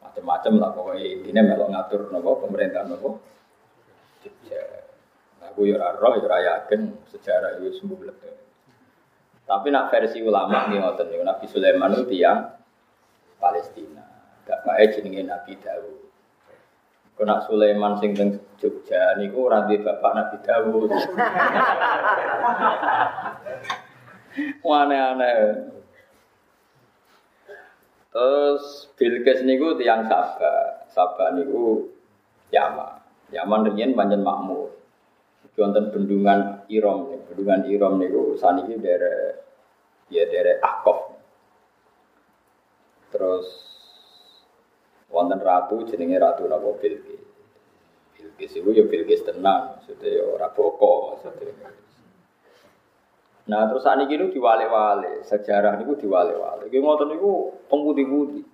[0.02, 3.22] macam-macam lah pokoknya intinya melok ngatur nopo pemerintah nopo.
[5.52, 8.34] Aku ya roh ya yakin sejarah itu sembuh lebih.
[9.46, 12.56] Tapi nak versi ulama nih ngoten nih Nabi Sulaiman itu tiang
[13.36, 14.06] Palestina.
[14.48, 16.00] Gak baik jenenge Nabi Dawud.
[17.20, 20.90] Kena Sulaiman sing teng Jogja niku ora duwe bapak Nabi Dawud.
[24.64, 25.36] Aneh-aneh.
[28.12, 30.84] Terus Bilqis niku tiang Sabah.
[30.92, 31.88] Sabah niku
[32.52, 33.00] Yaman.
[33.32, 34.76] Yaman riyen panjen makmur.
[35.56, 39.36] Wonten bendungan Irom, bendungan Irom niku saniki daerah
[40.10, 41.22] ya daerah Akof.
[43.12, 43.48] Terus
[45.12, 47.24] wonten ratu jenenge Ratu napa Bilqis.
[48.16, 51.70] Bilqis iku ya Bilqis tenan, maksudnya ya ora boko maksudnya.
[53.52, 56.72] Nah terus saat ini diwale-wale, sejarah niku diwale-wale.
[56.72, 58.48] Iki ngoten niku pengputih-putih.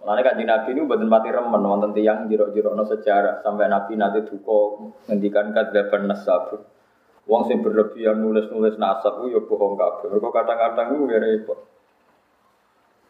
[0.00, 4.24] Mulane kan Nabi ini buatan mati remen wonten tiyang jiro-jiro no sejarah sampai Nabi nanti
[4.24, 6.64] duko ngendikan kadzdzab nasab.
[7.28, 10.08] Wong sing berlebihan nulis-nulis nasab ku ya bohong kabeh.
[10.08, 11.60] Mergo kadang-kadang ku ya repot.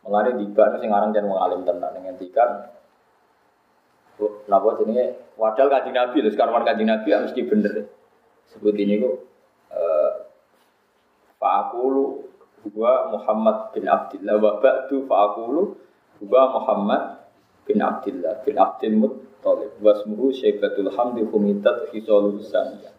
[0.03, 2.75] Mulane tiba sing aran jan wong alim tenan ngendikan
[4.51, 7.87] napa jenenge wadal kanjeng Nabi lho sekarang kanjeng Nabi ya mesti bener.
[8.49, 9.28] Sebut ini kok
[11.59, 12.23] Fa'akulu
[12.71, 15.75] huwa Muhammad bin Abdullah wa ba'du fa'akulu
[16.23, 17.03] huwa Muhammad
[17.67, 19.75] bin Abdullah bin Abdul Muttalib.
[19.83, 22.95] Wasmuhu Syaibatul Hamdi Humidat Hisalul Saniyah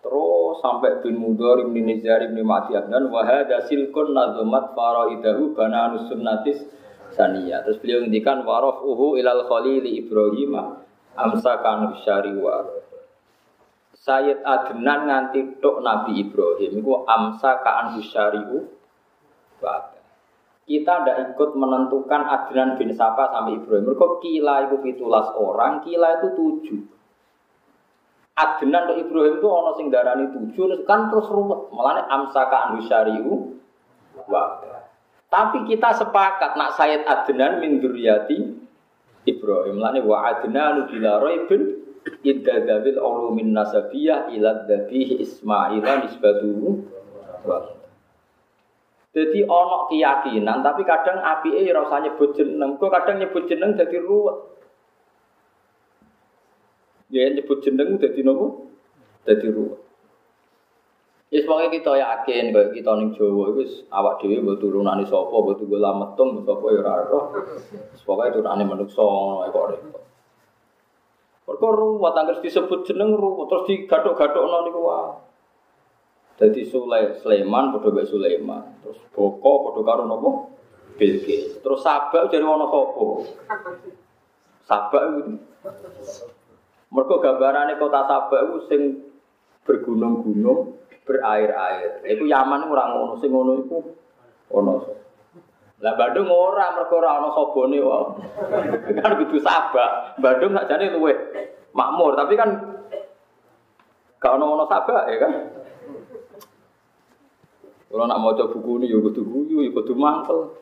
[0.00, 6.08] Terus sampai bin Mudhar bin Nizar bin Ma'di Adnan wa hadza silkun nazumat faraidahu bananus
[6.08, 6.64] sunnatis
[7.12, 7.60] saniyah.
[7.68, 10.56] Terus beliau ngendikan warafuhu ilal khalili Ibrahim
[11.20, 12.64] amsakan syari wa
[14.00, 18.64] Sayyid Adnan nganti tok Nabi Ibrahim iku amsa ka'an syari'u
[20.64, 23.92] Kita ndak ikut menentukan Adnan bin Sapa sampai Ibrahim.
[23.92, 26.80] Mereka kila itu pitulas orang, kila itu tujuh.
[28.40, 31.68] Adnan ke Ibrahim itu ono sing darani tujuh, kan terus ruwet.
[31.68, 33.34] Mulane amsaka anu syari'u
[34.30, 34.64] wa.
[35.28, 39.74] Tapi kita sepakat nak Sayyid Adnan min Ibrahim.
[39.76, 41.79] Mulane wa Adnan bila raibin
[42.20, 46.68] idza dzabil ulumin nasabiyah ila dzabih Ismail nisbatuhu.
[49.10, 53.98] Jadi ono keyakinan, tapi kadang api eh rasanya nyebut jeneng, kok kadang nyebut jeneng jadi
[53.98, 54.38] ruwet.
[57.10, 58.70] Ya nyebut jeneng dadi nopo?
[59.26, 59.82] Dadi ruwet.
[61.30, 65.62] Ya sebagai kita yakin kalau kita ning Jawa itu awak dhewe mbok turunane sapa, mbok
[65.62, 67.24] tunggu lametung sapa ya ora roh.
[68.02, 70.09] Pokoke turunane manungsa ngono kok repot.
[71.50, 75.18] Mergo ruwet anggere disebut jeneng ruwet terus digathuk-gathukno niku wae.
[76.38, 80.30] Dadi Sulai Sulaiman padha mek Sulaiman, terus Boko padha karo napa?
[80.94, 81.58] Bilqis.
[81.58, 83.06] Terus Sabak jadi ana sapa?
[84.62, 85.42] Sabak itu
[86.94, 88.82] mereka gambarannya kota Sabak itu sing
[89.66, 92.06] bergunung-gunung, berair-air.
[92.06, 93.78] Itu Yaman ora ngono, sing ngono iku
[94.54, 94.74] ono.
[95.80, 98.04] Lah Bandung ora mergo ora ono sobone wae.
[99.00, 100.20] kan kudu Sabak.
[100.20, 101.12] Bandung sakjane luwe
[101.72, 102.50] makmur, tapi kan
[104.20, 105.32] gak ono ono Sabak ya kan.
[107.90, 110.54] Kalau nak mau coba buku ini, ya kudu guyu, ya kudu mangkel.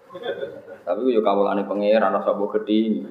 [0.89, 3.05] Tapi ya kawulane pangeran rasa mbok gedhi.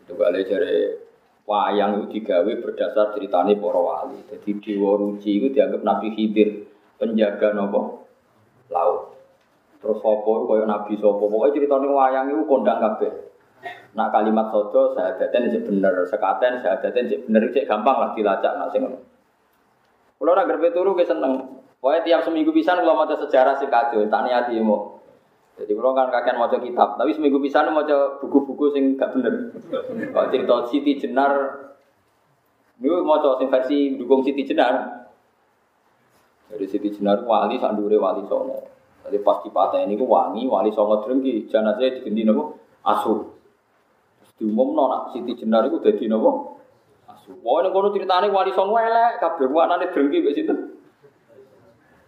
[0.00, 1.04] Itu kali jare
[1.44, 4.16] wayang itu digawe berdasar ceritanya para wali.
[4.24, 6.64] Jadi Dewa Ruci itu dianggap Nabi Khidir
[6.96, 8.08] penjaga nopo
[8.72, 9.03] laut.
[9.84, 13.12] Terus sopo kaya Nabi sopo pokoknya ceritanya wayang itu kondang kabeh.
[13.92, 18.10] Nak kalimat sodo saya daten sih bener, sekaten saya daten sih bener cek gampang lah
[18.16, 18.88] dilacak nak sing.
[20.16, 21.60] Kalau orang gerbe turu ke seneng.
[21.84, 25.04] Pokoknya tiap seminggu pisan kalau mau sejarah sih kacau, tak niati mau.
[25.60, 27.84] Jadi kalau kan kakek mau kitab, tapi seminggu pisan mau
[28.24, 29.52] buku-buku sing gak bener.
[30.16, 31.30] Kalau cerita Siti Jenar,
[32.80, 35.04] ini mau sing versi dukung Siti Jenar.
[36.48, 38.64] Jadi Siti Jenar wali sandure wali songo.
[39.04, 42.56] Jadi pas patah ini ku wangi, wali songo drengki, jenazah diganti nopo
[42.88, 43.36] asu.
[44.40, 46.56] Diumum nona Siti Jenar itu jadi nopo
[47.04, 47.36] asu.
[47.44, 50.54] Wah ini kono ceritanya wali songo elek, kabeh wanane drengki mbek situ.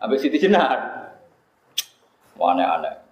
[0.01, 0.79] Ambek Siti Jenar.
[2.41, 3.05] Wah aneh-aneh.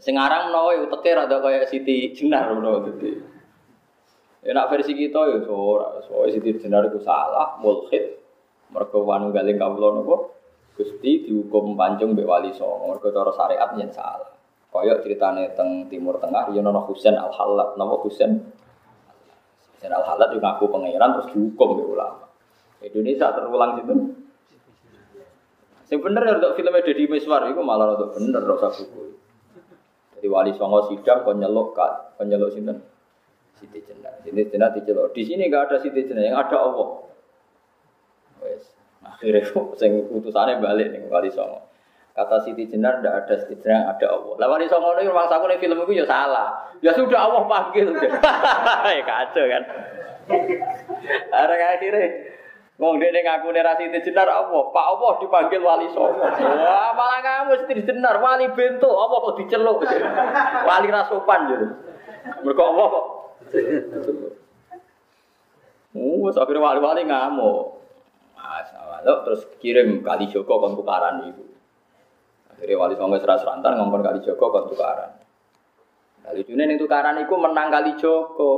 [0.00, 3.20] Sing aran menawa uteke rada kaya Siti Jenar menawa dadi.
[4.46, 8.16] Ya nak versi kita ya ora, soalnya Siti Jenar itu salah, mulhid.
[8.72, 10.16] Mergo wanu galing kawula napa?
[10.78, 14.30] Gusti dihukum pancung mbek wali songo, mergo cara syariat yen salah.
[14.70, 18.38] Kaya ceritane teng Timur Tengah ya ana Husain Al Halat, napa Husain?
[19.74, 22.24] Husain Al Halat juga ngaku pangeran terus dihukum mbek ulama.
[22.78, 23.94] Indonesia terulang gitu.
[25.90, 29.18] Sing bener ya untuk filmnya Deddy Miswar itu malah untuk bener rasa buku.
[30.14, 32.86] Jadi wali songo sidang kon nyeluk kan, kon nyeluk sinten?
[33.58, 34.22] Siti Jenar.
[34.22, 35.10] Siti Jenar diceluk.
[35.10, 36.88] Di sini enggak ada Siti Jenar, yang ada Allah.
[38.46, 38.77] Wes.
[39.14, 39.42] Akhirnya
[39.78, 41.64] sing utusannya balik nih wali songo.
[42.12, 44.34] Kata Siti Jenar tidak ada Siti Jenar, ada Allah.
[44.42, 46.74] Lah wali songo ini rumah saku nih film itu ya salah.
[46.82, 47.94] Ya sudah Allah panggil.
[48.98, 49.62] ya kacau kan.
[51.32, 52.36] Ada akhirnya
[52.78, 56.22] Wong dene ngaku nek Siti Jenar Allah, Pak Allah dipanggil wali songo.
[56.22, 59.82] Wah, malah kamu Siti Jenar wali bento, Allah kok diceluk.
[60.62, 61.66] Wali rasupan jadi.
[62.46, 63.06] Mergo Allah kok.
[65.98, 67.77] Oh, akhirnya wali-wali ngamuk.
[68.48, 71.44] Masalah, terus kirim kali Joko kon tukaran itu.
[72.58, 75.20] Jadi wali songo seras rantan ngomong kali Joko kon tukaran.
[76.24, 78.52] Kali lucunya nih tukaran itu menang kali Joko.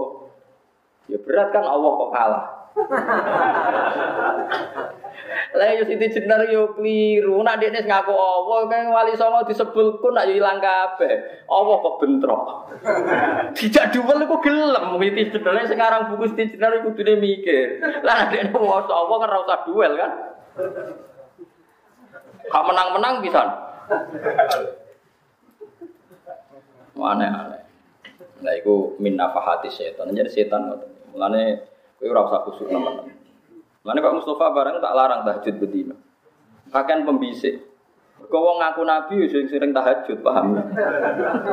[1.11, 2.60] Ya berat kan Allah kok kalah.
[5.51, 7.43] Lah yo Siti Jenar yo kliru.
[7.43, 11.43] Nak dekne ngaku Allah kan wali songo disebulku nak yo ilang kabeh.
[11.51, 12.71] Allah kok bentrok.
[13.59, 17.83] Dijak duwel iku gelem Siti Jenar sekarang buku Siti Jenar iku kudune mikir.
[18.07, 20.13] Lah nak dekne waca Allah kan ora usah duel kan.
[22.51, 23.43] Kak menang-menang bisa.
[27.01, 27.63] Aneh-aneh.
[28.41, 30.13] Nah, itu min nafahati setan.
[30.13, 30.69] Jadi setan
[31.11, 31.67] Mulane
[32.01, 33.13] kowe ora usah kusuk teman-teman.
[33.85, 35.95] Mulane Pak Mustafa barang tak larang tahajud bedino.
[36.73, 37.69] Pakaian pembisik.
[38.29, 40.57] Kau wong ngaku nabi sering sering tahajud, paham?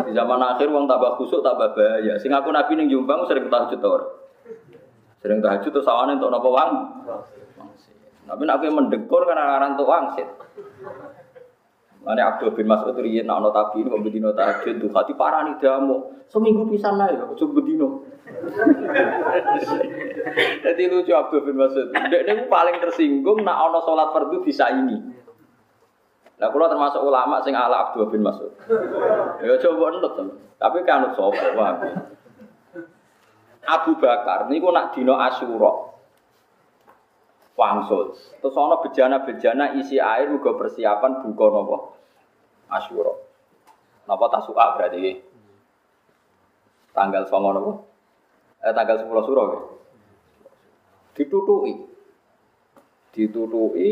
[0.07, 2.15] Di zaman akhir wong tambah khusuk tambah bahaya.
[2.19, 4.01] Sing ngaku nabi ning Jombang sering tahajud tor.
[5.19, 6.71] Sering tahajud terus sawane untuk napa wang?
[8.27, 10.27] Tapi nek mendekur kan aran untuk wangsit.
[12.07, 15.59] Mane Abdul bin Mas'ud riyen nak ana tabi ini bedino tahajud tuh hati parah nih
[15.59, 16.23] damu.
[16.31, 18.06] Seminggu pisan ae kok bedino.
[20.63, 21.91] Jadi lucu Abdul bin Mas'ud.
[21.91, 24.97] Dek niku paling tersinggung nak ana salat fardu ini.
[26.37, 28.53] Nah, kalau termasuk ulama sing ala Abdul bin Mas'ud.
[29.41, 30.13] Ya coba nurut
[30.57, 31.91] Tapi kan sapa wae.
[33.67, 35.91] Abu Bakar niku nak dino Asyura.
[37.57, 38.13] Wangsul.
[38.37, 41.77] Terus ana bejana-bejana isi air juga persiapan buka nopo
[42.69, 43.11] Asyura.
[44.07, 45.19] Napa tasu'a berarti?
[46.95, 47.71] Tanggal songo napa?
[48.61, 49.59] Eh tanggal 10 suro ya.
[51.13, 51.73] Ditutuki.
[53.13, 53.89] Ditutuki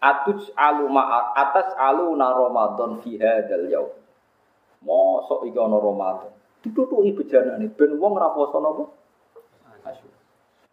[0.00, 3.92] atus alu ma atas alu na Ramadan fi hadzal yaum.
[4.80, 6.32] Mosok iki ana Ramadan.
[6.64, 8.84] Ditutuki bejanane ben wong ora poso napa?
[9.84, 10.18] Asyura.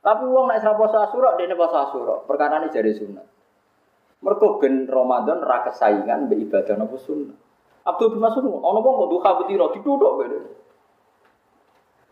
[0.04, 2.24] Tapi wong nek ora poso Asyura dene poso Asyura.
[2.24, 3.28] Perkara ini jari sunat.
[4.24, 7.36] Mergo ben Ramadan ra kesaingan mbek ibadah napa sunnah.
[7.88, 10.28] Abdul bin Mas'ud ana wong kok duha betira dituthuk kowe.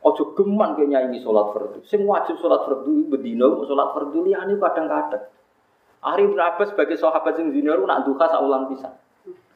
[0.06, 1.82] Ojo geman ke nyanyi sholat fardu.
[1.82, 5.26] Sing wajib sholat fardu bedino sholat fardu liyane kadang-kadang.
[6.06, 8.94] Ari bin Abbas sebagai sahabat sing zinar nak duha saulan pisan.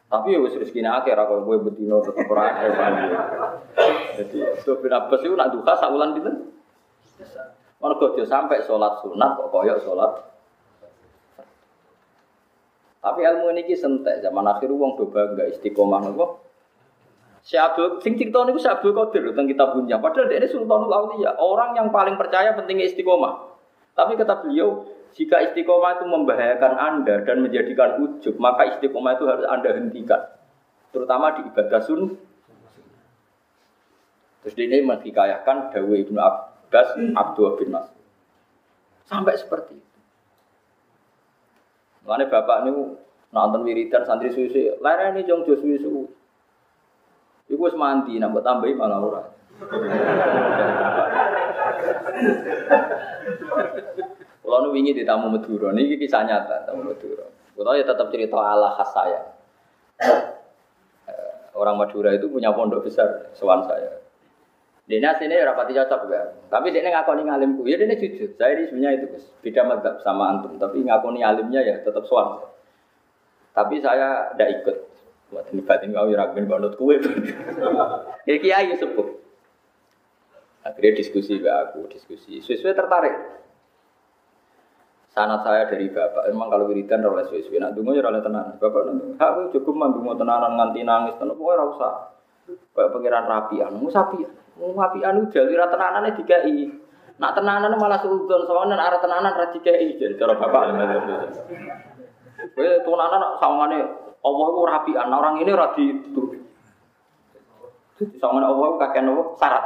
[0.10, 2.50] Tapi ya wis rezekine akeh ra kowe bedino tetep ora
[4.18, 6.36] Jadi Abdul bin Abbas itu nak duha saulan pinten?
[7.78, 10.12] Mergo aja sampai sholat sunat kok koyok sholat
[13.00, 16.49] tapi ilmu ini sentek zaman akhir uang doba enggak istiqomah nopo.
[17.50, 19.98] Si Abdul, sing cerita niku si Abdul Qadir tentang kitab punya.
[19.98, 23.58] Padahal dia ini Sultanul Auliya, orang yang paling percaya pentingnya istiqomah.
[23.98, 24.86] Tapi kata beliau,
[25.18, 30.30] jika istiqomah itu membahayakan Anda dan menjadikan ujub, maka istiqomah itu harus Anda hentikan.
[30.94, 32.22] Terutama di ibadah sun.
[34.46, 37.90] Terus dia ini menghikayahkan Dawe Ibnu Abbas Abdul bin Mas.
[39.10, 39.98] Sampai seperti itu.
[42.06, 42.94] Mana bapak ini
[43.34, 46.19] nonton wiridan santri susu, lara ini jong jos susu.
[47.60, 49.20] Iku wis mandi, nambah tambahi malah ora.
[54.40, 57.28] Kalau nu wingi di tamu Madura, ini kisah nyata tamu Madura.
[57.28, 59.36] Kalau ya tetap cerita ala khas saya.
[61.12, 64.08] Eh, orang Madura itu punya pondok besar, sewan saya.
[64.88, 66.32] Dia sini rapati cocok ya.
[66.48, 67.68] Tapi dia ngakoni ngalimku.
[67.68, 68.40] Ya dia jujur.
[68.40, 69.28] Saya ini sebenarnya itu Gus.
[69.44, 70.56] Beda madhab sama antum.
[70.56, 72.42] Tapi ngakoni alimnya ya tetap suam.
[73.52, 74.89] Tapi saya tidak ikut.
[75.30, 76.98] Buat ini batin kau raguin banget kue.
[78.30, 79.08] ya kiai sepuh.
[80.66, 82.42] Akhirnya diskusi ke aku, diskusi.
[82.42, 83.16] Sesuai tertarik.
[85.10, 88.62] Sanat saya dari bapak, emang kalau wiridan oleh sesuai, nak dungu ya oleh tenan.
[88.62, 91.90] Bapak nanti, aku cukup mah dungu tenanan nganti nangis, tenan pokoknya rasa.
[92.50, 94.22] Kayak pengiran rapian, nggak sapi.
[94.60, 96.70] Wong api anu jalur tenanane dikai.
[97.20, 99.98] Nak tenanan malah suudon soalnya arah tenanan ra dikai.
[99.98, 100.62] Jadi cara bapak
[102.58, 106.40] tenanan sawangane Allah ku rapian, orang ini ora dituruti.
[108.20, 109.66] Sawangane Allah kakek nopo syarat.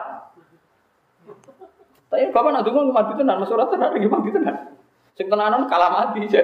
[2.09, 4.77] Tapi bapak nak dungo mati tenan, surat tenan iki mati tenan.
[5.17, 6.41] Sing tenanan kalah mati aja.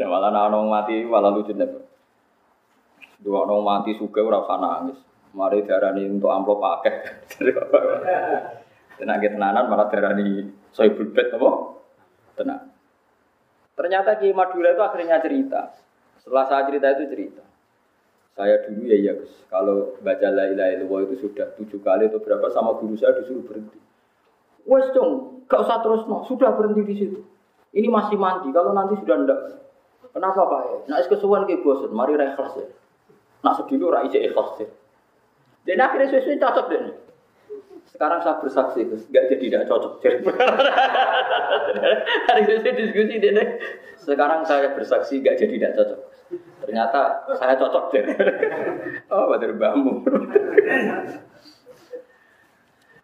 [0.00, 1.68] Nah, malah ana mati malah lucu nek.
[3.20, 4.96] Dua orang mati suka usah nangis.
[5.36, 6.94] Mari darani untuk amplop pakai.
[9.00, 11.50] Tenaga tenanan malah darani soibul bed apa?
[12.40, 12.62] Tenang.
[13.74, 15.74] Ternyata Ki Madura itu akhirnya cerita.
[16.24, 17.44] Setelah saya cerita itu cerita.
[18.34, 19.12] Saya dulu ya ya
[19.46, 23.46] kalau baca la ilaha illallah itu sudah tujuh kali atau berapa sama guru saya disuruh
[23.46, 23.78] berhenti.
[24.64, 27.20] Wes dong, gak usah terus no, sudah berhenti di situ.
[27.76, 29.40] Ini masih mandi, kalau nanti sudah ndak.
[30.14, 30.76] Kenapa Pak ya?
[30.94, 32.66] Nah, kesuwan ke bosan, mari ikhlas ya.
[33.42, 34.66] Nak sedih lu rai ikhlas ya.
[35.66, 36.82] Dan akhirnya sesuai cocok deh.
[37.90, 40.02] Sekarang saya bersaksi, Gus, gak jadi tidak cocok.
[42.30, 43.48] Hari ini diskusi deh.
[43.98, 46.13] Sekarang saya bersaksi gak jadi tidak cocok.
[46.64, 48.04] Ternyata saya cocok deh.
[49.12, 50.00] Oh, bater bambu.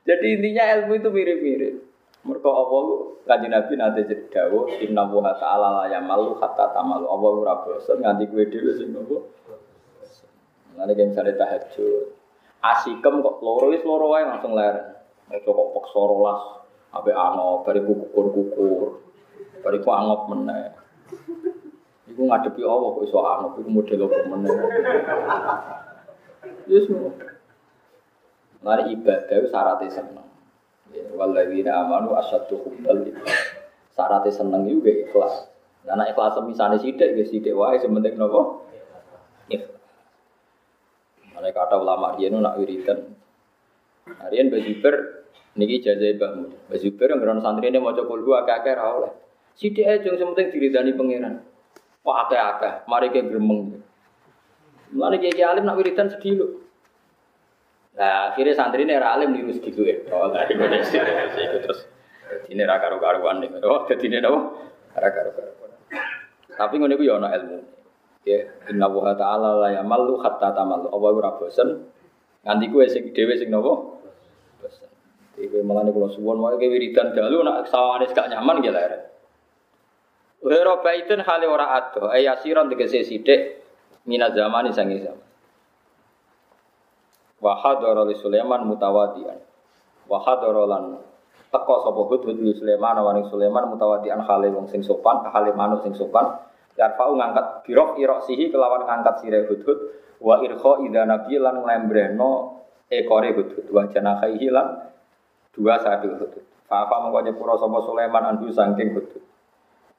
[0.09, 1.75] Jadi intinya ilmu itu mirip-mirip.
[2.21, 2.85] Mereka Allah
[3.25, 8.05] kaji Nabi nanti jadi dawo Inna wuha ta'ala la yamalu hatta tamalu Allah ora bosan
[8.05, 9.33] nganti kue dhewe sing nopo
[10.77, 12.13] Nanti kayak misalnya tahajud
[12.61, 15.01] Asikem kok loro wis loro wae langsung ler
[15.33, 16.43] Mau kok peksa rolas
[16.93, 19.01] Ape angop, bariku kukur-kukur
[19.65, 20.77] Bariku angop meneh
[22.11, 24.57] Iku ngadepi Allah kok iso anut iku model apa meneh.
[26.67, 27.15] Yes mo.
[28.61, 30.27] Mari ibadah syaratnya seneng.
[30.91, 33.15] Ya, Waladina amanu asyadu hubbal
[33.95, 35.47] Syaratnya seneng juga ikhlas.
[35.87, 38.67] Karena ikhlas misalnya sidik, ya sidik wae sementing nopo.
[39.47, 39.81] Ikhlas.
[41.31, 43.17] Mana kata ulama dia nak wiridan.
[44.19, 45.25] Harian bajiber
[45.55, 46.51] niki jajai bangun.
[46.67, 49.13] Bajiber yang geron santri ini mau coba dua kakek rawleh.
[49.55, 51.50] Sidik aja yang sementing diridani pangeran.
[52.01, 53.77] Kok akeh-akeh, mari ke gremeng.
[54.97, 56.47] Mulane kiai alim nak wiridan sedih lho.
[58.01, 59.97] Nah, akhirnya santri ini alim niru sedih ya.
[60.11, 60.65] Oh, lah iku
[61.61, 61.85] terus.
[62.49, 63.53] Ini ra karo-karuan nih.
[63.63, 64.41] Oh, dadi ini apa?
[64.97, 65.71] Ra karo-karuan.
[66.57, 67.59] Tapi iku ya ana ilmu.
[68.25, 70.89] Ya, inna wa ta'ala la yamallu hatta tamallu.
[70.89, 71.85] Apa ora bosen?
[72.49, 74.01] Nganti kuwe sing dhewe sing napa?
[74.65, 74.89] Bosen.
[75.37, 78.73] Iki malah kula suwon wae wiridan dalu nak sawane gak nyaman ya
[80.41, 83.61] Wero baitun hale ora ado, ayasiron tegese sithik
[84.09, 85.29] mina zaman sangi zaman.
[87.45, 89.37] Wa hadara li Sulaiman mutawadian.
[90.09, 90.97] Wa hadara lan
[91.53, 95.93] teko sapa hudhud li Sulaiman waning Sulaiman mutawadian hale wong sing sopan, hale manuk sing
[95.93, 96.41] sopan.
[96.81, 99.79] Yarfa'u ngangkat birok irok sihi kelawan ngangkat sire hudhud
[100.25, 101.61] wa irkha idza nabi lan
[102.89, 104.89] ekore hudhud wa janahaihi lan
[105.53, 106.41] dua sayap hudhud.
[106.65, 109.30] Fa-fa mongko nyepuro sapa Sulaiman anhu saking hudhud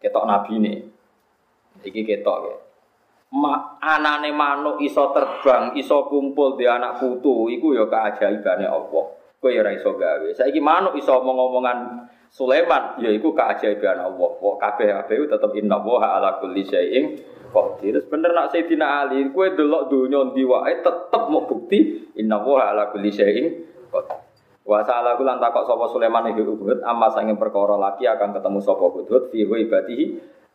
[0.02, 0.78] ketok nabi nih.
[1.86, 2.56] Iki ketok ya.
[3.32, 9.06] Ma, anane manuk iso terbang, iso kumpul di anak putu, iku ya keajaibane Allah.
[9.40, 10.30] Kowe ya ora iso gawe.
[10.36, 14.30] Saiki manuk iso omong-omongan Sulaiman, ya iku keajaiban Allah.
[14.36, 17.18] Kok kabeh-kabeh tetep inna wa ala kulli syai'in
[17.52, 18.04] qadir.
[18.08, 22.92] Bener nak Sayyidina Ali, kowe delok donya ndi wae tetep mau bukti inna wa ala
[22.92, 23.48] kulli syai'in
[23.92, 24.21] qadir.
[24.72, 28.88] Wa sa'ala kulan takok sapa Sulaiman iki Uhud amma sange perkara laki akan ketemu sapa
[28.88, 30.06] Hudhud fi ibadihi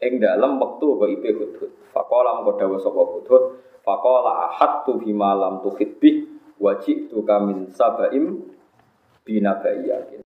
[0.01, 1.93] ing dalem wektu ipe Hudhud.
[1.93, 3.43] Faqala mengko dawuh sapa Hudhud,
[3.85, 8.41] faqala ahattu bima lam tuhid bih wa ji'tu kamin sabaim
[9.21, 10.25] binabaiyah.